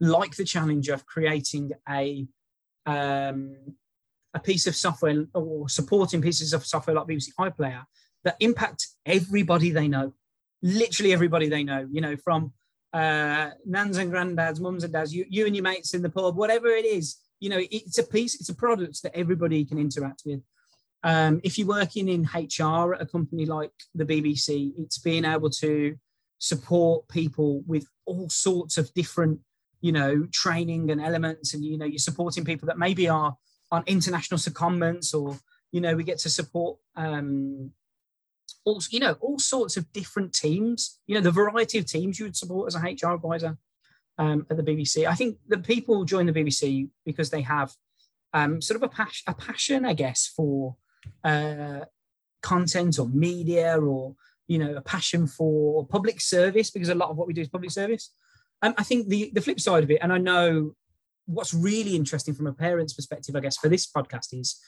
like 0.00 0.34
the 0.36 0.44
challenge 0.44 0.88
of 0.88 1.06
creating 1.06 1.72
a 1.88 2.26
um, 2.86 3.56
a 4.34 4.40
piece 4.40 4.66
of 4.66 4.76
software 4.76 5.26
or 5.34 5.68
supporting 5.68 6.22
pieces 6.22 6.52
of 6.52 6.64
software 6.64 6.96
like 6.96 7.06
BBC 7.06 7.34
iPlayer 7.38 7.84
that 8.24 8.36
impact 8.40 8.88
everybody 9.06 9.70
they 9.70 9.88
know, 9.88 10.12
literally 10.62 11.12
everybody 11.12 11.48
they 11.48 11.64
know. 11.64 11.86
You 11.90 12.00
know, 12.00 12.16
from 12.16 12.52
uh, 12.92 13.50
nans 13.64 13.98
and 13.98 14.12
granddads, 14.12 14.60
mums 14.60 14.84
and 14.84 14.92
dads, 14.92 15.14
you, 15.14 15.24
you 15.28 15.46
and 15.46 15.54
your 15.54 15.62
mates 15.62 15.94
in 15.94 16.02
the 16.02 16.10
pub, 16.10 16.36
whatever 16.36 16.68
it 16.68 16.84
is. 16.84 17.16
You 17.38 17.48
know, 17.48 17.60
it's 17.70 17.98
a 17.98 18.02
piece, 18.02 18.34
it's 18.34 18.50
a 18.50 18.54
product 18.54 19.02
that 19.02 19.16
everybody 19.16 19.64
can 19.64 19.78
interact 19.78 20.22
with. 20.26 20.40
Um, 21.02 21.40
if 21.42 21.58
you're 21.58 21.68
working 21.68 22.08
in 22.08 22.28
HR 22.34 22.94
at 22.94 23.00
a 23.00 23.06
company 23.06 23.46
like 23.46 23.72
the 23.94 24.04
BBC, 24.04 24.72
it's 24.78 24.98
being 24.98 25.24
able 25.24 25.50
to 25.50 25.96
support 26.38 27.08
people 27.08 27.62
with 27.66 27.86
all 28.06 28.28
sorts 28.28 28.76
of 28.76 28.92
different, 28.94 29.40
you 29.80 29.92
know, 29.92 30.26
training 30.32 30.90
and 30.90 31.00
elements. 31.00 31.54
And, 31.54 31.64
you 31.64 31.78
know, 31.78 31.86
you're 31.86 31.98
supporting 31.98 32.44
people 32.44 32.66
that 32.66 32.78
maybe 32.78 33.08
are 33.08 33.36
on 33.70 33.84
international 33.86 34.38
secondments 34.38 35.14
or, 35.14 35.38
you 35.72 35.80
know, 35.80 35.94
we 35.94 36.04
get 36.04 36.18
to 36.18 36.30
support, 36.30 36.78
um, 36.96 37.70
all, 38.64 38.82
you 38.90 39.00
know, 39.00 39.16
all 39.20 39.38
sorts 39.38 39.76
of 39.76 39.90
different 39.92 40.34
teams, 40.34 40.98
you 41.06 41.14
know, 41.14 41.20
the 41.20 41.30
variety 41.30 41.78
of 41.78 41.86
teams 41.86 42.18
you 42.18 42.26
would 42.26 42.36
support 42.36 42.66
as 42.66 42.74
a 42.74 42.80
HR 42.80 43.14
advisor 43.14 43.56
um, 44.18 44.46
at 44.50 44.56
the 44.58 44.62
BBC. 44.62 45.06
I 45.06 45.14
think 45.14 45.38
that 45.48 45.64
people 45.64 46.04
join 46.04 46.26
the 46.26 46.32
BBC 46.32 46.88
because 47.06 47.30
they 47.30 47.40
have 47.42 47.72
um, 48.34 48.60
sort 48.60 48.76
of 48.76 48.82
a, 48.82 48.88
pas- 48.88 49.22
a 49.26 49.34
passion, 49.34 49.86
I 49.86 49.94
guess, 49.94 50.26
for 50.26 50.76
uh, 51.24 51.80
content 52.42 52.98
or 52.98 53.08
media 53.08 53.78
or 53.78 54.14
you 54.48 54.58
know 54.58 54.74
a 54.76 54.80
passion 54.80 55.26
for 55.26 55.86
public 55.86 56.20
service 56.20 56.70
because 56.70 56.88
a 56.88 56.94
lot 56.94 57.10
of 57.10 57.16
what 57.16 57.26
we 57.26 57.34
do 57.34 57.40
is 57.40 57.48
public 57.48 57.70
service. 57.70 58.12
Um, 58.62 58.74
I 58.76 58.82
think 58.82 59.08
the 59.08 59.30
the 59.34 59.40
flip 59.40 59.60
side 59.60 59.84
of 59.84 59.90
it, 59.90 59.98
and 60.02 60.12
I 60.12 60.18
know 60.18 60.74
what's 61.26 61.54
really 61.54 61.94
interesting 61.94 62.34
from 62.34 62.46
a 62.46 62.52
parent's 62.52 62.92
perspective, 62.92 63.36
I 63.36 63.40
guess, 63.40 63.56
for 63.56 63.68
this 63.68 63.86
podcast 63.86 64.28
is 64.32 64.60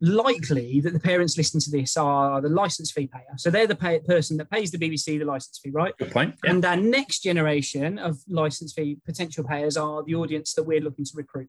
likely 0.00 0.80
that 0.80 0.92
the 0.92 1.00
parents 1.00 1.36
listening 1.36 1.60
to 1.62 1.70
this 1.70 1.96
are 1.96 2.40
the 2.40 2.48
license 2.48 2.90
fee 2.90 3.06
payer. 3.06 3.36
So 3.36 3.50
they're 3.50 3.66
the 3.66 3.76
pay- 3.76 4.00
person 4.00 4.36
that 4.38 4.50
pays 4.50 4.70
the 4.70 4.78
BBC 4.78 5.18
the 5.18 5.24
license 5.24 5.60
fee, 5.62 5.70
right? 5.70 5.96
Good 5.98 6.10
point. 6.10 6.34
Yeah. 6.42 6.50
And 6.50 6.64
our 6.64 6.76
next 6.76 7.20
generation 7.22 7.98
of 7.98 8.18
license 8.28 8.72
fee 8.72 8.98
potential 9.04 9.44
payers 9.44 9.76
are 9.76 10.02
the 10.02 10.14
audience 10.14 10.54
that 10.54 10.64
we're 10.64 10.80
looking 10.80 11.04
to 11.04 11.12
recruit. 11.14 11.48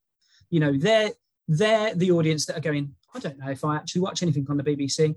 You 0.49 0.59
know, 0.59 0.77
they're 0.77 1.11
they're 1.47 1.93
the 1.93 2.11
audience 2.11 2.45
that 2.47 2.57
are 2.57 2.61
going, 2.61 2.95
I 3.15 3.19
don't 3.19 3.39
know 3.39 3.49
if 3.49 3.63
I 3.63 3.77
actually 3.77 4.01
watch 4.01 4.21
anything 4.21 4.45
on 4.49 4.57
the 4.57 4.63
BBC. 4.63 5.15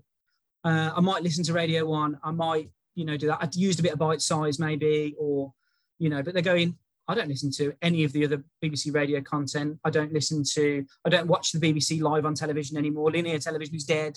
Uh, 0.64 0.92
I 0.96 1.00
might 1.00 1.22
listen 1.22 1.42
to 1.44 1.52
Radio 1.52 1.84
One. 1.84 2.18
I 2.22 2.30
might, 2.30 2.70
you 2.94 3.04
know, 3.04 3.16
do 3.16 3.26
that. 3.26 3.38
I'd 3.40 3.56
used 3.56 3.80
a 3.80 3.82
bit 3.82 3.92
of 3.92 3.98
Bitesize 3.98 4.60
maybe, 4.60 5.14
or, 5.18 5.52
you 5.98 6.08
know, 6.08 6.22
but 6.22 6.32
they're 6.32 6.42
going, 6.42 6.76
I 7.08 7.14
don't 7.14 7.28
listen 7.28 7.50
to 7.52 7.72
any 7.82 8.04
of 8.04 8.12
the 8.12 8.24
other 8.24 8.44
BBC 8.62 8.94
radio 8.94 9.20
content. 9.20 9.78
I 9.84 9.90
don't 9.90 10.12
listen 10.12 10.44
to, 10.54 10.84
I 11.04 11.08
don't 11.08 11.26
watch 11.26 11.50
the 11.52 11.58
BBC 11.58 12.00
live 12.00 12.24
on 12.24 12.34
television 12.34 12.76
anymore. 12.76 13.10
Linear 13.10 13.38
television 13.40 13.74
is 13.74 13.84
dead. 13.84 14.16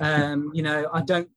Um, 0.00 0.50
you 0.52 0.62
know, 0.62 0.88
I 0.92 1.02
don't 1.02 1.28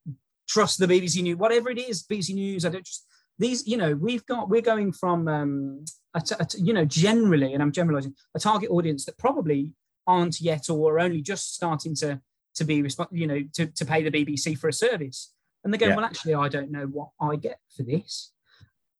trust 0.48 0.80
the 0.80 0.88
BBC 0.88 1.22
News, 1.22 1.38
whatever 1.38 1.70
it 1.70 1.78
is, 1.78 2.04
BBC 2.04 2.34
News. 2.34 2.66
I 2.66 2.70
don't 2.70 2.86
just, 2.86 3.06
these, 3.38 3.68
you 3.68 3.78
know, 3.78 3.96
we've 3.96 4.26
got, 4.26 4.50
we're 4.50 4.62
going 4.62 4.94
from, 4.94 5.28
um, 5.28 5.86
a 6.16 6.22
t- 6.22 6.36
a 6.40 6.46
t- 6.46 6.62
you 6.62 6.74
know, 6.74 6.86
generally, 6.86 7.54
and 7.54 7.62
I'm 7.62 7.72
generalizing, 7.72 8.16
a 8.36 8.40
target 8.40 8.70
audience 8.70 9.06
that 9.06 9.18
probably 9.18 9.74
aren't 10.08 10.42
yet 10.42 10.70
or 10.70 10.96
are 10.96 11.00
only 11.00 11.22
just 11.22 11.54
starting 11.56 11.96
to 11.96 12.22
to 12.56 12.64
be 12.64 12.88
you 13.12 13.28
know 13.28 13.42
to, 13.54 13.66
to 13.68 13.86
pay 13.86 14.04
the 14.04 14.12
BBC 14.12 14.58
for 14.58 14.68
a 14.68 14.74
service. 14.74 15.34
And 15.64 15.74
they're 15.74 15.80
going 15.80 15.92
Yeah. 15.92 15.98
well 15.98 16.06
actually 16.06 16.36
I 16.36 16.50
don't 16.50 16.72
know 16.72 16.86
what 16.86 17.10
I 17.20 17.36
get 17.36 17.60
for 17.76 17.84
this. 17.84 18.32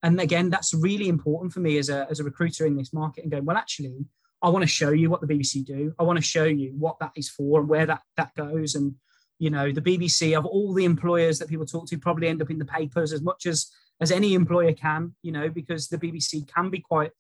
And 0.02 0.20
again 0.20 0.50
that's 0.50 0.74
really 0.74 1.08
important 1.08 1.54
for 1.54 1.60
me 1.60 1.78
as 1.78 1.90
a 1.90 2.08
as 2.10 2.20
a 2.20 2.24
recruiter 2.24 2.66
in 2.66 2.76
this 2.76 2.94
market 2.94 3.24
and 3.24 3.32
going 3.32 3.46
well 3.46 3.58
actually 3.58 4.06
I 4.42 4.50
want 4.50 4.64
to 4.64 4.68
show 4.68 4.90
you 4.92 5.10
what 5.10 5.22
the 5.22 5.28
BBC 5.28 5.66
do. 5.66 5.94
I 5.98 6.04
want 6.04 6.18
to 6.18 6.24
show 6.24 6.44
you 6.44 6.74
what 6.78 7.00
that 7.00 7.14
is 7.16 7.30
for 7.30 7.62
and 7.62 7.70
where 7.70 7.86
that 7.86 8.02
that 8.18 8.36
goes. 8.36 8.76
And 8.76 8.96
you 9.40 9.50
know 9.50 9.72
the 9.72 9.82
BBC 9.82 10.38
of 10.38 10.46
all 10.46 10.74
the 10.74 10.86
employers 10.86 11.40
that 11.40 11.50
people 11.50 11.66
talk 11.66 11.88
to 11.88 11.98
probably 11.98 12.28
end 12.28 12.42
up 12.42 12.52
in 12.52 12.60
the 12.60 12.66
papers 12.66 13.14
as 13.14 13.22
much 13.22 13.46
as 13.46 13.70
as 14.02 14.12
any 14.12 14.34
employer 14.34 14.74
can 14.74 15.14
you 15.22 15.32
know 15.32 15.50
because 15.50 15.88
the 15.88 15.98
BBC 15.98 16.48
can 16.54 16.70
be 16.70 16.80
quite 16.80 17.12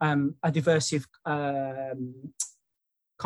um, 0.00 0.34
a 0.42 0.50
diversive 0.50 1.06
um, 1.26 2.14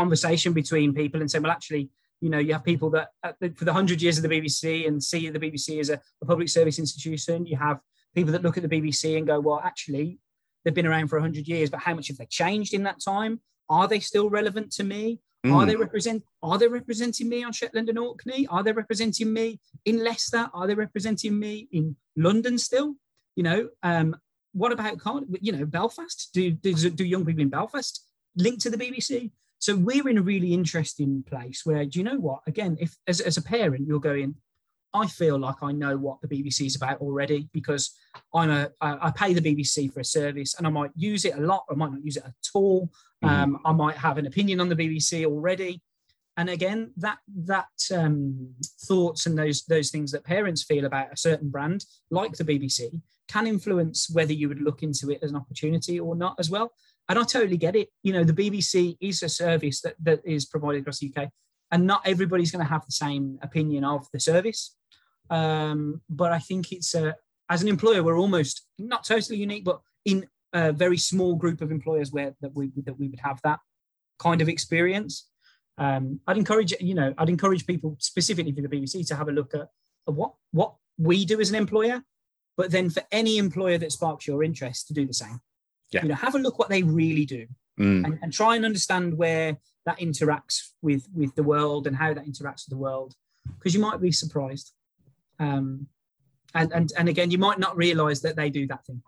conversation 0.07 0.53
between 0.53 0.95
people 0.95 1.21
and 1.21 1.31
say, 1.31 1.39
well, 1.39 1.51
actually, 1.51 1.89
you 2.21 2.31
know, 2.31 2.39
you 2.39 2.53
have 2.53 2.65
people 2.65 2.91
that 2.91 3.09
uh, 3.25 3.33
for 3.57 3.65
the 3.65 3.73
hundred 3.73 4.01
years 4.03 4.17
of 4.19 4.23
the 4.23 4.29
BBC 4.29 4.87
and 4.87 5.03
see 5.03 5.29
the 5.31 5.39
BBC 5.41 5.81
as 5.81 5.91
a, 5.91 6.01
a 6.23 6.27
public 6.27 6.49
service 6.49 6.79
institution. 6.79 7.47
You 7.47 7.57
have 7.57 7.79
people 8.15 8.33
that 8.33 8.43
look 8.43 8.57
at 8.59 8.63
the 8.69 8.75
BBC 8.77 9.17
and 9.19 9.27
go, 9.27 9.41
well, 9.41 9.61
actually, 9.65 10.19
they've 10.63 10.75
been 10.81 10.87
around 10.87 11.09
for 11.09 11.19
hundred 11.21 11.47
years, 11.49 11.69
but 11.71 11.81
how 11.81 11.95
much 11.95 12.09
have 12.09 12.19
they 12.19 12.27
changed 12.27 12.73
in 12.75 12.83
that 12.85 13.01
time? 13.03 13.41
Are 13.69 13.89
they 13.89 14.01
still 14.01 14.29
relevant 14.31 14.71
to 14.73 14.85
me? 14.85 15.21
Are 15.45 15.63
Mm. 15.63 15.67
they 15.69 15.77
represent? 15.77 16.23
Are 16.43 16.59
they 16.59 16.69
representing 16.69 17.29
me 17.29 17.45
on 17.45 17.53
Shetland 17.53 17.89
and 17.89 17.99
Orkney? 17.99 18.47
Are 18.49 18.63
they 18.65 18.73
representing 18.73 19.33
me 19.33 19.61
in 19.85 20.03
Leicester? 20.09 20.43
Are 20.53 20.67
they 20.67 20.75
representing 20.75 21.39
me 21.39 21.69
in 21.73 21.97
London 22.17 22.59
still? 22.59 22.89
You 23.37 23.45
know, 23.49 23.61
um, 23.83 24.17
what 24.53 24.73
about 24.73 24.99
Cardiff? 24.99 25.29
You 25.41 25.53
know, 25.53 25.65
Belfast? 25.67 26.31
Do, 26.33 26.51
do 26.51 26.73
do 27.01 27.05
young 27.05 27.25
people 27.27 27.43
in 27.43 27.51
Belfast 27.51 27.95
link 28.45 28.57
to 28.63 28.71
the 28.71 28.79
BBC? 28.85 29.31
So 29.59 29.75
we're 29.75 30.09
in 30.09 30.19
a 30.19 30.23
really 30.23 30.53
interesting 30.53 31.25
place 31.27 31.63
where, 31.65 31.85
do 31.85 31.99
you 31.99 32.05
know 32.05 32.19
what? 32.19 32.41
Again, 32.47 32.77
if 32.81 32.97
as, 33.07 33.21
as 33.21 33.37
a 33.37 33.43
parent, 33.43 33.87
you're 33.87 34.01
going, 34.01 34.35
I 34.93 35.07
feel 35.07 35.39
like 35.39 35.57
I 35.63 35.73
know 35.73 35.97
what 35.97 36.21
the 36.21 36.29
BBC 36.29 36.67
is 36.67 36.77
about 36.77 37.01
already 37.01 37.49
because 37.53 37.95
I'm 38.35 38.51
a 38.51 38.71
I 38.81 39.11
pay 39.11 39.35
the 39.35 39.41
BBC 39.41 39.93
for 39.93 40.01
a 40.01 40.05
service 40.05 40.55
and 40.57 40.67
I 40.67 40.71
might 40.71 40.91
use 40.95 41.25
it 41.25 41.37
a 41.37 41.41
lot, 41.41 41.65
or 41.69 41.75
I 41.75 41.77
might 41.79 41.93
not 41.93 42.05
use 42.05 42.17
it 42.17 42.25
at 42.25 42.35
all. 42.55 42.91
Mhm. 43.23 43.29
Um, 43.29 43.59
I 43.65 43.73
might 43.73 43.97
have 43.97 44.19
an 44.19 44.27
opinion 44.27 44.61
on 44.61 44.69
the 44.69 44.77
BBC 44.77 45.27
already. 45.27 45.83
And 46.39 46.51
again, 46.51 46.93
that 46.99 47.19
that 47.45 47.69
um, 47.95 48.55
thoughts 48.87 49.27
and 49.27 49.39
those 49.39 49.65
those 49.65 49.91
things 49.91 50.13
that 50.13 50.25
parents 50.25 50.63
feel 50.63 50.85
about 50.85 51.13
a 51.13 51.17
certain 51.17 51.51
brand, 51.51 51.85
like 52.11 52.33
the 52.33 52.45
BBC, 52.45 53.01
can 53.29 53.47
influence 53.47 54.09
whether 54.11 54.33
you 54.33 54.49
would 54.49 54.61
look 54.61 54.83
into 54.83 55.11
it 55.11 55.19
as 55.23 55.31
an 55.31 55.37
opportunity 55.37 55.99
or 55.99 56.15
not 56.15 56.37
as 56.39 56.51
well. 56.51 56.73
And 57.09 57.19
I 57.19 57.23
totally 57.23 57.57
get 57.57 57.77
it. 57.77 57.89
You 58.03 58.13
know, 58.13 58.25
the 58.25 58.33
BBC 58.33 58.97
is 59.01 59.23
a 59.23 59.29
service 59.29 59.81
that, 59.83 59.95
that 60.03 60.21
is 60.25 60.45
provided 60.47 60.81
across 60.81 60.99
the 60.99 61.13
UK, 61.15 61.29
and 61.71 61.87
not 61.87 62.03
everybody's 62.05 62.51
going 62.51 62.65
to 62.65 62.71
have 62.71 62.85
the 62.85 62.93
same 62.93 63.39
opinion 63.43 63.85
of 63.85 64.07
the 64.13 64.21
service. 64.21 64.75
Um, 65.31 66.01
but 66.09 66.33
I 66.33 66.39
think 66.39 66.73
it's 66.73 66.95
a, 66.95 67.17
as 67.49 67.63
an 67.63 67.69
employer, 67.69 68.03
we're 68.03 68.19
almost 68.19 68.67
not 68.79 69.05
totally 69.05 69.39
unique, 69.39 69.65
but 69.65 69.81
in 70.05 70.27
a 70.53 70.73
very 70.73 70.97
small 70.97 71.35
group 71.35 71.61
of 71.61 71.71
employers 71.71 72.13
where 72.13 72.35
that 72.41 72.55
we 72.55 72.71
that 72.85 72.99
we 72.99 73.09
would 73.09 73.21
have 73.21 73.41
that 73.43 73.61
kind 74.19 74.41
of 74.41 74.49
experience. 74.49 75.29
Um, 75.79 76.21
I'd 76.27 76.39
encourage 76.39 76.73
you 76.81 76.95
know 76.95 77.13
I'd 77.19 77.29
encourage 77.29 77.67
people 77.67 77.97
specifically 77.99 78.53
for 78.53 78.63
the 78.63 78.69
BBC 78.69 79.07
to 79.09 79.17
have 79.17 79.29
a 79.29 79.33
look 79.33 79.55
at, 79.55 79.69
at 80.09 80.15
what 80.15 80.33
what 80.53 80.75
we 80.99 81.25
do 81.25 81.41
as 81.41 81.51
an 81.51 81.57
employer, 81.57 82.03
but 82.57 82.71
then 82.71 82.91
for 82.91 83.03
any 83.13 83.39
employer 83.39 83.79
that 83.79 83.93
sparks 83.93 84.27
your 84.27 84.43
interest 84.43 84.89
to 84.89 84.95
do 84.95 85.07
the 85.07 85.15
same. 85.15 85.41
Yeah. 85.93 86.03
You 86.03 86.09
know, 86.09 86.15
have 86.15 86.35
a 86.35 86.39
look 86.39 86.59
what 86.59 86.69
they 86.69 86.83
really 86.83 87.25
do 87.25 87.47
Mm. 87.79 88.07
and, 88.07 88.19
and 88.23 88.33
try 88.33 88.57
and 88.57 88.65
understand 88.65 89.19
where 89.19 89.59
that 89.85 89.99
interacts 89.99 90.71
with 90.81 91.07
with 91.15 91.35
the 91.35 91.43
world 91.43 91.87
and 91.87 91.95
how 91.95 92.15
that 92.15 92.25
interacts 92.25 92.65
with 92.65 92.71
the 92.71 92.79
world 92.79 93.15
because 93.59 93.75
you 93.75 93.83
might 93.83 94.01
be 94.01 94.11
surprised 94.11 94.73
um 95.41 95.87
and 96.55 96.73
and, 96.73 96.91
and 96.97 97.07
again 97.11 97.31
you 97.31 97.37
might 97.37 97.59
not 97.59 97.77
realize 97.77 98.23
that 98.23 98.35
they 98.35 98.49
do 98.49 98.67
that 98.67 98.83
thing 98.87 99.03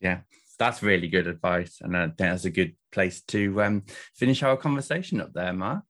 Yeah, 0.00 0.20
That's 0.56 0.84
really 0.84 1.08
good 1.08 1.26
advice, 1.26 1.80
and 1.80 1.96
I 1.96 2.06
think 2.06 2.16
that's 2.18 2.44
a 2.44 2.50
good 2.50 2.76
place 2.92 3.22
to 3.22 3.60
um, 3.60 3.82
finish 4.14 4.44
our 4.44 4.56
conversation 4.56 5.20
up 5.20 5.32
there, 5.32 5.52
Mark. 5.52 5.82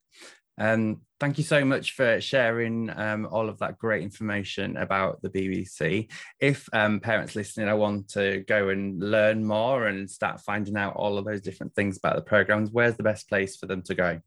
Um, 0.62 1.00
thank 1.18 1.38
you 1.38 1.44
so 1.44 1.64
much 1.64 1.96
for 1.96 2.20
sharing 2.20 2.88
um, 2.96 3.26
all 3.32 3.48
of 3.48 3.58
that 3.58 3.78
great 3.78 4.00
information 4.00 4.76
about 4.76 5.20
the 5.20 5.28
BBC. 5.28 6.08
If 6.38 6.68
um, 6.72 7.00
parents 7.00 7.34
listening, 7.34 7.68
I 7.68 7.74
want 7.74 8.08
to 8.10 8.44
go 8.46 8.68
and 8.68 9.02
learn 9.02 9.44
more 9.44 9.88
and 9.88 10.08
start 10.08 10.40
finding 10.40 10.76
out 10.76 10.94
all 10.94 11.18
of 11.18 11.24
those 11.24 11.40
different 11.40 11.74
things 11.74 11.96
about 11.96 12.14
the 12.14 12.22
programs, 12.22 12.70
where's 12.70 12.96
the 12.96 13.02
best 13.02 13.28
place 13.28 13.56
for 13.56 13.66
them 13.66 13.82
to 13.82 13.94
go? 13.96 14.20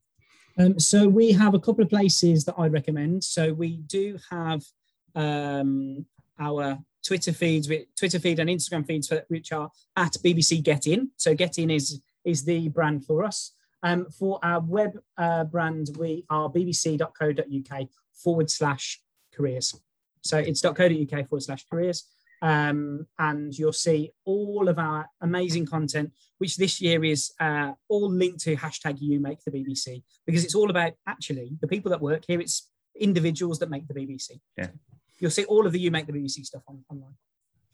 Um, 0.60 0.78
so 0.78 1.08
we 1.08 1.32
have 1.32 1.54
a 1.54 1.60
couple 1.60 1.86
of 1.86 1.90
places 1.90 2.44
that 2.44 2.56
I'd 2.58 2.74
recommend. 2.74 3.24
So 3.24 3.54
we 3.54 3.78
do 3.78 4.20
have 4.30 4.62
um, 5.16 6.06
our 6.38 6.78
Twitter 7.08 7.32
feeds, 7.32 7.72
Twitter 7.98 8.20
feed 8.20 8.40
and 8.40 8.50
Instagram 8.50 8.86
feeds, 8.86 9.10
which 9.30 9.54
are 9.54 9.72
at 9.96 10.18
BBC 10.22 10.62
Get 10.62 10.86
In. 10.86 11.12
So 11.16 11.34
Get 11.34 11.58
In 11.60 11.70
is 11.72 12.02
is 12.26 12.44
the 12.44 12.68
brand 12.68 13.06
for 13.06 13.24
us. 13.24 13.52
Um, 13.86 14.08
for 14.10 14.40
our 14.42 14.62
web 14.62 14.98
uh, 15.16 15.44
brand, 15.44 15.92
we 16.00 16.26
are 16.32 16.50
bbc.co.uk 16.50 17.88
forward 18.14 18.50
slash 18.50 19.00
careers. 19.32 19.76
So 20.22 20.40
it's 20.40 20.62
.co.uk 20.62 21.30
forward 21.30 21.44
slash 21.44 21.66
careers. 21.72 22.04
Um, 22.42 23.06
and 23.20 23.56
you'll 23.56 23.74
see 23.74 24.12
all 24.26 24.68
of 24.70 24.80
our 24.80 25.08
amazing 25.22 25.68
content, 25.68 26.14
which 26.40 26.58
this 26.58 26.82
year 26.82 27.04
is 27.06 27.32
uh, 27.40 27.74
all 27.88 28.10
linked 28.10 28.40
to 28.42 28.56
hashtag 28.56 29.00
you 29.02 29.20
make 29.20 29.44
the 29.46 29.52
BBC, 29.52 30.02
because 30.26 30.44
it's 30.44 30.56
all 30.56 30.72
about 30.72 30.94
actually 31.08 31.56
the 31.62 31.68
people 31.68 31.92
that 31.92 32.02
work 32.02 32.24
here. 32.28 32.42
It's 32.42 32.72
individuals 33.00 33.60
that 33.60 33.70
make 33.70 33.88
the 33.88 33.94
BBC. 33.94 34.40
Yeah. 34.58 34.70
You'll 35.20 35.30
see 35.30 35.46
all 35.46 35.68
of 35.68 35.74
the 35.74 35.80
you 35.80 35.92
make 35.92 36.08
the 36.08 36.14
BBC 36.14 36.44
stuff 36.44 36.64
on, 36.68 36.84
online. 36.90 37.14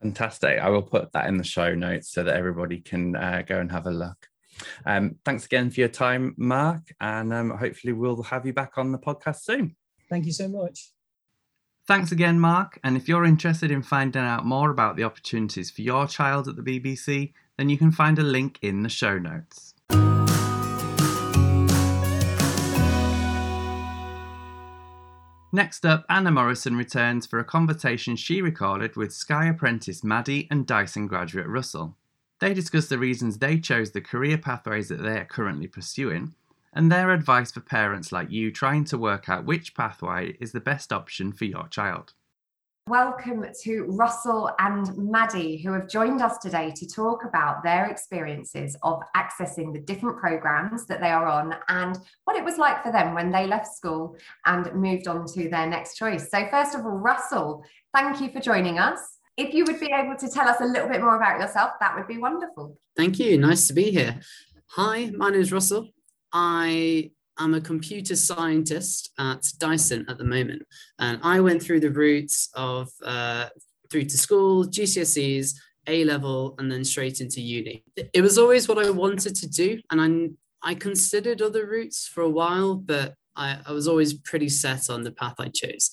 Fantastic. 0.02 0.60
I 0.60 0.68
will 0.70 0.82
put 0.82 1.14
that 1.14 1.28
in 1.28 1.38
the 1.38 1.44
show 1.46 1.74
notes 1.74 2.12
so 2.12 2.24
that 2.24 2.36
everybody 2.36 2.82
can 2.82 3.16
uh, 3.16 3.44
go 3.48 3.60
and 3.60 3.72
have 3.72 3.88
a 3.88 3.92
look. 3.92 4.28
Um, 4.86 5.16
thanks 5.26 5.46
again 5.46 5.70
for 5.72 5.80
your 5.80 5.90
time, 5.90 6.36
Mark, 6.38 6.94
and 7.00 7.34
um, 7.34 7.52
hopefully 7.52 7.94
we'll 7.94 8.24
have 8.24 8.46
you 8.46 8.54
back 8.54 8.78
on 8.78 8.92
the 8.92 9.00
podcast 9.00 9.42
soon. 9.42 9.76
Thank 10.10 10.26
you 10.26 10.34
so 10.34 10.48
much. 10.48 10.92
Thanks 11.88 12.12
again, 12.12 12.40
Mark. 12.40 12.80
And 12.84 12.96
if 12.96 13.08
you're 13.08 13.26
interested 13.26 13.72
in 13.72 13.82
finding 13.82 14.22
out 14.22 14.46
more 14.46 14.70
about 14.70 14.96
the 14.96 15.04
opportunities 15.04 15.72
for 15.72 15.82
your 15.82 16.08
child 16.08 16.48
at 16.48 16.56
the 16.56 16.62
BBC, 16.62 17.34
then 17.58 17.70
you 17.70 17.78
can 17.78 17.92
find 17.92 18.20
a 18.20 18.24
link 18.24 18.60
in 18.62 18.84
the 18.84 18.90
show 18.90 19.18
notes. 19.18 19.74
Next 25.54 25.86
up, 25.86 26.06
Anna 26.10 26.32
Morrison 26.32 26.78
returns 26.78 27.26
for 27.26 27.40
a 27.40 27.44
conversation 27.44 28.16
she 28.16 28.42
recorded 28.42 28.96
with 28.96 29.12
Sky 29.12 29.48
apprentice 29.48 30.02
Maddy 30.02 30.48
and 30.50 30.66
Dyson 30.66 31.08
graduate 31.08 31.48
Russell. 31.48 31.98
They 32.42 32.56
discuss 32.56 32.88
the 32.88 32.98
reasons 32.98 33.38
they 33.38 33.60
chose 33.60 33.92
the 33.92 34.02
career 34.02 34.36
pathways 34.36 34.90
that 34.90 35.04
they 35.04 35.20
are 35.20 35.26
currently 35.26 35.68
pursuing 35.68 36.34
and 36.74 36.92
their 36.92 37.12
advice 37.12 37.52
for 37.52 37.60
parents 37.60 38.12
like 38.12 38.32
you 38.32 38.52
trying 38.52 38.84
to 38.86 38.98
work 38.98 39.30
out 39.30 39.46
which 39.46 39.76
pathway 39.76 40.38
is 40.40 40.52
the 40.52 40.60
best 40.60 40.92
option 40.92 41.34
for 41.34 41.46
your 41.46 41.68
child. 41.68 42.14
Welcome 42.90 43.46
to 43.62 43.84
Russell 43.90 44.50
and 44.58 44.90
Maddy, 44.98 45.62
who 45.62 45.72
have 45.74 45.88
joined 45.88 46.24
us 46.24 46.40
today 46.40 46.74
to 46.78 46.88
talk 46.88 47.26
about 47.26 47.62
their 47.62 47.86
experiences 47.86 48.76
of 48.82 49.04
accessing 49.16 49.72
the 49.72 49.80
different 49.80 50.18
programs 50.18 50.88
that 50.88 51.00
they 51.00 51.12
are 51.12 51.28
on 51.28 51.54
and 51.68 52.00
what 52.24 52.38
it 52.38 52.44
was 52.44 52.58
like 52.58 52.82
for 52.82 52.92
them 52.92 53.14
when 53.14 53.32
they 53.32 53.46
left 53.46 53.68
school 53.68 54.18
and 54.48 54.74
moved 54.74 55.08
on 55.08 55.28
to 55.28 55.48
their 55.48 55.68
next 55.68 55.96
choice. 55.96 56.32
So, 56.32 56.48
first 56.50 56.74
of 56.74 56.86
all, 56.86 56.98
Russell, 56.98 57.64
thank 57.94 58.20
you 58.20 58.32
for 58.32 58.40
joining 58.40 58.80
us. 58.80 59.20
If 59.38 59.54
you 59.54 59.66
would 59.66 59.80
be 59.80 59.92
able 59.92 60.16
to 60.18 60.30
tell 60.30 60.48
us 60.48 60.58
a 60.60 60.66
little 60.66 60.90
bit 60.90 61.02
more 61.02 61.16
about 61.16 61.40
yourself, 61.40 61.72
that 61.80 61.96
would 61.96 62.08
be 62.08 62.18
wonderful. 62.18 62.78
Thank 62.96 63.20
you. 63.20 63.38
Nice 63.38 63.68
to 63.68 63.74
be 63.74 63.92
here. 63.92 64.20
Hi, 64.72 65.12
my 65.16 65.30
name 65.30 65.42
is 65.42 65.52
Russell. 65.52 65.90
I 66.34 67.12
am 67.40 67.54
a 67.54 67.62
computer 67.62 68.16
scientist 68.16 69.12
at 69.18 69.42
Dyson 69.58 70.06
at 70.10 70.18
the 70.18 70.24
moment, 70.24 70.64
and 71.00 71.20
I 71.24 71.40
went 71.40 71.64
through 71.64 71.80
the 71.80 71.92
routes 71.92 72.50
of 72.56 72.90
uh, 73.04 73.48
through 73.90 74.06
to 74.06 74.18
school, 74.18 74.66
GCSEs, 74.66 75.56
A 75.88 76.06
level, 76.06 76.56
and 76.58 76.72
then 76.72 76.84
straight 76.84 77.20
into 77.20 77.42
uni. 77.42 77.84
It 77.96 78.22
was 78.22 78.38
always 78.38 78.68
what 78.68 78.86
I 78.86 78.90
wanted 78.90 79.36
to 79.36 79.50
do, 79.50 79.80
and 79.90 80.02
I 80.02 80.70
I 80.72 80.76
considered 80.76 81.42
other 81.42 81.66
routes 81.66 82.08
for 82.08 82.22
a 82.22 82.30
while, 82.30 82.76
but 82.76 83.16
I, 83.36 83.58
I 83.66 83.72
was 83.72 83.88
always 83.88 84.14
pretty 84.14 84.50
set 84.50 84.90
on 84.90 85.04
the 85.04 85.12
path 85.12 85.36
I 85.40 85.48
chose. 85.48 85.90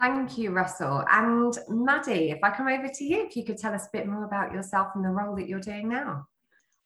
Thank 0.00 0.38
you, 0.38 0.52
Russell. 0.52 1.04
And 1.10 1.58
Maddy, 1.68 2.30
if 2.30 2.38
I 2.44 2.50
come 2.50 2.68
over 2.68 2.88
to 2.88 3.04
you, 3.04 3.26
if 3.26 3.36
you 3.36 3.44
could 3.44 3.58
tell 3.58 3.74
us 3.74 3.86
a 3.86 3.90
bit 3.92 4.06
more 4.06 4.24
about 4.24 4.52
yourself 4.52 4.88
and 4.94 5.04
the 5.04 5.08
role 5.08 5.34
that 5.36 5.48
you're 5.48 5.58
doing 5.58 5.88
now. 5.88 6.26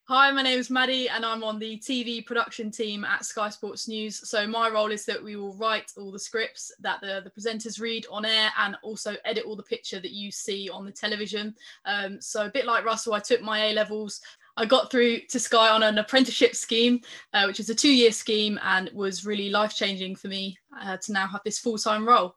Hi, 0.09 0.33
my 0.33 0.43
name 0.43 0.59
is 0.59 0.71
Maddy, 0.71 1.09
and 1.09 1.25
I'm 1.25 1.45
on 1.45 1.59
the 1.59 1.79
TV 1.79 2.25
production 2.27 2.71
team 2.71 3.05
at 3.05 3.25
Sky 3.25 3.51
Sports 3.51 3.87
News. 3.87 4.29
So 4.29 4.47
my 4.47 4.69
role 4.69 4.91
is 4.91 5.05
that 5.05 5.23
we 5.23 5.37
will 5.37 5.57
write 5.57 5.93
all 5.97 6.11
the 6.11 6.19
scripts 6.19 6.73
that 6.81 7.01
the, 7.01 7.23
the 7.23 7.31
presenters 7.31 7.81
read 7.81 8.07
on 8.11 8.25
air, 8.25 8.51
and 8.59 8.77
also 8.83 9.15
edit 9.25 9.45
all 9.47 9.57
the 9.57 9.63
picture 9.63 10.01
that 10.01 10.11
you 10.11 10.33
see 10.33 10.69
on 10.71 10.85
the 10.85 10.91
television. 10.91 11.55
Um, 11.85 12.21
so 12.21 12.47
a 12.47 12.51
bit 12.51 12.67
like 12.67 12.85
Russell, 12.85 13.15
I 13.15 13.21
took 13.21 13.43
my 13.43 13.67
A 13.67 13.75
levels. 13.75 14.21
I 14.57 14.67
got 14.67 14.91
through 14.91 15.21
to 15.31 15.39
Sky 15.39 15.69
on 15.69 15.83
an 15.83 15.99
apprenticeship 15.99 16.57
scheme, 16.57 17.01
uh, 17.33 17.45
which 17.45 17.61
is 17.61 17.71
a 17.71 17.75
two-year 17.75 18.13
scheme, 18.13 18.59
and 18.63 18.91
was 18.93 19.25
really 19.25 19.51
life-changing 19.51 20.17
for 20.17 20.29
me 20.29 20.59
uh, 20.81 20.97
to 20.97 21.13
now 21.13 21.27
have 21.27 21.43
this 21.45 21.59
full-time 21.59 22.07
role. 22.07 22.35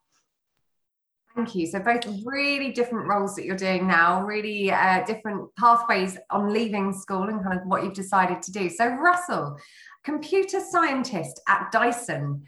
Thank 1.36 1.54
you. 1.54 1.68
So 1.68 1.80
both 1.80 2.06
really 2.24 2.72
different 2.72 3.08
roles 3.10 3.36
that 3.36 3.44
you're 3.44 3.58
doing 3.58 3.88
now, 3.88 4.24
really 4.24 4.72
uh, 4.72 5.04
different 5.06 5.54
pathways 5.58 6.18
on 6.30 6.54
leaving 6.54 6.94
school 6.94 7.24
and 7.24 7.44
kind 7.44 7.60
of 7.60 7.68
what 7.68 7.84
you've 7.84 7.94
decided 7.94 8.42
to 8.44 8.52
do. 8.54 8.70
So 8.70 8.88
Russell, 8.88 9.58
computer 10.06 10.62
scientist 10.62 11.42
at 11.48 11.74
Dyson, 11.74 12.46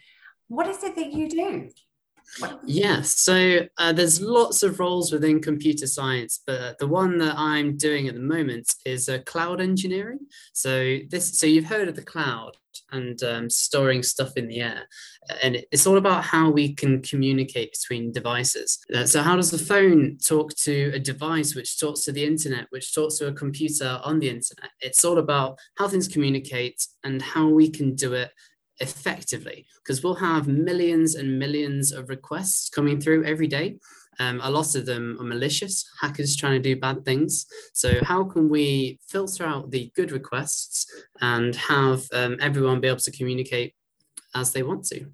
what 0.48 0.68
is 0.68 0.84
it 0.84 0.96
that 0.96 1.12
you 1.12 1.28
do? 1.30 1.70
Yeah, 2.65 3.01
so 3.01 3.59
uh, 3.78 3.93
there's 3.93 4.21
lots 4.21 4.61
of 4.63 4.80
roles 4.80 5.11
within 5.11 5.41
computer 5.41 5.88
science, 5.88 6.41
but 6.45 6.78
the 6.78 6.88
one 6.88 7.17
that 7.19 7.36
I'm 7.38 7.78
doing 7.78 8.07
at 8.07 8.13
the 8.13 8.19
moment 8.19 8.73
is 8.86 9.09
uh, 9.09 9.19
cloud 9.25 9.61
engineering. 9.61 10.19
So 10.53 10.99
this, 11.09 11.38
so 11.39 11.47
you've 11.47 11.65
heard 11.65 11.88
of 11.88 11.95
the 11.95 12.03
cloud 12.03 12.51
and 12.91 13.21
um, 13.23 13.49
storing 13.49 14.03
stuff 14.03 14.38
in 14.38 14.47
the 14.47 14.61
air, 14.61 14.88
and 15.41 15.63
it's 15.71 15.88
all 15.88 15.97
about 15.97 16.23
how 16.23 16.49
we 16.49 16.73
can 16.73 17.01
communicate 17.01 17.71
between 17.71 18.11
devices. 18.11 18.80
Uh, 18.93 19.05
so 19.05 19.21
how 19.21 19.36
does 19.36 19.51
the 19.51 19.57
phone 19.57 20.17
talk 20.23 20.53
to 20.55 20.91
a 20.93 20.99
device 20.99 21.55
which 21.55 21.80
talks 21.80 22.01
to 22.01 22.11
the 22.11 22.23
internet, 22.23 22.67
which 22.69 22.93
talks 22.93 23.17
to 23.17 23.28
a 23.28 23.34
computer 23.34 23.99
on 24.03 24.19
the 24.19 24.30
internet? 24.30 24.71
It's 24.80 25.03
all 25.03 25.17
about 25.17 25.57
how 25.78 25.88
things 25.88 26.07
communicate 26.07 26.86
and 27.03 27.21
how 27.21 27.47
we 27.47 27.69
can 27.69 27.95
do 27.95 28.13
it 28.13 28.32
effectively 28.80 29.65
because 29.84 30.03
we'll 30.03 30.15
have 30.15 30.47
millions 30.47 31.15
and 31.15 31.39
millions 31.39 31.91
of 31.91 32.09
requests 32.09 32.69
coming 32.69 32.99
through 32.99 33.25
every 33.25 33.47
day. 33.47 33.78
Um, 34.19 34.39
a 34.43 34.49
lot 34.49 34.75
of 34.75 34.86
them 34.86 35.17
are 35.19 35.23
malicious, 35.23 35.88
hackers 36.01 36.36
trying 36.36 36.61
to 36.61 36.75
do 36.75 36.80
bad 36.80 37.05
things. 37.05 37.45
So, 37.73 38.03
how 38.03 38.23
can 38.23 38.49
we 38.49 38.99
filter 39.07 39.45
out 39.45 39.69
the 39.69 39.91
good 39.95 40.11
requests 40.11 40.88
and 41.21 41.55
have 41.55 42.03
um, 42.13 42.38
everyone 42.41 42.82
be 42.82 42.88
able 42.88 42.99
to 42.99 43.11
communicate 43.11 43.75
as 44.34 44.53
they 44.53 44.63
want 44.63 44.86
to? 44.86 45.05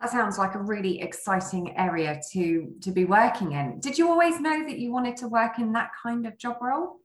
That 0.00 0.10
sounds 0.10 0.38
like 0.38 0.54
a 0.54 0.60
really 0.60 1.00
exciting 1.00 1.76
area 1.76 2.20
to 2.32 2.72
to 2.82 2.90
be 2.90 3.04
working 3.04 3.52
in. 3.52 3.80
Did 3.80 3.98
you 3.98 4.08
always 4.08 4.40
know 4.40 4.64
that 4.64 4.78
you 4.78 4.92
wanted 4.92 5.16
to 5.18 5.28
work 5.28 5.58
in 5.58 5.72
that 5.72 5.90
kind 6.02 6.26
of 6.26 6.38
job 6.38 6.56
role? 6.60 7.00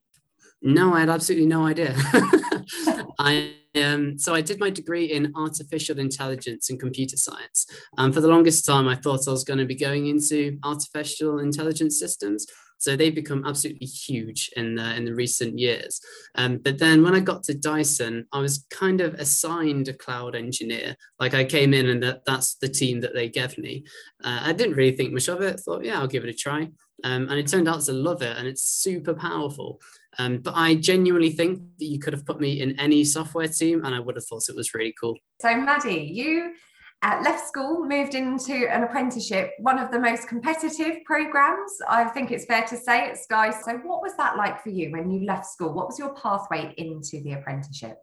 No, 0.61 0.93
I 0.93 1.01
had 1.01 1.09
absolutely 1.09 1.47
no 1.47 1.65
idea. 1.65 1.95
I 3.20 3.53
um, 3.76 4.20
so 4.20 4.36
I 4.36 4.41
did 4.41 4.59
my 4.59 4.70
degree 4.70 5.05
in 5.05 5.34
artificial 5.36 5.99
intelligence 5.99 6.70
and 6.70 6.80
computer 6.80 7.18
science. 7.18 7.66
Um, 7.97 8.14
for 8.14 8.22
the 8.22 8.28
longest 8.28 8.66
time, 8.66 8.88
I 8.88 8.95
thought 8.95 9.28
I 9.28 9.32
was 9.32 9.43
going 9.43 9.59
to 9.59 9.66
be 9.66 9.76
going 9.76 10.07
into 10.07 10.59
artificial 10.64 11.39
intelligence 11.39 11.97
systems. 11.97 12.45
So 12.78 12.95
they've 12.95 13.16
become 13.16 13.45
absolutely 13.45 13.88
huge 13.88 14.51
in 14.57 14.76
the, 14.76 14.95
in 14.95 15.05
the 15.05 15.16
recent 15.16 15.57
years. 15.57 16.01
Um, 16.36 16.57
but 16.57 16.78
then 16.78 17.01
when 17.01 17.16
I 17.16 17.22
got 17.22 17.41
to 17.43 17.57
Dyson, 17.57 18.28
I 18.34 18.39
was 18.39 18.66
kind 18.70 18.99
of 18.99 19.14
assigned 19.14 19.88
a 19.88 19.93
cloud 19.93 20.36
engineer. 20.36 20.95
Like 21.18 21.34
I 21.34 21.45
came 21.45 21.74
in 21.74 21.89
and 21.89 22.03
that, 22.03 22.26
that's 22.26 22.55
the 22.55 22.68
team 22.68 22.99
that 22.99 23.14
they 23.14 23.30
gave 23.30 23.57
me. 23.57 23.86
Uh, 24.24 24.41
I 24.43 24.53
didn't 24.53 24.76
really 24.76 24.95
think 24.97 25.14
much 25.14 25.30
of 25.30 25.41
it. 25.41 25.61
Thought, 25.61 25.86
yeah, 25.86 25.99
I'll 25.99 26.07
give 26.07 26.26
it 26.26 26.30
a 26.30 26.34
try. 26.34 26.70
Um, 27.05 27.28
and 27.30 27.34
it 27.34 27.47
turned 27.47 27.68
out 27.68 27.82
to 27.82 27.93
love 27.93 28.22
it, 28.22 28.38
and 28.38 28.47
it's 28.47 28.64
super 28.64 29.14
powerful. 29.14 29.82
Um, 30.20 30.38
but 30.39 30.53
I 30.55 30.76
genuinely 30.76 31.32
think 31.32 31.59
that 31.80 31.86
you 31.86 31.99
could 31.99 32.14
have 32.14 32.26
put 32.26 32.39
me 32.39 32.61
in 32.61 32.80
any 32.80 33.03
software 33.03 33.47
team, 33.47 33.84
and 33.84 33.95
I 33.95 33.99
would 33.99 34.16
have 34.16 34.26
thought 34.26 34.49
it 34.49 34.55
was 34.55 34.74
really 34.74 34.93
cool. 34.99 35.18
So 35.41 35.55
Maddy, 35.55 36.09
you 36.14 36.53
uh, 37.03 37.22
left 37.24 37.45
school, 37.45 37.86
moved 37.86 38.16
into 38.16 38.53
an 38.74 38.84
apprenticeship, 38.84 39.51
one 39.59 39.78
of 39.78 39.91
the 39.91 39.99
most 39.99 40.28
competitive 40.28 41.03
programs, 41.03 41.72
I 41.89 42.05
think 42.05 42.32
it's 42.32 42.45
fair 42.45 42.64
to 42.64 42.78
say, 42.78 43.09
at 43.09 43.18
Sky. 43.18 43.51
So, 43.51 43.74
what 43.80 44.01
was 44.01 44.16
that 44.18 44.38
like 44.38 44.64
for 44.64 44.70
you 44.70 44.91
when 44.91 45.11
you 45.11 45.26
left 45.26 45.45
school? 45.45 45.74
What 45.74 45.88
was 45.88 45.99
your 45.99 46.14
pathway 46.16 46.74
into 46.78 47.22
the 47.22 47.34
apprenticeship? 47.34 47.97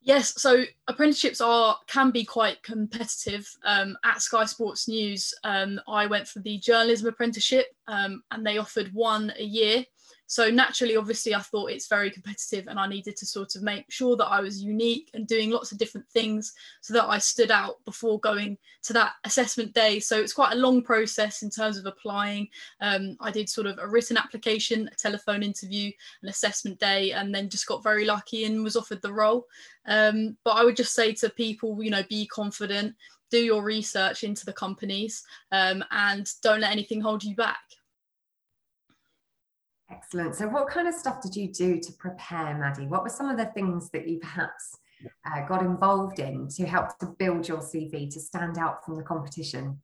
Yes, 0.00 0.40
so 0.40 0.64
apprenticeships 0.88 1.40
are 1.40 1.76
can 1.86 2.10
be 2.10 2.24
quite 2.24 2.62
competitive. 2.62 3.48
Um, 3.64 3.96
at 4.04 4.20
Sky 4.20 4.44
Sports 4.44 4.88
News, 4.88 5.32
um, 5.44 5.80
I 5.88 6.06
went 6.06 6.26
for 6.26 6.40
the 6.40 6.58
journalism 6.58 7.08
apprenticeship, 7.08 7.66
um, 7.86 8.22
and 8.32 8.44
they 8.44 8.58
offered 8.58 8.92
one 8.94 9.32
a 9.38 9.44
year. 9.44 9.84
So 10.26 10.50
naturally, 10.50 10.96
obviously, 10.96 11.34
I 11.34 11.40
thought 11.40 11.70
it's 11.70 11.88
very 11.88 12.10
competitive 12.10 12.66
and 12.66 12.78
I 12.78 12.88
needed 12.88 13.16
to 13.16 13.26
sort 13.26 13.54
of 13.54 13.62
make 13.62 13.90
sure 13.90 14.16
that 14.16 14.26
I 14.26 14.40
was 14.40 14.62
unique 14.62 15.10
and 15.14 15.26
doing 15.26 15.50
lots 15.50 15.72
of 15.72 15.78
different 15.78 16.08
things 16.08 16.52
so 16.80 16.94
that 16.94 17.06
I 17.06 17.18
stood 17.18 17.50
out 17.50 17.76
before 17.84 18.18
going 18.20 18.58
to 18.84 18.92
that 18.94 19.12
assessment 19.24 19.72
day. 19.72 20.00
So 20.00 20.18
it's 20.18 20.32
quite 20.32 20.52
a 20.52 20.58
long 20.58 20.82
process 20.82 21.42
in 21.42 21.50
terms 21.50 21.78
of 21.78 21.86
applying. 21.86 22.48
Um, 22.80 23.16
I 23.20 23.30
did 23.30 23.48
sort 23.48 23.66
of 23.66 23.78
a 23.78 23.88
written 23.88 24.16
application, 24.16 24.88
a 24.92 24.96
telephone 24.96 25.42
interview, 25.42 25.92
an 26.22 26.28
assessment 26.28 26.80
day, 26.80 27.12
and 27.12 27.34
then 27.34 27.48
just 27.48 27.66
got 27.66 27.84
very 27.84 28.04
lucky 28.04 28.44
and 28.44 28.64
was 28.64 28.76
offered 28.76 29.02
the 29.02 29.12
role. 29.12 29.46
Um, 29.86 30.36
but 30.44 30.56
I 30.56 30.64
would 30.64 30.76
just 30.76 30.94
say 30.94 31.12
to 31.14 31.30
people, 31.30 31.82
you 31.82 31.90
know, 31.90 32.02
be 32.08 32.26
confident, 32.26 32.94
do 33.30 33.38
your 33.38 33.62
research 33.62 34.24
into 34.24 34.44
the 34.44 34.52
companies, 34.52 35.22
um, 35.52 35.84
and 35.90 36.28
don't 36.42 36.60
let 36.60 36.72
anything 36.72 37.00
hold 37.00 37.22
you 37.22 37.34
back. 37.36 37.60
Excellent. 39.90 40.34
So, 40.34 40.48
what 40.48 40.68
kind 40.68 40.88
of 40.88 40.94
stuff 40.94 41.22
did 41.22 41.36
you 41.36 41.52
do 41.52 41.80
to 41.80 41.92
prepare, 41.92 42.56
Maddy? 42.58 42.86
What 42.86 43.04
were 43.04 43.08
some 43.08 43.28
of 43.28 43.36
the 43.36 43.46
things 43.46 43.88
that 43.90 44.08
you 44.08 44.18
perhaps 44.18 44.76
uh, 45.24 45.46
got 45.46 45.62
involved 45.62 46.18
in 46.18 46.48
to 46.48 46.66
help 46.66 46.98
to 46.98 47.06
build 47.18 47.46
your 47.46 47.58
CV 47.58 48.12
to 48.12 48.20
stand 48.20 48.58
out 48.58 48.84
from 48.84 48.96
the 48.96 49.02
competition? 49.02 49.80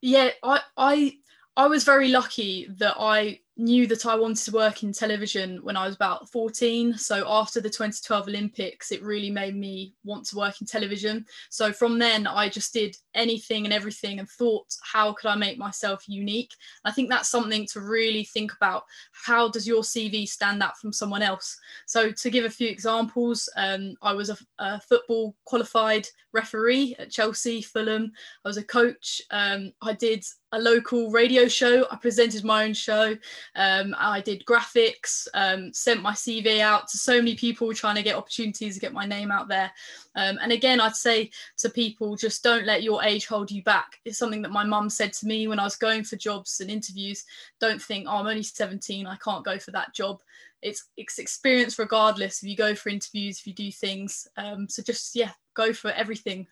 Yeah, 0.00 0.30
I 0.42 0.60
I 0.76 1.18
I 1.56 1.66
was 1.66 1.82
very 1.82 2.08
lucky 2.08 2.68
that 2.78 2.94
I 2.98 3.40
knew 3.58 3.88
that 3.88 4.06
I 4.06 4.14
wanted 4.14 4.44
to 4.44 4.52
work 4.52 4.84
in 4.84 4.92
television 4.92 5.58
when 5.64 5.76
I 5.76 5.84
was 5.84 5.96
about 5.96 6.30
14. 6.30 6.96
So 6.96 7.24
after 7.28 7.60
the 7.60 7.68
2012 7.68 8.28
Olympics, 8.28 8.92
it 8.92 9.02
really 9.02 9.30
made 9.30 9.56
me 9.56 9.94
want 10.04 10.24
to 10.26 10.36
work 10.36 10.60
in 10.60 10.66
television. 10.66 11.26
So 11.50 11.72
from 11.72 11.98
then, 11.98 12.26
I 12.26 12.48
just 12.48 12.72
did 12.72 12.96
anything 13.14 13.64
and 13.64 13.74
everything 13.74 14.20
and 14.20 14.28
thought, 14.28 14.66
how 14.82 15.12
could 15.12 15.28
I 15.28 15.34
make 15.34 15.58
myself 15.58 16.04
unique? 16.08 16.54
I 16.84 16.92
think 16.92 17.10
that's 17.10 17.28
something 17.28 17.66
to 17.72 17.80
really 17.80 18.24
think 18.24 18.52
about. 18.54 18.84
How 19.12 19.48
does 19.48 19.66
your 19.66 19.82
CV 19.82 20.28
stand 20.28 20.62
out 20.62 20.78
from 20.78 20.92
someone 20.92 21.22
else? 21.22 21.58
So 21.86 22.12
to 22.12 22.30
give 22.30 22.44
a 22.44 22.50
few 22.50 22.68
examples, 22.68 23.48
um, 23.56 23.94
I 24.02 24.12
was 24.12 24.30
a, 24.30 24.38
a, 24.60 24.80
football 24.80 25.34
qualified 25.44 26.06
referee 26.32 26.94
at 26.98 27.10
Chelsea, 27.10 27.60
Fulham. 27.60 28.12
I 28.44 28.48
was 28.48 28.56
a 28.56 28.64
coach. 28.64 29.20
Um, 29.30 29.72
I 29.82 29.94
did 29.94 30.24
a 30.52 30.58
local 30.58 31.10
radio 31.10 31.46
show. 31.46 31.86
I 31.90 31.96
presented 31.96 32.44
my 32.44 32.64
own 32.64 32.72
show. 32.72 33.16
Um, 33.54 33.94
I 33.98 34.20
did 34.20 34.44
graphics, 34.46 35.26
um, 35.34 35.72
sent 35.72 36.02
my 36.02 36.12
CV 36.12 36.60
out 36.60 36.88
to 36.88 36.98
so 36.98 37.16
many 37.18 37.34
people 37.34 37.72
trying 37.74 37.96
to 37.96 38.02
get 38.02 38.16
opportunities 38.16 38.74
to 38.74 38.80
get 38.80 38.92
my 38.92 39.04
name 39.04 39.30
out 39.30 39.48
there. 39.48 39.70
Um, 40.14 40.38
and 40.40 40.52
again, 40.52 40.80
I'd 40.80 40.96
say 40.96 41.30
to 41.58 41.68
people, 41.68 42.16
just 42.16 42.42
don't 42.42 42.64
let 42.64 42.82
your 42.82 43.02
age 43.04 43.26
hold 43.26 43.50
you 43.50 43.62
back. 43.62 43.98
It's 44.04 44.18
something 44.18 44.42
that 44.42 44.50
my 44.50 44.64
mum 44.64 44.88
said 44.88 45.12
to 45.14 45.26
me 45.26 45.48
when 45.48 45.58
I 45.58 45.64
was 45.64 45.76
going 45.76 46.04
for 46.04 46.16
jobs 46.16 46.60
and 46.60 46.70
interviews. 46.70 47.24
Don't 47.60 47.80
think, 47.80 48.06
oh, 48.08 48.16
I'm 48.16 48.26
only 48.26 48.42
17, 48.42 49.06
I 49.06 49.16
can't 49.16 49.44
go 49.44 49.58
for 49.58 49.72
that 49.72 49.94
job. 49.94 50.20
It's, 50.62 50.88
it's 50.96 51.18
experience 51.18 51.78
regardless 51.78 52.42
if 52.42 52.48
you 52.48 52.56
go 52.56 52.74
for 52.74 52.88
interviews, 52.88 53.38
if 53.38 53.46
you 53.46 53.52
do 53.52 53.70
things. 53.70 54.26
Um, 54.36 54.68
so 54.68 54.82
just, 54.82 55.14
yeah, 55.14 55.30
go 55.54 55.72
for 55.72 55.90
everything 55.92 56.46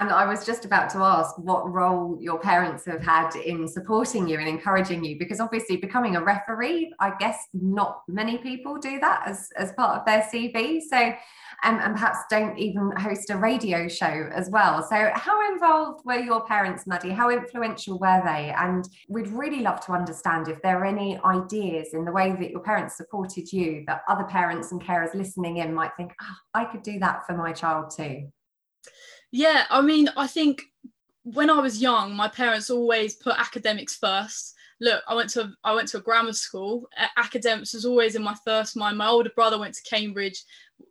and 0.00 0.10
I 0.10 0.26
was 0.26 0.46
just 0.46 0.64
about 0.64 0.90
to 0.90 0.98
ask 0.98 1.36
what 1.38 1.68
role 1.72 2.16
your 2.20 2.38
parents 2.38 2.84
have 2.86 3.02
had 3.02 3.34
in 3.34 3.66
supporting 3.66 4.28
you 4.28 4.38
and 4.38 4.46
encouraging 4.46 5.02
you, 5.02 5.18
because 5.18 5.40
obviously 5.40 5.76
becoming 5.76 6.14
a 6.14 6.22
referee, 6.22 6.92
I 7.00 7.14
guess 7.18 7.38
not 7.52 8.02
many 8.06 8.38
people 8.38 8.78
do 8.78 9.00
that 9.00 9.22
as, 9.26 9.48
as 9.56 9.72
part 9.72 9.98
of 9.98 10.06
their 10.06 10.22
CV. 10.32 10.80
So, 10.88 11.12
um, 11.64 11.80
and 11.80 11.94
perhaps 11.94 12.18
don't 12.30 12.56
even 12.56 12.92
host 12.96 13.30
a 13.30 13.36
radio 13.36 13.88
show 13.88 14.30
as 14.32 14.48
well. 14.50 14.86
So, 14.88 15.10
how 15.14 15.52
involved 15.52 16.04
were 16.04 16.20
your 16.20 16.44
parents, 16.46 16.86
Maddy? 16.86 17.10
How 17.10 17.30
influential 17.30 17.98
were 17.98 18.22
they? 18.24 18.54
And 18.56 18.88
we'd 19.08 19.26
really 19.28 19.62
love 19.62 19.80
to 19.86 19.92
understand 19.92 20.46
if 20.46 20.62
there 20.62 20.78
are 20.78 20.84
any 20.84 21.18
ideas 21.24 21.88
in 21.92 22.04
the 22.04 22.12
way 22.12 22.36
that 22.38 22.50
your 22.50 22.60
parents 22.60 22.96
supported 22.96 23.52
you 23.52 23.82
that 23.88 24.02
other 24.08 24.24
parents 24.24 24.70
and 24.70 24.80
carers 24.80 25.12
listening 25.14 25.56
in 25.56 25.74
might 25.74 25.96
think, 25.96 26.12
oh, 26.22 26.36
I 26.54 26.66
could 26.66 26.84
do 26.84 27.00
that 27.00 27.26
for 27.26 27.36
my 27.36 27.52
child 27.52 27.90
too. 27.90 28.28
Yeah, 29.30 29.64
I 29.70 29.82
mean, 29.82 30.08
I 30.16 30.26
think 30.26 30.62
when 31.22 31.50
I 31.50 31.60
was 31.60 31.82
young, 31.82 32.14
my 32.14 32.28
parents 32.28 32.70
always 32.70 33.16
put 33.16 33.38
academics 33.38 33.96
first. 33.96 34.54
Look, 34.80 35.02
I 35.08 35.14
went 35.14 35.30
to 35.30 35.52
I 35.64 35.74
went 35.74 35.88
to 35.88 35.98
a 35.98 36.02
grammar 36.02 36.32
school. 36.32 36.88
Academics 37.16 37.74
was 37.74 37.84
always 37.84 38.14
in 38.14 38.22
my 38.22 38.36
first 38.44 38.76
mind. 38.76 38.96
My 38.96 39.08
older 39.08 39.30
brother 39.34 39.58
went 39.58 39.74
to 39.74 39.82
Cambridge. 39.82 40.42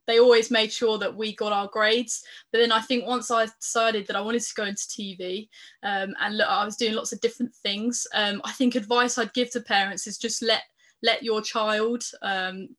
They 0.06 0.20
always 0.20 0.52
made 0.52 0.72
sure 0.72 0.98
that 0.98 1.16
we 1.16 1.34
got 1.36 1.54
our 1.54 1.68
grades. 1.68 2.22
But 2.52 2.60
then 2.60 2.74
I 2.74 2.82
think 2.82 3.08
once 3.08 3.32
I 3.32 3.48
decided 3.62 4.06
that 4.08 4.18
I 4.18 4.22
wanted 4.22 4.42
to 4.42 4.54
go 4.56 4.66
into 4.66 4.82
TV, 4.84 5.48
um, 5.84 6.14
and 6.20 6.38
look, 6.38 6.50
I 6.50 6.66
was 6.66 6.76
doing 6.76 6.94
lots 6.94 7.14
of 7.14 7.22
different 7.22 7.56
things. 7.56 8.06
Um, 8.14 8.42
I 8.44 8.52
think 8.52 8.76
advice 8.76 9.18
I'd 9.18 9.34
give 9.34 9.52
to 9.52 9.62
parents 9.62 10.06
is 10.06 10.18
just 10.18 10.44
let 10.44 10.64
let 11.02 11.24
your 11.24 11.42
child 11.42 12.04
um, 12.22 12.70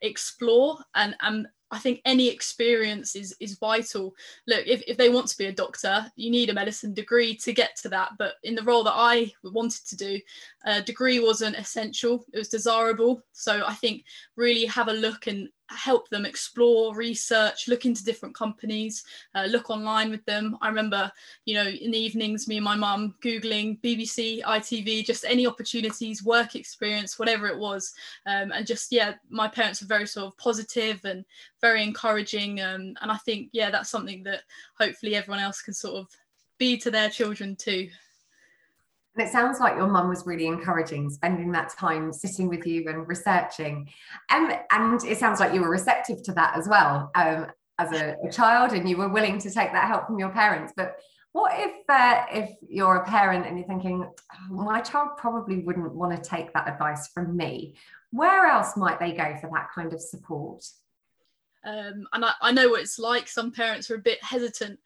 explore 0.00 0.78
and 0.94 1.16
and 1.20 1.48
I 1.70 1.78
think 1.78 2.00
any 2.04 2.28
experience 2.28 3.16
is 3.16 3.34
is 3.40 3.58
vital. 3.58 4.14
Look, 4.46 4.66
if, 4.66 4.82
if 4.86 4.96
they 4.96 5.08
want 5.08 5.26
to 5.28 5.38
be 5.38 5.46
a 5.46 5.52
doctor, 5.52 6.10
you 6.14 6.30
need 6.30 6.48
a 6.48 6.54
medicine 6.54 6.94
degree 6.94 7.34
to 7.36 7.52
get 7.52 7.76
to 7.76 7.88
that. 7.88 8.12
But 8.18 8.34
in 8.44 8.54
the 8.54 8.62
role 8.62 8.84
that 8.84 8.94
I 8.94 9.32
wanted 9.42 9.84
to 9.86 9.96
do, 9.96 10.20
a 10.64 10.80
degree 10.82 11.18
wasn't 11.18 11.56
essential, 11.56 12.24
it 12.32 12.38
was 12.38 12.48
desirable. 12.48 13.22
So 13.32 13.64
I 13.66 13.74
think 13.74 14.04
really 14.36 14.64
have 14.66 14.88
a 14.88 14.92
look 14.92 15.26
and 15.26 15.48
help 15.68 16.08
them 16.08 16.24
explore, 16.24 16.94
research, 16.94 17.68
look 17.68 17.84
into 17.84 18.04
different 18.04 18.34
companies, 18.34 19.04
uh, 19.34 19.44
look 19.44 19.70
online 19.70 20.10
with 20.10 20.24
them. 20.24 20.56
I 20.60 20.68
remember, 20.68 21.10
you 21.44 21.54
know, 21.54 21.66
in 21.66 21.90
the 21.90 21.98
evenings, 21.98 22.48
me 22.48 22.56
and 22.56 22.64
my 22.64 22.76
mum 22.76 23.14
Googling 23.22 23.80
BBC, 23.80 24.42
ITV, 24.42 25.04
just 25.04 25.24
any 25.24 25.46
opportunities, 25.46 26.24
work 26.24 26.54
experience, 26.54 27.18
whatever 27.18 27.46
it 27.46 27.58
was. 27.58 27.94
Um, 28.26 28.52
and 28.52 28.66
just, 28.66 28.92
yeah, 28.92 29.14
my 29.28 29.48
parents 29.48 29.80
were 29.80 29.88
very 29.88 30.06
sort 30.06 30.26
of 30.26 30.36
positive 30.38 31.04
and 31.04 31.24
very 31.60 31.82
encouraging. 31.82 32.60
Um, 32.60 32.94
and 33.00 33.10
I 33.10 33.16
think, 33.18 33.50
yeah, 33.52 33.70
that's 33.70 33.90
something 33.90 34.22
that 34.24 34.42
hopefully 34.78 35.14
everyone 35.14 35.40
else 35.40 35.62
can 35.62 35.74
sort 35.74 35.96
of 35.96 36.08
be 36.58 36.76
to 36.78 36.90
their 36.90 37.10
children 37.10 37.56
too. 37.56 37.88
And 39.16 39.26
it 39.26 39.32
sounds 39.32 39.60
like 39.60 39.76
your 39.76 39.86
mum 39.86 40.08
was 40.08 40.26
really 40.26 40.46
encouraging, 40.46 41.08
spending 41.08 41.50
that 41.52 41.70
time 41.70 42.12
sitting 42.12 42.48
with 42.48 42.66
you 42.66 42.88
and 42.88 43.08
researching. 43.08 43.88
Um, 44.30 44.52
and 44.70 45.02
it 45.04 45.18
sounds 45.18 45.40
like 45.40 45.54
you 45.54 45.62
were 45.62 45.70
receptive 45.70 46.22
to 46.24 46.32
that 46.34 46.56
as 46.56 46.68
well 46.68 47.10
um, 47.14 47.46
as 47.78 47.92
a, 47.92 48.16
a, 48.26 48.30
child, 48.30 48.72
and 48.72 48.88
you 48.88 48.98
were 48.98 49.08
willing 49.08 49.38
to 49.38 49.50
take 49.50 49.72
that 49.72 49.88
help 49.88 50.06
from 50.06 50.18
your 50.18 50.28
parents. 50.28 50.74
But 50.76 50.96
what 51.32 51.52
if 51.54 51.72
uh, 51.88 52.24
if 52.30 52.50
you're 52.68 52.96
a 52.96 53.06
parent 53.06 53.46
and 53.46 53.58
you're 53.58 53.66
thinking, 53.66 54.04
oh, 54.04 54.54
my 54.54 54.80
child 54.80 55.10
probably 55.16 55.60
wouldn't 55.60 55.94
want 55.94 56.14
to 56.14 56.30
take 56.30 56.52
that 56.52 56.68
advice 56.68 57.08
from 57.08 57.36
me? 57.36 57.76
Where 58.10 58.46
else 58.46 58.76
might 58.76 59.00
they 59.00 59.12
go 59.12 59.36
for 59.40 59.50
that 59.54 59.68
kind 59.74 59.94
of 59.94 60.00
support? 60.00 60.62
Um, 61.64 62.06
and 62.12 62.24
I, 62.24 62.32
I 62.42 62.52
know 62.52 62.68
what 62.68 62.82
it's 62.82 62.98
like. 62.98 63.28
Some 63.28 63.50
parents 63.50 63.90
are 63.90 63.96
a 63.96 63.98
bit 63.98 64.22
hesitant 64.22 64.78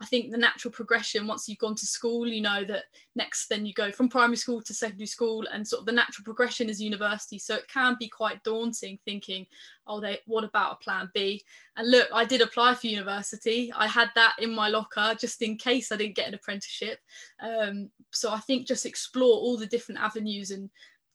I 0.00 0.04
think 0.06 0.30
the 0.30 0.36
natural 0.36 0.72
progression 0.72 1.26
once 1.26 1.48
you've 1.48 1.58
gone 1.58 1.74
to 1.74 1.86
school, 1.86 2.26
you 2.26 2.42
know 2.42 2.64
that 2.64 2.84
next 3.14 3.48
then 3.48 3.64
you 3.64 3.72
go 3.72 3.90
from 3.90 4.08
primary 4.08 4.36
school 4.36 4.60
to 4.62 4.74
secondary 4.74 5.06
school, 5.06 5.46
and 5.52 5.66
sort 5.66 5.80
of 5.80 5.86
the 5.86 5.92
natural 5.92 6.24
progression 6.24 6.68
is 6.68 6.82
university. 6.82 7.38
So 7.38 7.54
it 7.54 7.68
can 7.68 7.96
be 7.98 8.08
quite 8.08 8.42
daunting 8.42 8.98
thinking, 9.04 9.46
oh, 9.86 10.00
they 10.00 10.18
what 10.26 10.44
about 10.44 10.74
a 10.74 10.84
plan 10.84 11.10
B? 11.14 11.42
And 11.76 11.90
look, 11.90 12.08
I 12.12 12.24
did 12.24 12.42
apply 12.42 12.74
for 12.74 12.88
university. 12.88 13.72
I 13.74 13.86
had 13.86 14.10
that 14.14 14.36
in 14.38 14.54
my 14.54 14.68
locker 14.68 15.16
just 15.18 15.40
in 15.40 15.56
case 15.56 15.90
I 15.90 15.96
didn't 15.96 16.16
get 16.16 16.28
an 16.28 16.34
apprenticeship. 16.34 16.98
Um, 17.40 17.90
so 18.10 18.32
I 18.32 18.40
think 18.40 18.66
just 18.66 18.86
explore 18.86 19.38
all 19.38 19.56
the 19.56 19.66
different 19.66 20.00
avenues 20.00 20.50
and 20.50 20.68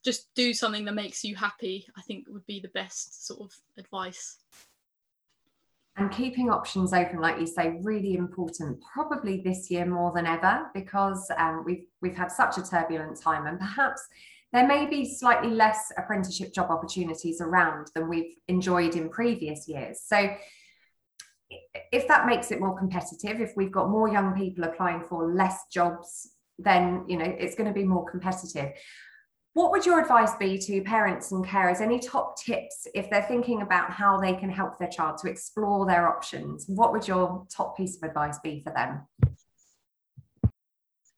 just 0.04 0.34
do 0.34 0.52
something 0.52 0.84
that 0.86 0.94
makes 0.94 1.22
you 1.22 1.36
happy. 1.36 1.86
I 1.96 2.02
think 2.02 2.26
would 2.28 2.46
be 2.46 2.58
the 2.58 2.68
best 2.68 3.26
sort 3.26 3.40
of 3.40 3.52
advice 3.78 4.38
and 5.96 6.10
keeping 6.10 6.50
options 6.50 6.92
open 6.92 7.20
like 7.20 7.38
you 7.38 7.46
say 7.46 7.78
really 7.82 8.14
important 8.14 8.78
probably 8.94 9.42
this 9.42 9.70
year 9.70 9.84
more 9.84 10.12
than 10.14 10.26
ever 10.26 10.66
because 10.72 11.30
um, 11.36 11.62
we've 11.66 11.84
we've 12.00 12.16
had 12.16 12.32
such 12.32 12.56
a 12.56 12.62
turbulent 12.62 13.20
time 13.20 13.46
and 13.46 13.58
perhaps 13.58 14.02
there 14.52 14.66
may 14.66 14.86
be 14.86 15.04
slightly 15.04 15.50
less 15.50 15.92
apprenticeship 15.96 16.52
job 16.52 16.70
opportunities 16.70 17.40
around 17.40 17.88
than 17.94 18.08
we've 18.08 18.34
enjoyed 18.48 18.96
in 18.96 19.08
previous 19.08 19.66
years. 19.66 20.02
So 20.04 20.34
if 21.90 22.06
that 22.08 22.26
makes 22.26 22.50
it 22.50 22.60
more 22.60 22.76
competitive 22.76 23.40
if 23.40 23.52
we've 23.56 23.72
got 23.72 23.90
more 23.90 24.08
young 24.08 24.34
people 24.34 24.64
applying 24.64 25.02
for 25.08 25.32
less 25.32 25.64
jobs 25.70 26.32
then 26.58 27.04
you 27.08 27.16
know 27.16 27.24
it's 27.24 27.54
going 27.54 27.66
to 27.66 27.74
be 27.74 27.84
more 27.84 28.08
competitive 28.10 28.72
what 29.54 29.70
would 29.70 29.84
your 29.84 30.00
advice 30.00 30.34
be 30.36 30.56
to 30.58 30.82
parents 30.82 31.32
and 31.32 31.44
carers? 31.44 31.80
Any 31.80 31.98
top 31.98 32.38
tips 32.38 32.86
if 32.94 33.10
they're 33.10 33.22
thinking 33.22 33.62
about 33.62 33.90
how 33.90 34.18
they 34.18 34.34
can 34.34 34.48
help 34.48 34.78
their 34.78 34.88
child 34.88 35.18
to 35.18 35.28
explore 35.28 35.86
their 35.86 36.08
options? 36.08 36.64
What 36.68 36.92
would 36.92 37.06
your 37.06 37.46
top 37.54 37.76
piece 37.76 37.96
of 37.96 38.08
advice 38.08 38.38
be 38.42 38.62
for 38.62 38.72
them? 38.72 39.06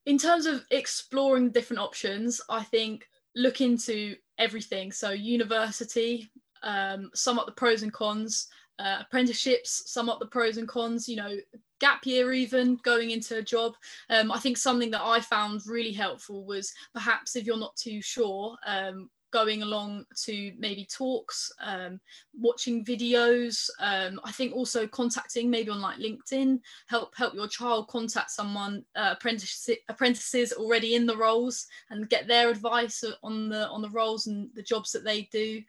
In 0.05 0.17
terms 0.17 0.45
of 0.45 0.65
exploring 0.69 1.51
different 1.51 1.81
options, 1.81 2.41
I 2.49 2.63
think 2.63 3.07
look 3.35 3.61
into 3.61 4.15
everything. 4.37 4.91
So, 4.91 5.11
university, 5.11 6.29
um, 6.61 7.11
sum 7.13 7.39
up 7.39 7.45
the 7.45 7.53
pros 7.53 7.83
and 7.83 7.93
cons, 7.93 8.47
uh, 8.79 8.97
apprenticeships, 9.01 9.89
sum 9.91 10.09
up 10.09 10.19
the 10.19 10.27
pros 10.27 10.57
and 10.57 10.67
cons, 10.67 11.07
you 11.07 11.15
know, 11.15 11.35
gap 11.79 12.05
year 12.05 12.33
even 12.33 12.77
going 12.83 13.11
into 13.11 13.37
a 13.37 13.41
job. 13.41 13.73
Um, 14.09 14.31
i 14.31 14.39
think 14.39 14.57
something 14.57 14.91
that 14.91 15.03
i 15.03 15.19
found 15.19 15.61
really 15.67 15.91
helpful 15.91 16.45
was 16.45 16.73
perhaps 16.93 17.35
if 17.35 17.45
you're 17.45 17.57
not 17.57 17.75
too 17.75 18.01
sure 18.01 18.55
um, 18.65 19.09
going 19.31 19.63
along 19.63 20.05
to 20.15 20.53
maybe 20.57 20.85
talks 20.85 21.51
um, 21.61 21.99
watching 22.39 22.85
videos 22.85 23.69
um, 23.79 24.19
i 24.23 24.31
think 24.31 24.53
also 24.53 24.87
contacting 24.87 25.49
maybe 25.49 25.69
on 25.69 25.81
like 25.81 25.97
linkedin 25.97 26.59
help 26.87 27.13
help 27.17 27.33
your 27.33 27.47
child 27.47 27.87
contact 27.87 28.31
someone 28.31 28.83
uh, 28.95 29.13
apprentices 29.17 29.77
apprentices 29.89 30.53
already 30.53 30.95
in 30.95 31.05
the 31.05 31.17
roles 31.17 31.67
and 31.89 32.09
get 32.09 32.27
their 32.27 32.49
advice 32.49 33.03
on 33.23 33.49
the 33.49 33.67
on 33.67 33.81
the 33.81 33.89
roles 33.89 34.27
and 34.27 34.49
the 34.53 34.63
jobs 34.63 34.91
that 34.91 35.03
they 35.03 35.23
do. 35.31 35.61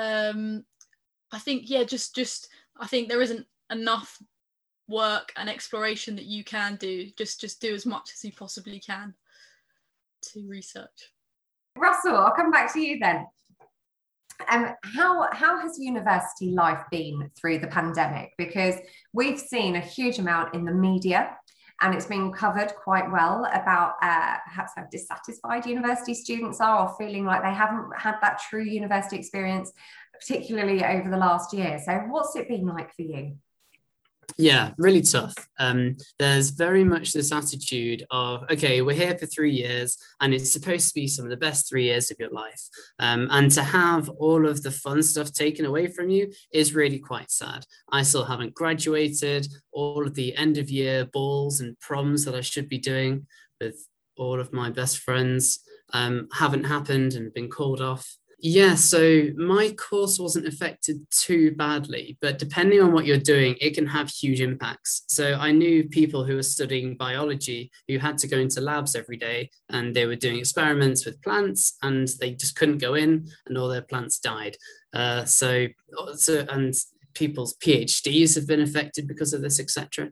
Um, 0.00 0.64
i 1.32 1.38
think 1.38 1.64
yeah 1.66 1.84
just 1.84 2.14
just 2.14 2.48
i 2.78 2.86
think 2.86 3.08
there 3.08 3.20
isn't 3.20 3.46
enough 3.70 4.22
work 4.92 5.32
and 5.36 5.48
exploration 5.48 6.14
that 6.16 6.26
you 6.26 6.44
can 6.44 6.76
do 6.76 7.08
just 7.16 7.40
just 7.40 7.60
do 7.60 7.74
as 7.74 7.86
much 7.86 8.10
as 8.14 8.24
you 8.24 8.32
possibly 8.32 8.78
can 8.78 9.14
to 10.22 10.46
research. 10.46 11.10
Russell 11.76 12.16
i'll 12.16 12.34
come 12.34 12.50
back 12.50 12.72
to 12.74 12.80
you 12.80 12.98
then. 13.00 13.26
Um, 14.50 14.74
how 14.96 15.28
how 15.32 15.58
has 15.60 15.78
university 15.78 16.50
life 16.50 16.82
been 16.90 17.30
through 17.36 17.58
the 17.60 17.68
pandemic? 17.68 18.32
Because 18.38 18.74
we've 19.12 19.38
seen 19.38 19.76
a 19.76 19.80
huge 19.80 20.18
amount 20.18 20.54
in 20.54 20.64
the 20.64 20.72
media 20.72 21.36
and 21.80 21.94
it's 21.94 22.06
been 22.06 22.32
covered 22.32 22.72
quite 22.76 23.10
well 23.10 23.44
about 23.52 23.94
uh, 24.02 24.36
perhaps 24.46 24.72
how 24.76 24.84
dissatisfied 24.90 25.66
university 25.66 26.14
students 26.14 26.60
are 26.60 26.86
or 26.86 26.94
feeling 26.96 27.24
like 27.24 27.42
they 27.42 27.52
haven't 27.52 27.88
had 27.96 28.16
that 28.22 28.40
true 28.48 28.62
university 28.62 29.16
experience 29.16 29.72
particularly 30.12 30.84
over 30.84 31.10
the 31.10 31.16
last 31.16 31.52
year. 31.52 31.80
So 31.84 31.92
what's 32.08 32.36
it 32.36 32.48
been 32.48 32.66
like 32.66 32.94
for 32.94 33.02
you 33.02 33.36
yeah, 34.38 34.72
really 34.78 35.02
tough. 35.02 35.34
Um, 35.58 35.96
there's 36.18 36.50
very 36.50 36.84
much 36.84 37.12
this 37.12 37.32
attitude 37.32 38.04
of, 38.10 38.44
okay, 38.50 38.82
we're 38.82 38.96
here 38.96 39.16
for 39.16 39.26
three 39.26 39.52
years 39.52 39.98
and 40.20 40.32
it's 40.32 40.52
supposed 40.52 40.88
to 40.88 40.94
be 40.94 41.06
some 41.06 41.24
of 41.24 41.30
the 41.30 41.36
best 41.36 41.68
three 41.68 41.84
years 41.84 42.10
of 42.10 42.16
your 42.18 42.30
life. 42.30 42.60
Um, 42.98 43.28
and 43.30 43.50
to 43.52 43.62
have 43.62 44.08
all 44.08 44.46
of 44.46 44.62
the 44.62 44.70
fun 44.70 45.02
stuff 45.02 45.32
taken 45.32 45.64
away 45.64 45.86
from 45.86 46.10
you 46.10 46.32
is 46.52 46.74
really 46.74 46.98
quite 46.98 47.30
sad. 47.30 47.64
I 47.90 48.02
still 48.02 48.24
haven't 48.24 48.54
graduated, 48.54 49.48
all 49.72 50.06
of 50.06 50.14
the 50.14 50.36
end 50.36 50.58
of 50.58 50.70
year 50.70 51.04
balls 51.06 51.60
and 51.60 51.78
proms 51.80 52.24
that 52.24 52.34
I 52.34 52.40
should 52.40 52.68
be 52.68 52.78
doing 52.78 53.26
with 53.60 53.86
all 54.16 54.40
of 54.40 54.52
my 54.52 54.70
best 54.70 54.98
friends 54.98 55.60
um, 55.92 56.28
haven't 56.32 56.64
happened 56.64 57.14
and 57.14 57.34
been 57.34 57.50
called 57.50 57.80
off. 57.80 58.16
Yeah, 58.44 58.74
so 58.74 59.28
my 59.36 59.70
course 59.78 60.18
wasn't 60.18 60.48
affected 60.48 61.06
too 61.12 61.52
badly, 61.54 62.18
but 62.20 62.40
depending 62.40 62.82
on 62.82 62.92
what 62.92 63.06
you're 63.06 63.16
doing, 63.16 63.54
it 63.60 63.72
can 63.74 63.86
have 63.86 64.10
huge 64.10 64.40
impacts. 64.40 65.04
So 65.06 65.34
I 65.34 65.52
knew 65.52 65.88
people 65.88 66.24
who 66.24 66.34
were 66.34 66.42
studying 66.42 66.96
biology 66.96 67.70
who 67.86 67.98
had 67.98 68.18
to 68.18 68.26
go 68.26 68.38
into 68.38 68.60
labs 68.60 68.96
every 68.96 69.16
day 69.16 69.48
and 69.68 69.94
they 69.94 70.06
were 70.06 70.16
doing 70.16 70.40
experiments 70.40 71.06
with 71.06 71.22
plants 71.22 71.76
and 71.82 72.08
they 72.20 72.32
just 72.32 72.56
couldn't 72.56 72.78
go 72.78 72.94
in 72.94 73.28
and 73.46 73.56
all 73.56 73.68
their 73.68 73.82
plants 73.82 74.18
died. 74.18 74.56
Uh, 74.92 75.24
so, 75.24 75.68
so, 76.16 76.44
and 76.50 76.74
people's 77.14 77.56
PhDs 77.58 78.34
have 78.34 78.46
been 78.46 78.60
affected 78.60 79.06
because 79.06 79.32
of 79.32 79.42
this, 79.42 79.60
etc. 79.60 80.10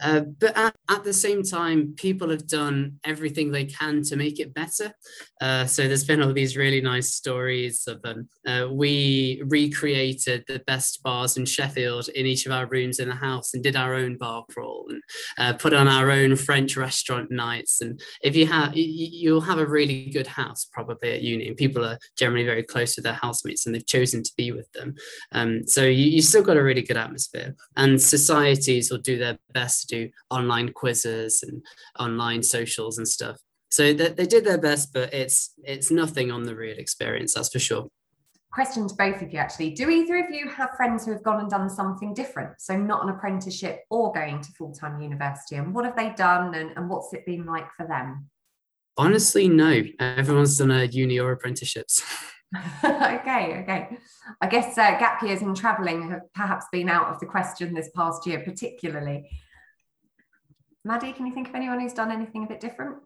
Uh, 0.00 0.20
but 0.20 0.56
at, 0.56 0.74
at, 0.90 1.04
the 1.04 1.12
same 1.12 1.42
time, 1.42 1.94
people 1.96 2.30
have 2.30 2.46
done 2.46 2.98
everything 3.04 3.50
they 3.50 3.64
can 3.64 4.02
to 4.02 4.16
make 4.16 4.40
it 4.40 4.52
better. 4.54 4.92
Uh, 5.40 5.66
so 5.66 5.86
there's 5.86 6.04
been 6.04 6.22
all 6.22 6.32
these 6.32 6.56
really 6.56 6.80
nice 6.80 7.12
stories 7.12 7.86
of 7.86 8.02
them. 8.02 8.28
Uh, 8.46 8.68
we 8.70 9.42
recreated 9.46 10.44
the 10.48 10.60
best 10.66 11.02
bars 11.02 11.36
in 11.36 11.44
Sheffield 11.44 12.08
in 12.08 12.26
each 12.26 12.46
of 12.46 12.52
our 12.52 12.66
rooms 12.66 12.98
in 12.98 13.08
the 13.08 13.14
house 13.14 13.54
and 13.54 13.62
did 13.62 13.76
our 13.76 13.94
own 13.94 14.16
bar 14.16 14.44
crawl 14.50 14.86
and 14.88 15.02
uh, 15.38 15.52
put 15.52 15.72
on 15.72 15.88
our 15.88 16.10
own 16.10 16.36
French 16.36 16.76
restaurant 16.76 17.30
nights. 17.30 17.80
And 17.80 18.00
if 18.22 18.34
you 18.34 18.46
have, 18.46 18.72
you'll 18.74 19.40
have 19.42 19.58
a 19.58 19.66
really 19.66 20.10
good 20.10 20.26
house 20.26 20.66
probably 20.72 21.12
at 21.12 21.22
uni, 21.22 21.48
and 21.48 21.56
people 21.56 21.84
are 21.84 21.98
generally 22.16 22.44
very 22.44 22.62
close 22.62 22.94
to 22.94 23.00
their 23.00 23.12
housemates 23.12 23.66
and 23.66 23.74
they've 23.74 23.86
chosen 23.86 24.22
to 24.22 24.32
be 24.36 24.52
with 24.52 24.70
them. 24.72 24.94
Um, 25.32 25.66
so 25.66 25.84
you, 25.84 26.10
you 26.10 26.22
still 26.36 26.44
got 26.44 26.58
a 26.58 26.62
really 26.62 26.82
good 26.82 26.98
atmosphere. 26.98 27.56
And 27.76 28.00
societies 28.00 28.90
will 28.90 28.98
do 28.98 29.16
their 29.16 29.38
best 29.54 29.88
to 29.88 29.96
do 29.96 30.10
online 30.28 30.70
quizzes 30.70 31.42
and 31.42 31.64
online 31.98 32.42
socials 32.42 32.98
and 32.98 33.08
stuff. 33.08 33.38
So 33.70 33.94
they, 33.94 34.08
they 34.08 34.26
did 34.26 34.44
their 34.44 34.58
best, 34.58 34.92
but 34.92 35.14
it's 35.14 35.54
it's 35.64 35.90
nothing 35.90 36.30
on 36.30 36.42
the 36.42 36.54
real 36.54 36.76
experience, 36.76 37.32
that's 37.34 37.48
for 37.48 37.58
sure. 37.58 37.88
Question 38.52 38.86
to 38.86 38.94
both 38.94 39.22
of 39.22 39.32
you 39.32 39.38
actually. 39.38 39.70
Do 39.70 39.88
either 39.88 40.16
of 40.18 40.30
you 40.30 40.48
have 40.50 40.70
friends 40.76 41.06
who 41.06 41.12
have 41.12 41.22
gone 41.22 41.40
and 41.40 41.50
done 41.50 41.70
something 41.70 42.12
different? 42.12 42.60
So 42.60 42.76
not 42.76 43.02
an 43.02 43.08
apprenticeship 43.08 43.80
or 43.90 44.12
going 44.12 44.42
to 44.42 44.52
full-time 44.52 45.00
university. 45.00 45.56
And 45.56 45.74
what 45.74 45.86
have 45.86 45.96
they 45.96 46.10
done 46.16 46.54
and, 46.54 46.70
and 46.76 46.88
what's 46.88 47.12
it 47.14 47.24
been 47.24 47.46
like 47.46 47.68
for 47.76 47.86
them? 47.86 48.28
Honestly, 48.98 49.48
no. 49.48 49.82
Everyone's 50.00 50.58
done 50.58 50.70
a 50.70 50.84
uni 50.84 51.18
or 51.18 51.32
apprenticeships. 51.32 52.02
okay, 52.84 53.60
okay. 53.62 53.98
I 54.40 54.46
guess 54.48 54.78
uh, 54.78 54.98
gap 54.98 55.22
years 55.22 55.42
and 55.42 55.56
travelling 55.56 56.10
have 56.10 56.32
perhaps 56.34 56.66
been 56.70 56.88
out 56.88 57.08
of 57.08 57.20
the 57.20 57.26
question 57.26 57.74
this 57.74 57.90
past 57.94 58.26
year, 58.26 58.40
particularly. 58.40 59.28
Maddy, 60.84 61.12
can 61.12 61.26
you 61.26 61.34
think 61.34 61.48
of 61.48 61.54
anyone 61.54 61.80
who's 61.80 61.92
done 61.92 62.12
anything 62.12 62.44
a 62.44 62.46
bit 62.46 62.60
different? 62.60 62.98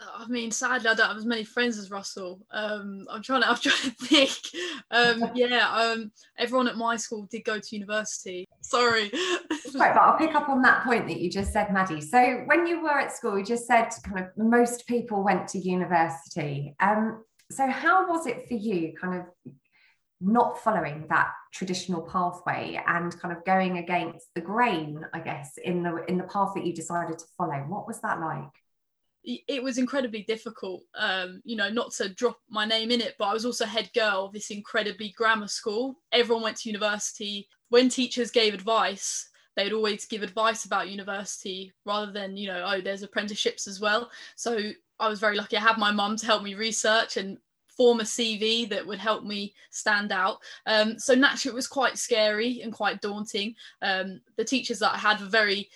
I 0.00 0.26
mean, 0.26 0.50
sadly, 0.50 0.88
I 0.88 0.94
don't 0.94 1.08
have 1.08 1.16
as 1.16 1.26
many 1.26 1.44
friends 1.44 1.78
as 1.78 1.90
Russell. 1.90 2.40
Um, 2.50 3.06
I'm 3.10 3.22
trying 3.22 3.42
to, 3.42 3.48
I'm 3.50 3.56
trying 3.56 3.76
to 3.76 3.90
think. 3.90 4.38
Um, 4.90 5.30
yeah, 5.34 5.68
um, 5.70 6.12
everyone 6.38 6.68
at 6.68 6.76
my 6.76 6.96
school 6.96 7.26
did 7.30 7.44
go 7.44 7.58
to 7.58 7.76
university. 7.76 8.46
Sorry. 8.60 9.10
right, 9.74 9.94
but 9.94 9.98
I'll 9.98 10.18
pick 10.18 10.34
up 10.34 10.48
on 10.48 10.62
that 10.62 10.84
point 10.84 11.06
that 11.08 11.20
you 11.20 11.30
just 11.30 11.52
said, 11.52 11.72
Maddy. 11.72 12.00
So 12.00 12.42
when 12.46 12.66
you 12.66 12.82
were 12.82 12.98
at 12.98 13.12
school, 13.12 13.38
you 13.38 13.44
just 13.44 13.66
said 13.66 13.90
kind 14.04 14.20
of 14.20 14.26
most 14.36 14.86
people 14.86 15.22
went 15.22 15.48
to 15.48 15.58
university. 15.58 16.74
Um, 16.80 17.24
so 17.54 17.68
how 17.68 18.08
was 18.08 18.26
it 18.26 18.48
for 18.48 18.54
you 18.54 18.92
kind 19.00 19.20
of 19.20 19.52
not 20.20 20.58
following 20.62 21.06
that 21.08 21.32
traditional 21.52 22.02
pathway 22.02 22.80
and 22.86 23.18
kind 23.20 23.36
of 23.36 23.44
going 23.44 23.78
against 23.78 24.26
the 24.34 24.40
grain 24.40 25.04
i 25.12 25.20
guess 25.20 25.58
in 25.62 25.82
the 25.82 26.04
in 26.08 26.16
the 26.16 26.24
path 26.24 26.52
that 26.54 26.64
you 26.64 26.72
decided 26.74 27.18
to 27.18 27.24
follow? 27.36 27.58
What 27.68 27.86
was 27.86 28.00
that 28.00 28.20
like? 28.20 28.50
It 29.26 29.62
was 29.62 29.78
incredibly 29.78 30.22
difficult 30.22 30.82
um, 30.94 31.40
you 31.44 31.56
know 31.56 31.70
not 31.70 31.92
to 31.92 32.10
drop 32.10 32.38
my 32.50 32.66
name 32.66 32.90
in 32.90 33.00
it 33.00 33.14
but 33.18 33.26
i 33.26 33.32
was 33.32 33.46
also 33.46 33.64
head 33.64 33.88
girl 33.94 34.26
of 34.26 34.32
this 34.32 34.50
incredibly 34.50 35.14
grammar 35.16 35.48
school. 35.48 35.96
Everyone 36.12 36.42
went 36.42 36.58
to 36.58 36.68
university. 36.68 37.48
When 37.70 37.88
teachers 37.88 38.30
gave 38.30 38.54
advice 38.54 39.28
they'd 39.56 39.72
always 39.72 40.04
give 40.04 40.22
advice 40.22 40.64
about 40.64 40.90
university 40.90 41.72
rather 41.86 42.10
than 42.12 42.36
you 42.36 42.48
know 42.48 42.64
oh 42.66 42.80
there's 42.80 43.02
apprenticeships 43.02 43.66
as 43.66 43.80
well. 43.80 44.10
So 44.36 44.72
I 45.00 45.08
was 45.08 45.20
very 45.20 45.36
lucky. 45.36 45.56
I 45.56 45.60
had 45.60 45.78
my 45.78 45.90
mum 45.90 46.16
to 46.16 46.26
help 46.26 46.42
me 46.42 46.54
research 46.54 47.16
and 47.16 47.38
form 47.76 48.00
a 48.00 48.04
CV 48.04 48.68
that 48.68 48.86
would 48.86 48.98
help 48.98 49.24
me 49.24 49.54
stand 49.70 50.12
out. 50.12 50.38
Um, 50.66 50.98
so 50.98 51.14
naturally, 51.14 51.52
it 51.52 51.56
was 51.56 51.66
quite 51.66 51.98
scary 51.98 52.60
and 52.62 52.72
quite 52.72 53.00
daunting. 53.00 53.54
Um, 53.82 54.20
the 54.36 54.44
teachers 54.44 54.78
that 54.80 54.94
I 54.94 54.98
had 54.98 55.20
were 55.20 55.26
very 55.26 55.70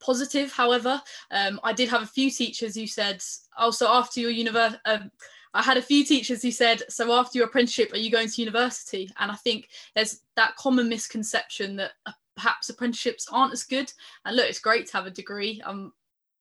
positive. 0.00 0.52
However, 0.52 1.00
um, 1.30 1.60
I 1.64 1.72
did 1.72 1.88
have 1.88 2.02
a 2.02 2.06
few 2.06 2.30
teachers 2.30 2.74
who 2.74 2.86
said, 2.86 3.22
"Also, 3.56 3.86
oh, 3.86 3.98
after 3.98 4.20
your 4.20 4.30
university." 4.30 4.80
Um, 4.84 5.10
I 5.54 5.62
had 5.62 5.78
a 5.78 5.82
few 5.82 6.04
teachers 6.04 6.42
who 6.42 6.50
said, 6.50 6.82
"So 6.88 7.12
after 7.12 7.38
your 7.38 7.46
apprenticeship, 7.46 7.92
are 7.92 7.98
you 7.98 8.10
going 8.10 8.28
to 8.28 8.42
university?" 8.42 9.10
And 9.18 9.30
I 9.30 9.36
think 9.36 9.70
there's 9.94 10.20
that 10.36 10.56
common 10.56 10.88
misconception 10.88 11.76
that 11.76 11.92
uh, 12.04 12.12
perhaps 12.36 12.68
apprenticeships 12.68 13.26
aren't 13.32 13.54
as 13.54 13.62
good. 13.62 13.92
And 14.24 14.36
look, 14.36 14.46
it's 14.46 14.60
great 14.60 14.86
to 14.86 14.92
have 14.92 15.06
a 15.06 15.10
degree. 15.10 15.62
Um, 15.64 15.92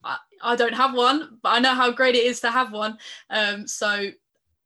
I, 0.04 0.18
I 0.42 0.56
don't 0.56 0.76
have 0.76 0.94
one, 0.94 1.40
but 1.42 1.50
I 1.50 1.60
know 1.60 1.74
how 1.74 1.92
great 1.92 2.16
it 2.16 2.26
is 2.26 2.42
to 2.42 2.52
have 2.52 2.72
one. 2.72 2.98
Um, 3.30 3.68
so 3.68 4.12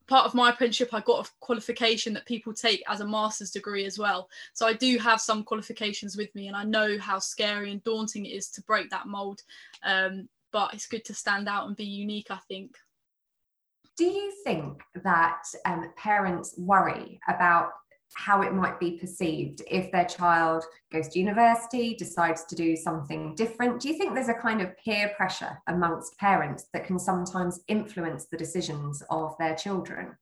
part 0.10 0.26
of 0.26 0.34
my 0.34 0.50
apprenticeship, 0.50 0.94
I 0.94 1.02
got 1.02 1.28
a 1.28 1.32
qualification 1.40 2.14
that 2.16 2.26
people 2.26 2.52
take 2.52 2.84
as 2.90 3.00
a 3.00 3.08
master's 3.08 3.52
degree 3.52 3.86
as 3.86 4.00
well. 4.00 4.28
So 4.54 4.66
I 4.66 4.74
do 4.74 4.98
have 4.98 5.22
some 5.22 5.44
qualifications 5.44 6.18
with 6.18 6.34
me, 6.36 6.48
and 6.48 6.58
I 6.58 6.64
know 6.64 6.98
how 6.98 7.20
scary 7.20 7.72
and 7.72 7.84
daunting 7.84 8.26
it 8.26 8.34
is 8.34 8.50
to 8.52 8.64
break 8.64 8.90
that 8.90 9.08
mold. 9.08 9.44
Um, 9.84 10.28
but 10.52 10.74
it's 10.74 10.88
good 10.88 11.06
to 11.06 11.14
stand 11.14 11.48
out 11.48 11.68
and 11.68 11.78
be 11.78 11.86
unique, 11.86 12.28
I 12.32 12.40
think. 12.48 12.76
Do 13.98 14.06
you 14.06 14.34
think 14.44 14.82
that 15.04 15.44
um, 15.66 15.92
parents 15.96 16.56
worry 16.58 17.20
about 17.28 17.70
how 18.16 18.42
it 18.42 18.54
might 18.54 18.80
be 18.80 18.98
perceived 18.98 19.62
if 19.70 19.92
their 19.92 20.06
child 20.06 20.64
goes 20.92 21.08
to 21.10 21.20
university, 21.20 21.96
decides 21.96 22.46
to 22.46 22.56
do 22.56 22.76
something 22.76 23.36
different? 23.36 23.80
Do 23.80 23.90
you 23.90 23.98
think 23.98 24.14
there's 24.14 24.30
a 24.30 24.34
kind 24.34 24.62
of 24.62 24.78
peer 24.78 25.12
pressure 25.16 25.58
amongst 25.68 26.18
parents 26.18 26.66
that 26.74 26.86
can 26.86 27.00
sometimes 27.00 27.62
influence 27.68 28.26
the 28.26 28.38
decisions 28.38 29.04
of 29.10 29.36
their 29.38 29.56
children? 29.56 30.18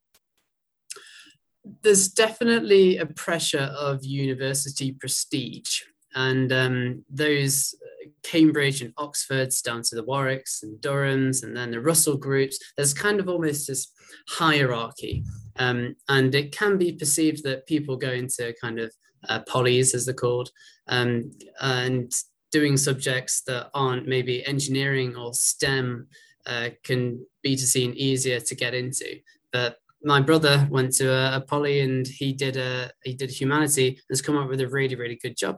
there's 1.81 2.07
definitely 2.07 2.97
a 2.97 3.05
pressure 3.05 3.73
of 3.77 4.05
university 4.05 4.91
prestige 4.91 5.81
and 6.15 6.51
um, 6.51 7.05
those 7.09 7.75
uh, 7.81 8.09
Cambridge 8.23 8.81
and 8.81 8.93
Oxfords 8.97 9.61
down 9.61 9.81
to 9.83 9.95
the 9.95 10.03
Warwicks 10.03 10.63
and 10.63 10.79
Durhams 10.81 11.43
and 11.43 11.55
then 11.55 11.71
the 11.71 11.81
Russell 11.81 12.17
groups, 12.17 12.59
there's 12.75 12.93
kind 12.93 13.19
of 13.19 13.29
almost 13.29 13.67
this 13.67 13.91
hierarchy. 14.29 15.23
Um, 15.57 15.95
and 16.09 16.33
it 16.33 16.51
can 16.51 16.77
be 16.77 16.93
perceived 16.93 17.43
that 17.43 17.67
people 17.67 17.97
go 17.97 18.11
into 18.11 18.53
kind 18.61 18.79
of 18.79 18.91
uh, 19.29 19.41
polys, 19.47 19.93
as 19.93 20.05
they're 20.05 20.13
called, 20.13 20.49
um, 20.87 21.31
and 21.61 22.11
doing 22.51 22.77
subjects 22.77 23.41
that 23.41 23.69
aren't 23.73 24.07
maybe 24.07 24.45
engineering 24.47 25.15
or 25.15 25.33
STEM 25.33 26.07
uh, 26.45 26.69
can 26.83 27.25
be 27.43 27.55
to 27.55 27.67
seen 27.67 27.93
easier 27.93 28.39
to 28.39 28.55
get 28.55 28.73
into. 28.73 29.19
But 29.51 29.77
my 30.03 30.21
brother 30.21 30.67
went 30.69 30.93
to 30.95 31.11
a, 31.11 31.37
a 31.37 31.41
poly 31.41 31.81
and 31.81 32.07
he 32.07 32.31
did 32.33 32.55
a 32.57 32.91
he 33.03 33.13
did 33.13 33.29
humanity 33.29 33.87
and 33.89 33.97
has 34.09 34.21
come 34.21 34.37
up 34.37 34.47
with 34.47 34.61
a 34.61 34.67
really 34.67 34.95
really 34.95 35.19
good 35.21 35.35
job. 35.35 35.57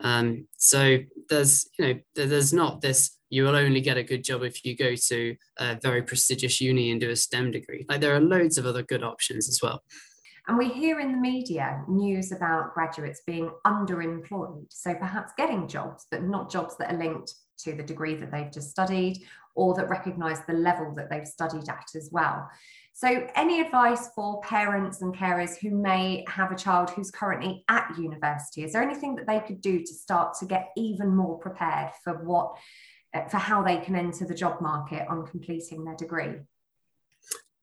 Um, 0.00 0.46
so 0.56 0.98
there's, 1.28 1.68
you 1.78 1.86
know, 1.86 2.00
there's 2.14 2.52
not 2.52 2.80
this, 2.80 3.18
you 3.28 3.44
will 3.44 3.56
only 3.56 3.80
get 3.80 3.96
a 3.96 4.02
good 4.02 4.24
job 4.24 4.42
if 4.42 4.64
you 4.64 4.76
go 4.76 4.94
to 4.94 5.36
a 5.58 5.78
very 5.80 6.02
prestigious 6.02 6.60
uni 6.60 6.90
and 6.90 7.00
do 7.00 7.10
a 7.10 7.16
STEM 7.16 7.50
degree. 7.50 7.84
Like 7.88 8.00
there 8.00 8.14
are 8.14 8.20
loads 8.20 8.58
of 8.58 8.66
other 8.66 8.82
good 8.82 9.02
options 9.02 9.48
as 9.48 9.60
well. 9.62 9.82
And 10.48 10.58
we 10.58 10.68
hear 10.68 10.98
in 11.00 11.12
the 11.12 11.18
media 11.18 11.84
news 11.86 12.32
about 12.32 12.74
graduates 12.74 13.22
being 13.26 13.50
underemployed. 13.66 14.66
So 14.70 14.94
perhaps 14.94 15.32
getting 15.36 15.68
jobs, 15.68 16.06
but 16.10 16.24
not 16.24 16.50
jobs 16.50 16.76
that 16.78 16.92
are 16.92 16.98
linked 16.98 17.34
to 17.58 17.74
the 17.74 17.82
degree 17.82 18.14
that 18.16 18.32
they've 18.32 18.50
just 18.50 18.70
studied 18.70 19.22
or 19.54 19.74
that 19.74 19.88
recognise 19.88 20.38
the 20.48 20.54
level 20.54 20.94
that 20.96 21.10
they've 21.10 21.26
studied 21.26 21.68
at 21.68 21.86
as 21.94 22.08
well. 22.10 22.48
So, 23.00 23.26
any 23.34 23.62
advice 23.62 24.10
for 24.14 24.42
parents 24.42 25.00
and 25.00 25.16
carers 25.16 25.56
who 25.56 25.70
may 25.70 26.22
have 26.28 26.52
a 26.52 26.54
child 26.54 26.90
who's 26.90 27.10
currently 27.10 27.64
at 27.66 27.96
university? 27.98 28.62
Is 28.62 28.74
there 28.74 28.82
anything 28.82 29.14
that 29.14 29.26
they 29.26 29.40
could 29.40 29.62
do 29.62 29.78
to 29.78 29.94
start 29.94 30.34
to 30.40 30.44
get 30.44 30.68
even 30.76 31.16
more 31.16 31.38
prepared 31.38 31.92
for 32.04 32.22
what, 32.22 32.58
uh, 33.14 33.24
for 33.28 33.38
how 33.38 33.62
they 33.62 33.78
can 33.78 33.96
enter 33.96 34.26
the 34.26 34.34
job 34.34 34.60
market 34.60 35.08
on 35.08 35.26
completing 35.26 35.82
their 35.82 35.96
degree? 35.96 36.40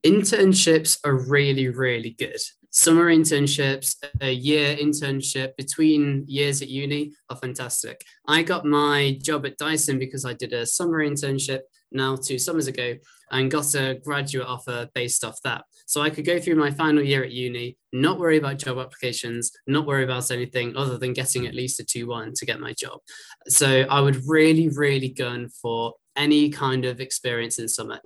Internships 0.03 0.97
are 1.05 1.13
really, 1.15 1.67
really 1.67 2.15
good. 2.17 2.41
Summer 2.70 3.05
internships, 3.05 3.95
a 4.22 4.32
year 4.32 4.76
internship 4.76 5.55
between 5.57 6.26
years 6.28 6.61
at 6.61 6.68
uni 6.68 7.13
are 7.30 7.38
fantastic. 7.38 8.03
I 8.28 8.43
got 8.43 8.65
my 8.65 9.18
job 9.22 9.45
at 9.45 9.57
Dyson 9.57 9.97
because 9.97 10.26
I 10.26 10.34
did 10.34 10.53
a 10.53 10.65
summer 10.65 10.99
internship 10.99 11.61
now 11.91 12.15
two 12.15 12.38
summers 12.38 12.68
ago 12.68 12.95
and 13.32 13.51
got 13.51 13.74
a 13.76 13.99
graduate 14.03 14.47
offer 14.47 14.89
based 14.93 15.24
off 15.24 15.41
that. 15.43 15.63
So 15.86 16.01
I 16.01 16.09
could 16.09 16.26
go 16.26 16.39
through 16.39 16.55
my 16.55 16.72
final 16.72 17.01
year 17.01 17.24
at 17.24 17.32
uni, 17.32 17.78
not 17.93 18.20
worry 18.20 18.38
about 18.38 18.59
job 18.59 18.78
applications, 18.78 19.51
not 19.68 19.86
worry 19.86 20.03
about 20.03 20.32
anything 20.32 20.76
other 20.76 20.97
than 20.97 21.13
getting 21.13 21.47
at 21.47 21.55
least 21.55 21.80
a 21.80 21.86
2 21.86 22.07
1 22.07 22.34
to 22.36 22.45
get 22.45 22.59
my 22.59 22.74
job. 22.74 22.99
So 23.47 23.86
I 23.89 24.01
would 24.01 24.22
really, 24.28 24.70
really 24.70 25.09
gun 25.09 25.49
for 25.61 25.93
any 26.15 26.49
kind 26.49 26.86
of 26.86 26.99
experience 26.99 27.59
in 27.59 27.68
summer. 27.68 27.99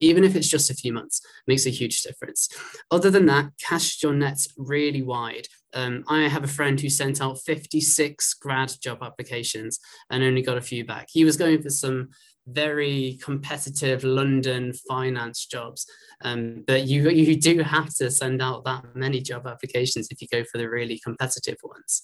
Even 0.00 0.24
if 0.24 0.34
it's 0.34 0.48
just 0.48 0.70
a 0.70 0.74
few 0.74 0.92
months, 0.92 1.20
makes 1.46 1.66
a 1.66 1.70
huge 1.70 2.02
difference. 2.02 2.48
Other 2.90 3.10
than 3.10 3.26
that, 3.26 3.50
cast 3.60 4.02
your 4.02 4.14
nets 4.14 4.48
really 4.56 5.02
wide. 5.02 5.46
Um, 5.72 6.04
I 6.08 6.22
have 6.22 6.42
a 6.42 6.48
friend 6.48 6.80
who 6.80 6.88
sent 6.88 7.20
out 7.20 7.38
56 7.38 8.34
grad 8.34 8.72
job 8.82 8.98
applications 9.02 9.78
and 10.10 10.24
only 10.24 10.42
got 10.42 10.58
a 10.58 10.62
few 10.62 10.84
back. 10.84 11.08
He 11.10 11.24
was 11.24 11.36
going 11.36 11.62
for 11.62 11.70
some 11.70 12.08
very 12.46 13.18
competitive 13.22 14.02
London 14.04 14.72
finance 14.88 15.46
jobs. 15.46 15.86
Um, 16.22 16.64
but 16.66 16.86
you 16.86 17.08
you 17.10 17.36
do 17.36 17.60
have 17.60 17.94
to 17.96 18.10
send 18.10 18.42
out 18.42 18.64
that 18.64 18.84
many 18.94 19.20
job 19.20 19.46
applications 19.46 20.08
if 20.10 20.20
you 20.20 20.28
go 20.30 20.44
for 20.44 20.58
the 20.58 20.68
really 20.68 20.98
competitive 20.98 21.58
ones. 21.62 22.02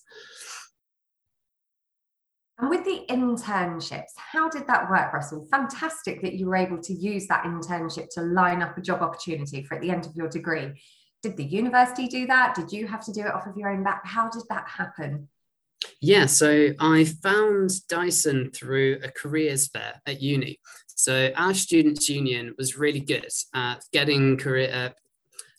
And 2.58 2.70
with 2.70 2.84
the 2.84 3.04
internships, 3.10 4.12
how 4.16 4.48
did 4.48 4.66
that 4.66 4.88
work, 4.88 5.12
Russell? 5.12 5.46
Fantastic 5.50 6.22
that 6.22 6.34
you 6.34 6.46
were 6.46 6.56
able 6.56 6.80
to 6.80 6.94
use 6.94 7.26
that 7.26 7.44
internship 7.44 8.08
to 8.14 8.22
line 8.22 8.62
up 8.62 8.78
a 8.78 8.80
job 8.80 9.02
opportunity 9.02 9.62
for 9.62 9.74
at 9.74 9.82
the 9.82 9.90
end 9.90 10.06
of 10.06 10.16
your 10.16 10.28
degree. 10.28 10.72
Did 11.22 11.36
the 11.36 11.44
university 11.44 12.06
do 12.06 12.26
that? 12.28 12.54
Did 12.54 12.72
you 12.72 12.86
have 12.86 13.04
to 13.04 13.12
do 13.12 13.20
it 13.20 13.34
off 13.34 13.46
of 13.46 13.56
your 13.56 13.70
own 13.70 13.82
back? 13.82 14.06
How 14.06 14.30
did 14.30 14.44
that 14.48 14.66
happen? 14.68 15.28
Yeah, 16.00 16.26
so 16.26 16.70
I 16.78 17.04
found 17.04 17.70
Dyson 17.88 18.50
through 18.52 19.00
a 19.02 19.10
careers 19.10 19.68
fair 19.68 20.00
at 20.06 20.22
uni. 20.22 20.58
So 20.86 21.30
our 21.36 21.52
students' 21.52 22.08
union 22.08 22.54
was 22.56 22.78
really 22.78 23.00
good 23.00 23.26
at 23.54 23.84
getting 23.92 24.38
career. 24.38 24.70
Uh, 24.72 24.88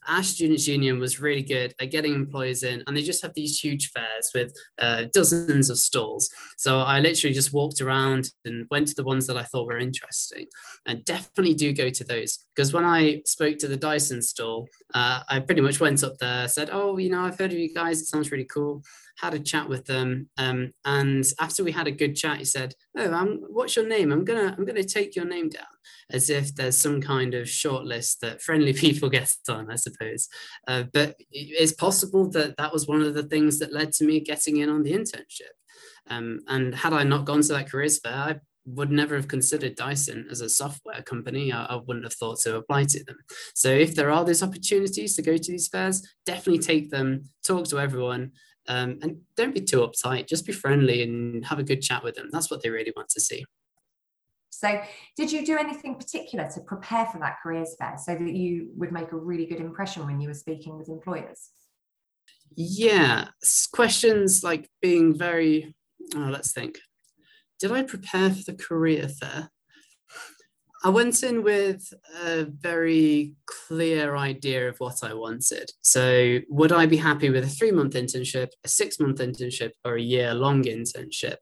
our 0.07 0.23
students' 0.23 0.67
union 0.67 0.99
was 0.99 1.19
really 1.19 1.41
good 1.41 1.73
at 1.79 1.91
getting 1.91 2.13
employees 2.13 2.63
in, 2.63 2.83
and 2.87 2.95
they 2.95 3.01
just 3.01 3.21
have 3.21 3.33
these 3.33 3.59
huge 3.59 3.91
fairs 3.91 4.31
with 4.33 4.53
uh, 4.79 5.05
dozens 5.13 5.69
of 5.69 5.77
stalls. 5.77 6.29
So 6.57 6.79
I 6.79 6.99
literally 6.99 7.33
just 7.33 7.53
walked 7.53 7.81
around 7.81 8.31
and 8.45 8.65
went 8.71 8.87
to 8.89 8.95
the 8.95 9.03
ones 9.03 9.27
that 9.27 9.37
I 9.37 9.43
thought 9.43 9.67
were 9.67 9.77
interesting, 9.77 10.47
and 10.85 11.03
definitely 11.05 11.53
do 11.53 11.73
go 11.73 11.89
to 11.89 12.03
those 12.03 12.39
because 12.55 12.73
when 12.73 12.85
I 12.85 13.21
spoke 13.25 13.57
to 13.59 13.67
the 13.67 13.77
Dyson 13.77 14.21
stall, 14.21 14.67
uh, 14.93 15.21
I 15.29 15.39
pretty 15.39 15.61
much 15.61 15.79
went 15.79 16.03
up 16.03 16.17
there, 16.17 16.47
said, 16.47 16.69
"Oh, 16.71 16.97
you 16.97 17.09
know, 17.09 17.21
I've 17.21 17.37
heard 17.37 17.51
of 17.51 17.59
you 17.59 17.73
guys. 17.73 18.01
It 18.01 18.05
sounds 18.05 18.31
really 18.31 18.45
cool." 18.45 18.83
Had 19.17 19.33
a 19.33 19.39
chat 19.39 19.67
with 19.67 19.85
them, 19.85 20.29
um, 20.37 20.73
and 20.85 21.25
after 21.39 21.63
we 21.63 21.71
had 21.71 21.87
a 21.87 21.91
good 21.91 22.15
chat, 22.15 22.37
he 22.37 22.45
said, 22.45 22.73
"Oh, 22.97 23.11
I'm, 23.11 23.37
what's 23.49 23.75
your 23.75 23.87
name? 23.87 24.11
I'm 24.11 24.25
gonna 24.25 24.55
I'm 24.57 24.65
gonna 24.65 24.83
take 24.83 25.15
your 25.15 25.25
name 25.25 25.49
down." 25.49 25.65
As 26.09 26.29
if 26.29 26.55
there's 26.55 26.77
some 26.77 27.01
kind 27.01 27.33
of 27.33 27.49
short 27.49 27.85
list 27.85 28.21
that 28.21 28.41
friendly 28.41 28.73
people 28.85 29.09
get 29.09 29.33
on, 29.49 29.71
I 29.71 29.75
suppose. 29.75 30.27
Uh, 30.67 30.83
but 30.93 31.15
it's 31.31 31.73
possible 31.73 32.29
that 32.31 32.57
that 32.57 32.73
was 32.73 32.87
one 32.87 33.01
of 33.01 33.13
the 33.13 33.23
things 33.23 33.59
that 33.59 33.73
led 33.73 33.91
to 33.93 34.05
me 34.05 34.19
getting 34.19 34.57
in 34.57 34.69
on 34.69 34.83
the 34.83 34.93
internship. 34.93 35.55
Um, 36.09 36.39
and 36.47 36.73
had 36.73 36.93
I 36.93 37.03
not 37.03 37.25
gone 37.25 37.41
to 37.41 37.53
that 37.53 37.69
careers 37.69 37.99
fair, 37.99 38.13
I 38.13 38.39
would 38.67 38.91
never 38.91 39.15
have 39.15 39.27
considered 39.27 39.75
Dyson 39.75 40.27
as 40.29 40.41
a 40.41 40.49
software 40.49 41.01
company. 41.01 41.51
I, 41.51 41.65
I, 41.65 41.75
wouldn't 41.75 42.05
have 42.05 42.13
thought 42.13 42.39
to 42.41 42.57
apply 42.57 42.83
to 42.83 43.03
them. 43.03 43.17
So 43.55 43.69
if 43.69 43.95
there 43.95 44.11
are 44.11 44.25
these 44.25 44.43
opportunities 44.43 45.15
to 45.15 45.21
go 45.21 45.37
to 45.37 45.51
these 45.51 45.69
fairs, 45.69 46.05
definitely 46.25 46.59
take 46.59 46.89
them, 46.89 47.29
talk 47.45 47.67
to 47.69 47.79
everyone, 47.79 48.33
um, 48.67 48.99
and 49.01 49.21
don't 49.35 49.53
be 49.53 49.61
too 49.61 49.79
uptight. 49.79 50.27
Just 50.27 50.45
be 50.45 50.53
friendly 50.53 51.03
and 51.03 51.45
have 51.45 51.59
a 51.59 51.63
good 51.63 51.81
chat 51.81 52.03
with 52.03 52.15
them. 52.15 52.29
That's 52.31 52.51
what 52.51 52.61
they 52.61 52.69
really 52.69 52.93
want 52.95 53.09
to 53.09 53.21
see. 53.21 53.45
So, 54.49 54.81
did 55.15 55.31
you 55.31 55.45
do 55.45 55.57
anything 55.57 55.95
particular 55.95 56.49
to 56.49 56.61
prepare 56.61 57.05
for 57.05 57.19
that 57.19 57.37
careers 57.43 57.75
fair 57.77 57.95
so 57.97 58.15
that 58.15 58.33
you 58.33 58.69
would 58.75 58.91
make 58.91 59.11
a 59.11 59.15
really 59.15 59.45
good 59.45 59.59
impression 59.59 60.05
when 60.05 60.19
you 60.19 60.29
were 60.29 60.33
speaking 60.33 60.77
with 60.77 60.89
employers? 60.89 61.51
Yeah, 62.55 63.27
questions 63.71 64.43
like 64.43 64.67
being 64.81 65.15
very, 65.15 65.75
oh, 66.15 66.29
let's 66.31 66.53
think. 66.53 66.79
Did 67.59 67.71
I 67.71 67.83
prepare 67.83 68.31
for 68.31 68.43
the 68.43 68.55
career 68.55 69.07
fair? 69.07 69.51
I 70.87 70.89
went 70.89 71.21
in 71.21 71.43
with 71.43 71.93
a 72.23 72.45
very 72.45 73.33
clear 73.45 74.15
idea 74.15 74.69
of 74.69 74.79
what 74.79 75.03
I 75.03 75.13
wanted. 75.13 75.69
So, 75.81 76.39
would 76.47 76.71
I 76.71 76.85
be 76.85 76.95
happy 76.95 77.29
with 77.29 77.43
a 77.43 77.49
three 77.49 77.71
month 77.71 77.95
internship, 77.95 78.47
a 78.63 78.69
six 78.69 78.97
month 78.97 79.19
internship, 79.19 79.71
or 79.83 79.95
a 79.95 80.01
year 80.01 80.33
long 80.33 80.63
internship? 80.63 81.35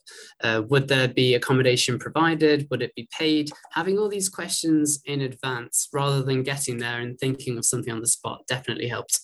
Uh, 0.43 0.63
would 0.67 0.87
there 0.87 1.09
be 1.09 1.35
accommodation 1.35 1.99
provided? 1.99 2.65
Would 2.71 2.81
it 2.81 2.95
be 2.95 3.07
paid? 3.15 3.51
Having 3.73 3.99
all 3.99 4.09
these 4.09 4.29
questions 4.29 4.99
in 5.05 5.21
advance 5.21 5.89
rather 5.93 6.23
than 6.23 6.41
getting 6.41 6.79
there 6.79 6.99
and 6.99 7.15
thinking 7.19 7.59
of 7.59 7.65
something 7.65 7.93
on 7.93 8.01
the 8.01 8.07
spot 8.07 8.47
definitely 8.47 8.87
helped 8.87 9.19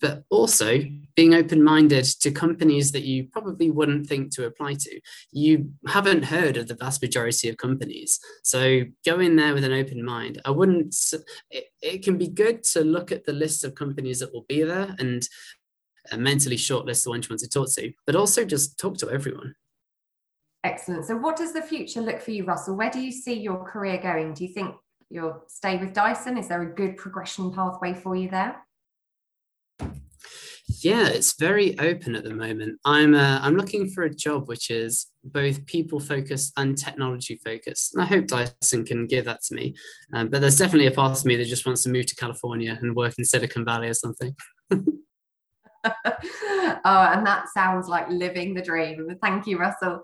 but 0.00 0.24
also 0.30 0.82
being 1.14 1.34
open 1.34 1.62
minded 1.62 2.04
to 2.04 2.30
companies 2.30 2.92
that 2.92 3.04
you 3.04 3.24
probably 3.24 3.70
wouldn't 3.70 4.06
think 4.06 4.34
to 4.34 4.44
apply 4.44 4.74
to. 4.74 5.00
You 5.30 5.72
haven't 5.86 6.24
heard 6.24 6.56
of 6.56 6.68
the 6.68 6.74
vast 6.74 7.00
majority 7.00 7.48
of 7.48 7.56
companies. 7.56 8.20
So 8.42 8.82
go 9.04 9.20
in 9.20 9.36
there 9.36 9.54
with 9.54 9.64
an 9.64 9.72
open 9.72 10.04
mind. 10.04 10.40
I 10.44 10.50
wouldn't, 10.50 10.94
it, 11.50 11.66
it 11.80 12.04
can 12.04 12.18
be 12.18 12.28
good 12.28 12.62
to 12.64 12.82
look 12.82 13.10
at 13.10 13.24
the 13.24 13.32
list 13.32 13.64
of 13.64 13.74
companies 13.74 14.20
that 14.20 14.32
will 14.32 14.44
be 14.48 14.62
there 14.62 14.94
and 14.98 15.26
uh, 16.12 16.16
mentally 16.18 16.56
shortlist 16.56 17.04
the 17.04 17.10
ones 17.10 17.26
you 17.26 17.32
want 17.32 17.40
to 17.40 17.48
talk 17.48 17.72
to, 17.74 17.92
but 18.06 18.16
also 18.16 18.44
just 18.44 18.78
talk 18.78 18.98
to 18.98 19.10
everyone. 19.10 19.54
Excellent. 20.64 21.04
So, 21.04 21.16
what 21.16 21.36
does 21.36 21.52
the 21.52 21.62
future 21.62 22.00
look 22.00 22.20
for 22.20 22.32
you, 22.32 22.44
Russell? 22.44 22.76
Where 22.76 22.90
do 22.90 23.00
you 23.00 23.12
see 23.12 23.34
your 23.34 23.64
career 23.64 23.98
going? 23.98 24.34
Do 24.34 24.44
you 24.44 24.52
think 24.52 24.74
you'll 25.10 25.44
stay 25.46 25.76
with 25.76 25.92
Dyson? 25.92 26.36
Is 26.36 26.48
there 26.48 26.62
a 26.62 26.74
good 26.74 26.96
progression 26.96 27.52
pathway 27.52 27.94
for 27.94 28.16
you 28.16 28.28
there? 28.28 28.65
Yeah, 30.86 31.08
it's 31.08 31.36
very 31.36 31.76
open 31.80 32.14
at 32.14 32.22
the 32.22 32.32
moment. 32.32 32.78
I'm 32.84 33.16
uh, 33.16 33.40
I'm 33.42 33.56
looking 33.56 33.90
for 33.90 34.04
a 34.04 34.14
job 34.14 34.46
which 34.46 34.70
is 34.70 35.08
both 35.24 35.66
people 35.66 35.98
focused 35.98 36.52
and 36.56 36.78
technology 36.78 37.40
focused. 37.44 37.92
And 37.92 38.04
I 38.04 38.06
hope 38.06 38.28
Dyson 38.28 38.84
can 38.84 39.08
give 39.08 39.24
that 39.24 39.42
to 39.46 39.56
me. 39.56 39.74
Um, 40.12 40.28
but 40.28 40.40
there's 40.40 40.58
definitely 40.58 40.86
a 40.86 40.92
part 40.92 41.18
of 41.18 41.24
me 41.24 41.34
that 41.34 41.46
just 41.46 41.66
wants 41.66 41.82
to 41.82 41.88
move 41.88 42.06
to 42.06 42.14
California 42.14 42.78
and 42.80 42.94
work 42.94 43.14
in 43.18 43.24
Silicon 43.24 43.64
Valley 43.64 43.88
or 43.88 43.94
something. 43.94 44.36
oh, 46.04 46.80
and 46.84 47.26
that 47.26 47.46
sounds 47.52 47.88
like 47.88 48.08
living 48.08 48.54
the 48.54 48.62
dream. 48.62 49.08
Thank 49.22 49.46
you, 49.46 49.58
Russell. 49.58 50.02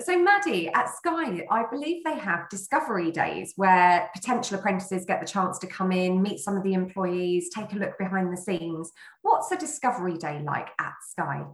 So, 0.00 0.18
Maddy, 0.18 0.68
at 0.68 0.94
Sky, 0.96 1.46
I 1.50 1.64
believe 1.70 2.04
they 2.04 2.18
have 2.18 2.48
discovery 2.48 3.10
days 3.10 3.52
where 3.56 4.10
potential 4.14 4.58
apprentices 4.58 5.04
get 5.04 5.20
the 5.20 5.26
chance 5.26 5.58
to 5.60 5.66
come 5.66 5.92
in, 5.92 6.22
meet 6.22 6.40
some 6.40 6.56
of 6.56 6.62
the 6.62 6.74
employees, 6.74 7.50
take 7.54 7.72
a 7.72 7.76
look 7.76 7.98
behind 7.98 8.32
the 8.32 8.40
scenes. 8.40 8.90
What's 9.22 9.50
a 9.52 9.56
discovery 9.56 10.18
day 10.18 10.42
like 10.44 10.68
at 10.78 10.94
Sky? 11.10 11.44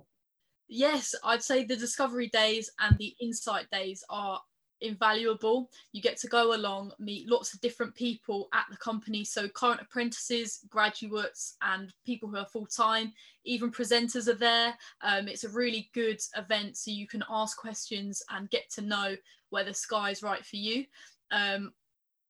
Yes, 0.69 1.15
I'd 1.25 1.43
say 1.43 1.65
the 1.65 1.77
discovery 1.77 2.29
days 2.29 2.71
and 2.79 2.97
the 2.99 3.15
insight 3.21 3.71
days 3.71 4.05
are 4.11 4.41
invaluable. 4.81 5.71
You 5.93 6.03
get 6.03 6.17
to 6.19 6.29
go 6.29 6.55
along, 6.55 6.93
meet 6.99 7.29
lots 7.29 7.55
of 7.55 7.61
different 7.61 7.95
people 7.95 8.49
at 8.55 8.67
the 8.71 8.77
company. 8.77 9.25
So, 9.25 9.49
current 9.49 9.81
apprentices, 9.81 10.61
graduates, 10.69 11.57
and 11.63 11.93
people 12.05 12.29
who 12.29 12.37
are 12.37 12.47
full 12.47 12.67
time, 12.67 13.13
even 13.45 13.71
presenters 13.71 14.29
are 14.29 14.35
there. 14.35 14.75
Um, 15.03 15.29
it's 15.29 15.45
a 15.45 15.49
really 15.51 15.91
good 15.95 16.21
event. 16.37 16.77
So, 16.77 16.91
you 16.91 17.07
can 17.07 17.25
ask 17.31 17.57
questions 17.57 18.23
and 18.31 18.51
get 18.51 18.71
to 18.73 18.81
know 18.81 19.17
whether 19.51 19.73
Sky 19.73 20.11
is 20.11 20.23
right 20.23 20.45
for 20.45 20.57
you. 20.57 20.85
Um, 21.31 21.73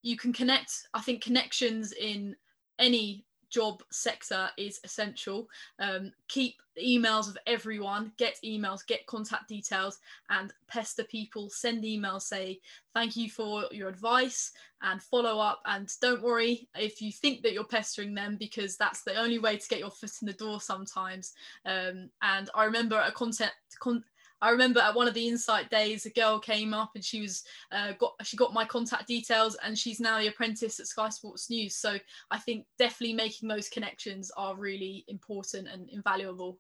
you 0.03 0.16
can 0.16 0.32
connect, 0.32 0.88
I 0.94 1.01
think, 1.01 1.22
connections 1.22 1.92
in 1.92 2.36
any 2.78 3.24
job 3.51 3.82
sector 3.90 4.49
is 4.57 4.80
essential. 4.84 5.49
Um, 5.78 6.12
keep 6.28 6.57
emails 6.80 7.28
of 7.28 7.36
everyone, 7.46 8.12
get 8.18 8.38
emails, 8.44 8.86
get 8.86 9.07
contact 9.07 9.49
details, 9.49 9.99
and 10.30 10.53
pester 10.68 11.05
people. 11.05 11.51
Send 11.51 11.84
emails, 11.84 12.22
say 12.22 12.61
thank 12.94 13.16
you 13.16 13.30
for 13.30 13.64
your 13.72 13.88
advice, 13.88 14.53
and 14.82 15.03
follow 15.03 15.40
up. 15.40 15.61
And 15.66 15.90
don't 16.01 16.22
worry 16.22 16.68
if 16.76 17.03
you 17.03 17.12
think 17.12 17.42
that 17.42 17.53
you're 17.53 17.64
pestering 17.64 18.14
them, 18.14 18.36
because 18.36 18.76
that's 18.76 19.03
the 19.03 19.16
only 19.16 19.38
way 19.38 19.57
to 19.57 19.68
get 19.68 19.80
your 19.80 19.90
foot 19.90 20.12
in 20.20 20.26
the 20.26 20.32
door 20.32 20.61
sometimes. 20.61 21.32
Um, 21.66 22.11
and 22.22 22.51
I 22.55 22.64
remember 22.64 23.01
a 23.01 23.12
content. 23.12 23.53
Con- 23.80 24.05
I 24.41 24.51
remember 24.51 24.80
at 24.80 24.95
one 24.95 25.09
of 25.09 25.14
the 25.14 25.26
insight 25.26 25.68
days, 25.70 26.07
a 26.07 26.11
girl 26.11 26.39
came 26.39 26.72
up 26.72 26.93
and 26.95 27.05
she 27.05 27.20
was 27.20 27.43
uh, 27.72 27.93
got 27.99 28.14
she 28.22 28.36
got 28.36 28.55
my 28.55 28.64
contact 28.64 29.07
details, 29.07 29.57
and 29.64 29.76
she's 29.76 30.01
now 30.01 30.18
the 30.18 30.28
apprentice 30.28 30.78
at 30.78 30.86
Sky 30.86 31.09
Sports 31.09 31.51
News. 31.51 31.76
So 31.76 31.99
I 32.30 32.39
think 32.39 32.66
definitely 32.78 33.14
making 33.14 33.49
those 33.49 33.68
connections 33.68 34.30
are 34.36 34.57
really 34.57 35.05
important 35.09 35.68
and 35.68 35.89
invaluable 35.91 36.59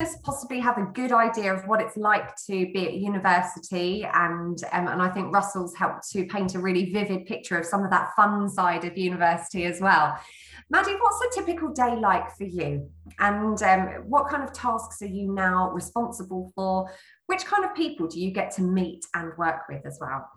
Just 0.00 0.22
possibly 0.22 0.60
have 0.60 0.78
a 0.78 0.86
good 0.94 1.12
idea 1.12 1.54
of 1.54 1.66
what 1.66 1.80
it's 1.80 1.96
like 1.96 2.34
to 2.46 2.70
be 2.72 2.86
at 2.86 2.94
university 2.94 4.04
and 4.04 4.58
um, 4.72 4.88
and 4.88 5.02
I 5.02 5.08
think 5.10 5.32
Russell's 5.32 5.74
helped 5.74 6.10
to 6.12 6.24
paint 6.26 6.54
a 6.54 6.58
really 6.58 6.92
vivid 6.92 7.26
picture 7.26 7.58
of 7.58 7.66
some 7.66 7.84
of 7.84 7.90
that 7.90 8.14
fun 8.16 8.48
side 8.48 8.84
of 8.84 8.96
university 8.98 9.64
as 9.64 9.80
well. 9.80 10.18
Maddy, 10.72 10.92
what's 11.00 11.36
a 11.36 11.40
typical 11.40 11.70
day 11.70 11.96
like 11.96 12.30
for 12.36 12.44
you? 12.44 12.88
And 13.18 13.60
um, 13.60 13.88
what 14.06 14.28
kind 14.28 14.44
of 14.44 14.52
tasks 14.52 15.02
are 15.02 15.06
you 15.06 15.32
now 15.32 15.70
responsible 15.72 16.52
for? 16.54 16.88
Which 17.26 17.44
kind 17.44 17.64
of 17.64 17.74
people 17.74 18.06
do 18.06 18.20
you 18.20 18.30
get 18.30 18.52
to 18.52 18.62
meet 18.62 19.04
and 19.14 19.36
work 19.36 19.62
with 19.68 19.84
as 19.84 19.98
well? 20.00 20.30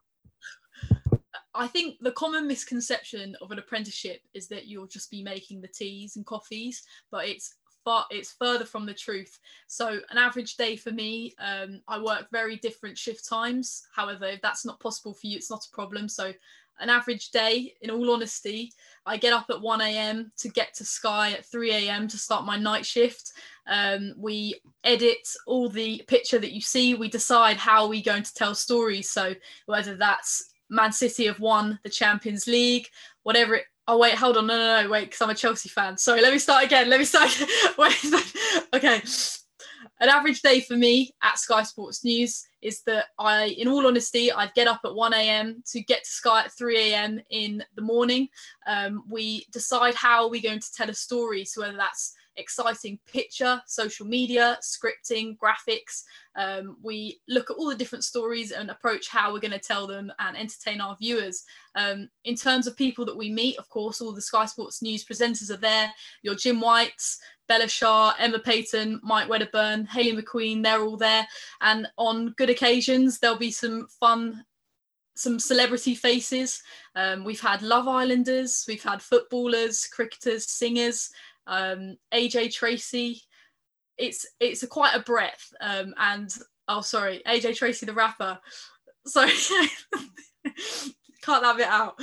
I 1.54 1.68
think 1.68 1.98
the 2.02 2.12
common 2.14 2.48
misconception 2.48 3.36
of 3.42 3.52
an 3.52 3.60
apprenticeship 3.60 4.22
is 4.34 4.48
that 4.48 4.66
you'll 4.66 4.88
just 4.88 5.12
be 5.12 5.22
making 5.22 5.62
the 5.62 5.68
teas 5.68 6.16
and 6.16 6.26
coffees, 6.26 6.82
but 7.12 7.28
it's 7.28 7.54
far 7.84 8.06
it's 8.10 8.36
further 8.40 8.66
from 8.66 8.88
the 8.88 8.94
truth. 8.94 9.38
So 9.68 10.00
an 10.10 10.18
average 10.18 10.56
day 10.56 10.76
for 10.76 10.92
me, 10.92 11.36
um, 11.40 11.82
I 11.88 12.02
work 12.02 12.28
very 12.32 12.56
different 12.58 12.98
shift 12.98 13.28
times. 13.28 13.84
However, 13.96 14.26
if 14.26 14.42
that's 14.42 14.66
not 14.66 14.80
possible 14.80 15.14
for 15.14 15.28
you, 15.28 15.38
it's 15.38 15.52
not 15.52 15.66
a 15.66 15.76
problem. 15.76 16.10
So 16.10 16.34
an 16.80 16.90
average 16.90 17.30
day, 17.32 17.74
in 17.82 17.90
all 17.90 18.12
honesty, 18.12 18.72
I 19.06 19.18
get 19.18 19.34
up 19.34 19.46
at 19.50 19.62
1 19.62 19.82
a.m. 19.82 20.32
to 20.38 20.50
get 20.50 20.74
to 20.76 20.86
Sky 20.86 21.32
at 21.32 21.46
3 21.46 21.72
a.m. 21.72 22.08
to 22.08 22.18
start 22.18 22.46
my 22.46 22.58
night 22.58 22.86
shift. 22.86 23.34
Um, 23.68 24.14
we 24.18 24.60
edit 24.84 25.28
all 25.46 25.70
the 25.70 26.04
picture 26.08 26.40
that 26.40 26.54
you 26.54 26.62
see. 26.62 26.96
We 26.96 27.10
decide 27.10 27.58
how 27.58 27.88
we're 27.88 28.04
going 28.04 28.24
to 28.24 28.34
tell 28.34 28.56
stories. 28.56 29.10
So 29.10 29.34
whether 29.66 29.96
that's 29.96 30.54
Man 30.70 30.92
City 30.92 31.28
have 31.28 31.40
won 31.40 31.80
the 31.84 31.90
Champions 31.90 32.48
League, 32.48 32.88
whatever 33.24 33.56
it. 33.56 33.66
Oh 33.86 33.98
wait, 33.98 34.16
hold 34.16 34.38
on, 34.38 34.48
no, 34.48 34.58
no, 34.58 34.84
no, 34.84 34.90
wait, 34.90 35.06
because 35.06 35.22
I'm 35.22 35.30
a 35.30 35.36
Chelsea 35.36 35.68
fan. 35.68 35.98
Sorry, 35.98 36.22
let 36.22 36.32
me 36.32 36.40
start 36.40 36.64
again. 36.64 36.90
Let 36.90 37.00
me 37.00 37.06
start. 37.06 37.30
wait, 37.78 37.98
okay. 38.74 39.02
An 40.00 40.08
average 40.08 40.42
day 40.42 40.62
for 40.62 40.78
me 40.78 41.14
at 41.22 41.38
Sky 41.38 41.64
Sports 41.64 42.04
News 42.06 42.46
is 42.64 42.82
that 42.84 43.06
I, 43.20 43.46
in 43.46 43.68
all 43.68 43.86
honesty, 43.86 44.32
I'd 44.32 44.54
get 44.54 44.68
up 44.68 44.82
at 44.86 44.96
1 44.96 45.14
a.m. 45.14 45.64
to 45.68 45.82
get 45.82 46.04
to 46.04 46.10
Sky 46.10 46.42
at 46.46 46.52
3 46.52 46.92
a.m. 46.92 47.20
in 47.30 47.64
the 47.76 47.82
morning. 47.82 48.30
Um, 48.68 49.04
we 49.10 49.46
decide 49.52 49.96
how 49.96 50.24
are 50.24 50.30
we're 50.30 50.42
going 50.42 50.60
to 50.60 50.74
tell 50.74 50.90
a 50.90 50.94
story. 50.94 51.46
So 51.46 51.62
whether 51.62 51.78
that's 51.78 52.14
exciting 52.38 53.00
picture, 53.12 53.62
social 53.66 54.06
media, 54.06 54.58
scripting, 54.62 55.38
graphics. 55.38 56.04
Um, 56.36 56.78
we 56.82 57.20
look 57.28 57.50
at 57.50 57.58
all 57.58 57.70
the 57.70 57.76
different 57.76 58.04
stories 58.04 58.52
and 58.52 58.70
approach 58.70 59.10
how 59.10 59.32
we're 59.32 59.40
going 59.40 59.52
to 59.52 59.60
tell 59.60 59.88
them 59.88 60.12
and 60.20 60.38
entertain 60.38 60.82
our 60.82 60.98
viewers. 61.00 61.44
Um, 61.76 62.10
in 62.24 62.36
terms 62.36 62.68
of 62.68 62.78
people 62.78 63.06
that 63.06 63.18
we 63.18 63.32
meet, 63.32 63.58
of 63.58 63.70
course, 63.70 64.02
all 64.02 64.14
the 64.14 64.22
Sky 64.22 64.46
Sports 64.46 64.82
News 64.82 65.06
presenters 65.06 65.52
are 65.52 65.58
there. 65.58 65.92
Your 66.22 66.36
Jim 66.36 66.60
Whites, 66.60 67.20
Bela 67.48 67.68
Shah, 67.68 68.14
Emma 68.18 68.40
Paton, 68.40 69.00
Mike 69.04 69.30
Wedderburn, 69.30 69.86
Hayley 69.86 70.22
McQueen, 70.22 70.64
they're 70.64 70.82
all 70.82 70.98
there. 70.98 71.28
And 71.62 71.88
on 71.98 72.34
good 72.38 72.50
occasions, 72.50 73.20
there'll 73.20 73.38
be 73.38 73.52
some 73.52 73.88
fun 74.00 74.44
some 75.16 75.40
celebrity 75.40 75.96
faces. 75.96 76.62
Um, 76.96 77.24
we've 77.24 77.40
had 77.40 77.62
Love 77.62 77.88
Islanders, 77.88 78.66
we've 78.68 78.84
had 78.84 79.02
footballers, 79.02 79.86
cricketers, 79.86 80.50
singers, 80.50 81.12
um, 81.48 81.98
AJ 82.14 82.54
Tracey. 82.54 83.22
It's 83.98 84.26
it's 84.40 84.64
a 84.64 84.68
quite 84.68 84.96
a 84.96 85.00
breadth. 85.00 85.54
Um, 85.62 85.94
and 85.98 86.30
oh, 86.68 86.82
sorry, 86.82 87.22
AJ 87.28 87.56
Tracey 87.56 87.86
the 87.86 87.94
rapper. 87.94 88.40
Sorry, 89.06 89.32
cut 91.22 91.42
that 91.42 91.58
bit 91.58 91.68
out. 91.68 92.00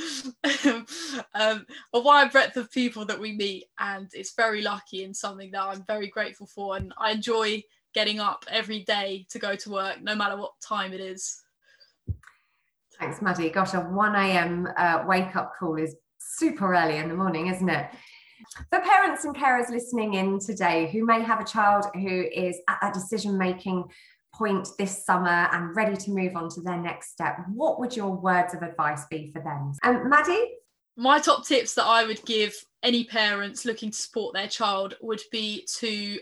um, 1.35 1.67
a 1.93 2.01
wide 2.01 2.33
breadth 2.33 2.57
of 2.57 2.71
people 2.71 3.05
that 3.07 3.21
we 3.21 3.33
meet, 3.33 3.67
and 3.79 4.09
it's 4.13 4.35
very 4.35 4.63
lucky 4.63 5.05
and 5.05 5.17
something 5.17 5.51
that 5.53 5.63
I'm 5.63 5.85
very 5.85 6.09
grateful 6.09 6.47
for. 6.47 6.77
And 6.77 6.93
I 6.99 7.13
enjoy 7.13 7.63
getting 7.95 8.21
up 8.21 8.45
every 8.51 8.85
day 8.85 9.27
to 9.31 9.39
go 9.39 9.57
to 9.57 9.71
work, 9.71 10.03
no 10.03 10.15
matter 10.15 10.37
what 10.37 10.53
time 10.61 10.93
it 10.93 11.01
is. 11.01 11.43
Thanks, 12.99 13.23
Maddy. 13.23 13.49
Gosh, 13.51 13.75
a 13.75 13.81
1 13.81 14.15
a.m. 14.15 14.69
Uh, 14.77 15.05
wake 15.07 15.35
up 15.35 15.53
call 15.59 15.77
is 15.77 15.97
super 16.19 16.75
early 16.75 16.99
in 16.99 17.09
the 17.09 17.15
morning, 17.15 17.47
isn't 17.47 17.69
it? 17.69 17.87
For 18.71 18.81
parents 18.81 19.25
and 19.25 19.35
carers 19.35 19.71
listening 19.71 20.15
in 20.15 20.39
today 20.39 20.91
who 20.91 21.05
may 21.05 21.23
have 21.23 21.41
a 21.41 21.45
child 21.45 21.87
who 21.95 22.25
is 22.33 22.59
at 22.69 22.79
that 22.83 22.95
decision 22.95 23.39
making 23.39 23.85
point 24.35 24.69
this 24.79 25.05
summer 25.05 25.49
and 25.53 25.75
ready 25.77 25.97
to 25.97 26.11
move 26.11 26.37
on 26.37 26.49
to 26.51 26.61
their 26.61 26.77
next 26.77 27.13
step, 27.13 27.39
what 27.53 27.79
would 27.79 27.97
your 27.97 28.11
words 28.11 28.55
of 28.55 28.63
advice 28.63 29.05
be 29.11 29.31
for 29.33 29.41
them? 29.43 29.73
Um, 29.83 30.09
Maddy? 30.09 30.55
My 30.97 31.19
top 31.19 31.47
tips 31.47 31.75
that 31.75 31.85
I 31.85 32.05
would 32.05 32.25
give 32.25 32.55
any 32.83 33.05
parents 33.05 33.65
looking 33.65 33.91
to 33.91 33.97
support 33.97 34.35
their 34.35 34.49
child 34.49 34.97
would 35.01 35.23
be 35.31 35.67
to 35.79 36.19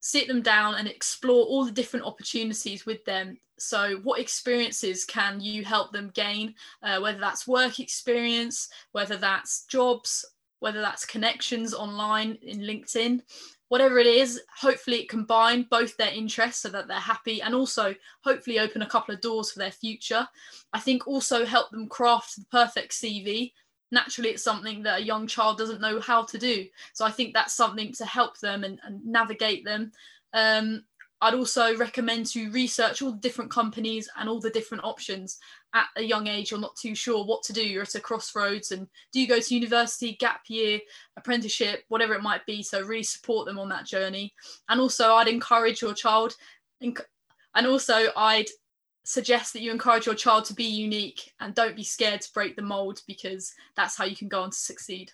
sit 0.00 0.28
them 0.28 0.42
down 0.42 0.76
and 0.76 0.86
explore 0.86 1.44
all 1.44 1.64
the 1.64 1.72
different 1.72 2.06
opportunities 2.06 2.86
with 2.86 3.04
them 3.04 3.36
so 3.58 3.96
what 4.04 4.20
experiences 4.20 5.04
can 5.04 5.40
you 5.40 5.64
help 5.64 5.92
them 5.92 6.10
gain 6.14 6.54
uh, 6.84 7.00
whether 7.00 7.18
that's 7.18 7.48
work 7.48 7.80
experience 7.80 8.68
whether 8.92 9.16
that's 9.16 9.64
jobs 9.64 10.24
whether 10.60 10.80
that's 10.80 11.04
connections 11.04 11.74
online 11.74 12.38
in 12.42 12.60
LinkedIn, 12.60 13.22
whatever 13.68 13.98
it 13.98 14.06
is, 14.06 14.40
hopefully 14.56 15.00
it 15.00 15.08
combine 15.08 15.66
both 15.70 15.96
their 15.96 16.12
interests 16.12 16.62
so 16.62 16.68
that 16.70 16.88
they're 16.88 16.96
happy 16.96 17.42
and 17.42 17.54
also 17.54 17.94
hopefully 18.24 18.58
open 18.58 18.82
a 18.82 18.88
couple 18.88 19.14
of 19.14 19.20
doors 19.20 19.50
for 19.50 19.58
their 19.58 19.70
future. 19.70 20.26
I 20.72 20.80
think 20.80 21.06
also 21.06 21.44
help 21.44 21.70
them 21.70 21.88
craft 21.88 22.36
the 22.36 22.44
perfect 22.50 22.92
CV. 22.92 23.52
Naturally, 23.90 24.30
it's 24.30 24.42
something 24.42 24.82
that 24.82 25.00
a 25.00 25.04
young 25.04 25.26
child 25.26 25.58
doesn't 25.58 25.80
know 25.80 26.00
how 26.00 26.22
to 26.24 26.38
do. 26.38 26.66
So 26.92 27.04
I 27.04 27.10
think 27.10 27.34
that's 27.34 27.54
something 27.54 27.92
to 27.94 28.04
help 28.04 28.38
them 28.38 28.64
and, 28.64 28.80
and 28.84 29.04
navigate 29.04 29.64
them. 29.64 29.92
Um, 30.32 30.84
I'd 31.20 31.34
also 31.34 31.76
recommend 31.76 32.26
to 32.26 32.50
research 32.50 33.02
all 33.02 33.12
the 33.12 33.18
different 33.18 33.50
companies 33.50 34.08
and 34.16 34.28
all 34.28 34.40
the 34.40 34.50
different 34.50 34.84
options. 34.84 35.38
At 35.74 35.88
a 35.96 36.02
young 36.02 36.28
age, 36.28 36.50
you're 36.50 36.60
not 36.60 36.76
too 36.76 36.94
sure 36.94 37.24
what 37.24 37.42
to 37.44 37.52
do. 37.52 37.62
You're 37.62 37.82
at 37.82 37.94
a 37.94 38.00
crossroads, 38.00 38.72
and 38.72 38.88
do 39.12 39.20
you 39.20 39.28
go 39.28 39.38
to 39.38 39.54
university, 39.54 40.16
gap 40.18 40.42
year, 40.48 40.80
apprenticeship, 41.16 41.84
whatever 41.88 42.14
it 42.14 42.22
might 42.22 42.46
be? 42.46 42.62
So, 42.62 42.80
really 42.80 43.02
support 43.02 43.46
them 43.46 43.58
on 43.58 43.68
that 43.68 43.86
journey. 43.86 44.32
And 44.70 44.80
also, 44.80 45.12
I'd 45.12 45.28
encourage 45.28 45.82
your 45.82 45.92
child, 45.94 46.34
and 46.80 47.66
also, 47.66 48.06
I'd 48.16 48.48
suggest 49.04 49.52
that 49.52 49.62
you 49.62 49.70
encourage 49.70 50.06
your 50.06 50.14
child 50.14 50.44
to 50.46 50.54
be 50.54 50.64
unique 50.64 51.32
and 51.40 51.54
don't 51.54 51.76
be 51.76 51.84
scared 51.84 52.20
to 52.20 52.32
break 52.32 52.56
the 52.56 52.62
mold 52.62 53.00
because 53.06 53.54
that's 53.74 53.96
how 53.96 54.04
you 54.04 54.16
can 54.16 54.28
go 54.28 54.42
on 54.42 54.50
to 54.50 54.56
succeed. 54.56 55.12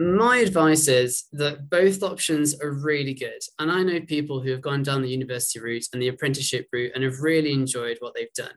My 0.00 0.36
advice 0.38 0.86
is 0.86 1.24
that 1.32 1.68
both 1.68 2.04
options 2.04 2.60
are 2.60 2.70
really 2.70 3.14
good. 3.14 3.40
And 3.58 3.70
I 3.70 3.82
know 3.82 4.00
people 4.00 4.40
who 4.40 4.50
have 4.52 4.60
gone 4.60 4.84
down 4.84 5.02
the 5.02 5.10
university 5.10 5.58
route 5.58 5.86
and 5.92 6.00
the 6.00 6.08
apprenticeship 6.08 6.68
route 6.72 6.92
and 6.94 7.02
have 7.02 7.20
really 7.20 7.52
enjoyed 7.52 7.96
what 8.00 8.14
they've 8.14 8.32
done. 8.34 8.54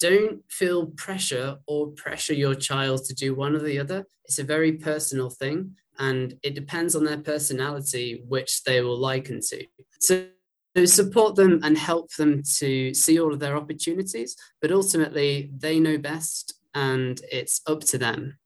don't 0.00 0.42
feel 0.48 0.86
pressure 0.96 1.56
or 1.66 1.88
pressure 1.88 2.32
your 2.32 2.54
child 2.54 3.04
to 3.04 3.14
do 3.14 3.34
one 3.34 3.54
or 3.54 3.58
the 3.58 3.78
other. 3.78 4.06
It's 4.24 4.38
a 4.38 4.44
very 4.44 4.72
personal 4.72 5.28
thing 5.28 5.74
and 5.98 6.34
it 6.42 6.54
depends 6.54 6.94
on 6.94 7.04
their 7.04 7.18
personality 7.18 8.22
which 8.28 8.62
they 8.62 8.80
will 8.80 8.98
liken 8.98 9.40
to. 9.40 9.66
So 10.00 10.26
support 10.84 11.34
them 11.34 11.60
and 11.64 11.76
help 11.76 12.14
them 12.14 12.42
to 12.58 12.94
see 12.94 13.20
all 13.20 13.32
of 13.32 13.40
their 13.40 13.56
opportunities, 13.56 14.36
but 14.62 14.70
ultimately 14.70 15.50
they 15.58 15.80
know 15.80 15.98
best 15.98 16.54
and 16.74 17.20
it's 17.32 17.60
up 17.66 17.80
to 17.80 17.98
them. 17.98 18.38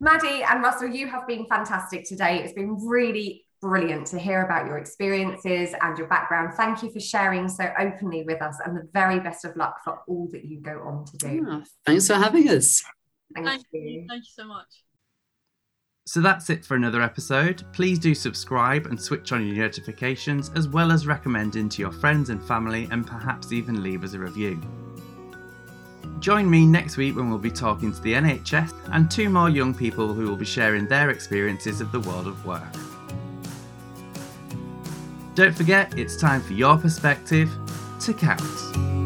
Maddy 0.00 0.42
and 0.42 0.62
Russell, 0.62 0.88
you 0.88 1.06
have 1.08 1.26
been 1.26 1.44
fantastic 1.46 2.06
today. 2.06 2.42
It's 2.42 2.54
been 2.54 2.86
really 2.86 3.44
brilliant 3.60 4.06
to 4.06 4.18
hear 4.18 4.44
about 4.44 4.66
your 4.66 4.78
experiences 4.78 5.74
and 5.82 5.98
your 5.98 6.06
background. 6.06 6.54
Thank 6.54 6.82
you 6.82 6.90
for 6.90 7.00
sharing 7.00 7.48
so 7.48 7.70
openly 7.78 8.22
with 8.22 8.40
us 8.40 8.56
and 8.64 8.74
the 8.74 8.88
very 8.94 9.20
best 9.20 9.44
of 9.44 9.54
luck 9.56 9.84
for 9.84 10.00
all 10.08 10.28
that 10.32 10.46
you 10.46 10.60
go 10.60 10.80
on 10.82 11.04
to 11.04 11.16
do. 11.18 11.46
Oh, 11.46 11.62
thanks 11.84 12.06
for 12.06 12.14
having 12.14 12.48
us. 12.48 12.82
Thank, 13.34 13.46
Thank 13.46 13.66
you. 13.72 13.80
you. 13.80 14.06
Thank 14.08 14.22
you 14.22 14.30
so 14.32 14.46
much. 14.46 14.66
So 16.06 16.20
that's 16.20 16.48
it 16.48 16.64
for 16.64 16.76
another 16.76 17.02
episode. 17.02 17.62
Please 17.74 17.98
do 17.98 18.14
subscribe 18.14 18.86
and 18.86 19.00
switch 19.00 19.32
on 19.32 19.46
your 19.46 19.56
notifications, 19.56 20.50
as 20.56 20.66
well 20.66 20.90
as 20.90 21.06
recommending 21.06 21.68
to 21.68 21.82
your 21.82 21.92
friends 21.92 22.30
and 22.30 22.42
family, 22.42 22.88
and 22.90 23.06
perhaps 23.06 23.52
even 23.52 23.82
leave 23.82 24.02
us 24.02 24.14
a 24.14 24.18
review. 24.18 24.60
Join 26.20 26.50
me 26.50 26.66
next 26.66 26.98
week 26.98 27.16
when 27.16 27.30
we'll 27.30 27.38
be 27.38 27.50
talking 27.50 27.90
to 27.92 28.00
the 28.02 28.12
NHS 28.12 28.74
and 28.92 29.10
two 29.10 29.30
more 29.30 29.48
young 29.48 29.72
people 29.72 30.12
who 30.12 30.28
will 30.28 30.36
be 30.36 30.44
sharing 30.44 30.86
their 30.86 31.08
experiences 31.08 31.80
of 31.80 31.90
the 31.92 32.00
world 32.00 32.26
of 32.26 32.44
work. 32.44 32.62
Don't 35.34 35.56
forget, 35.56 35.98
it's 35.98 36.18
time 36.18 36.42
for 36.42 36.52
your 36.52 36.76
perspective 36.76 37.50
to 38.00 38.12
count. 38.12 38.99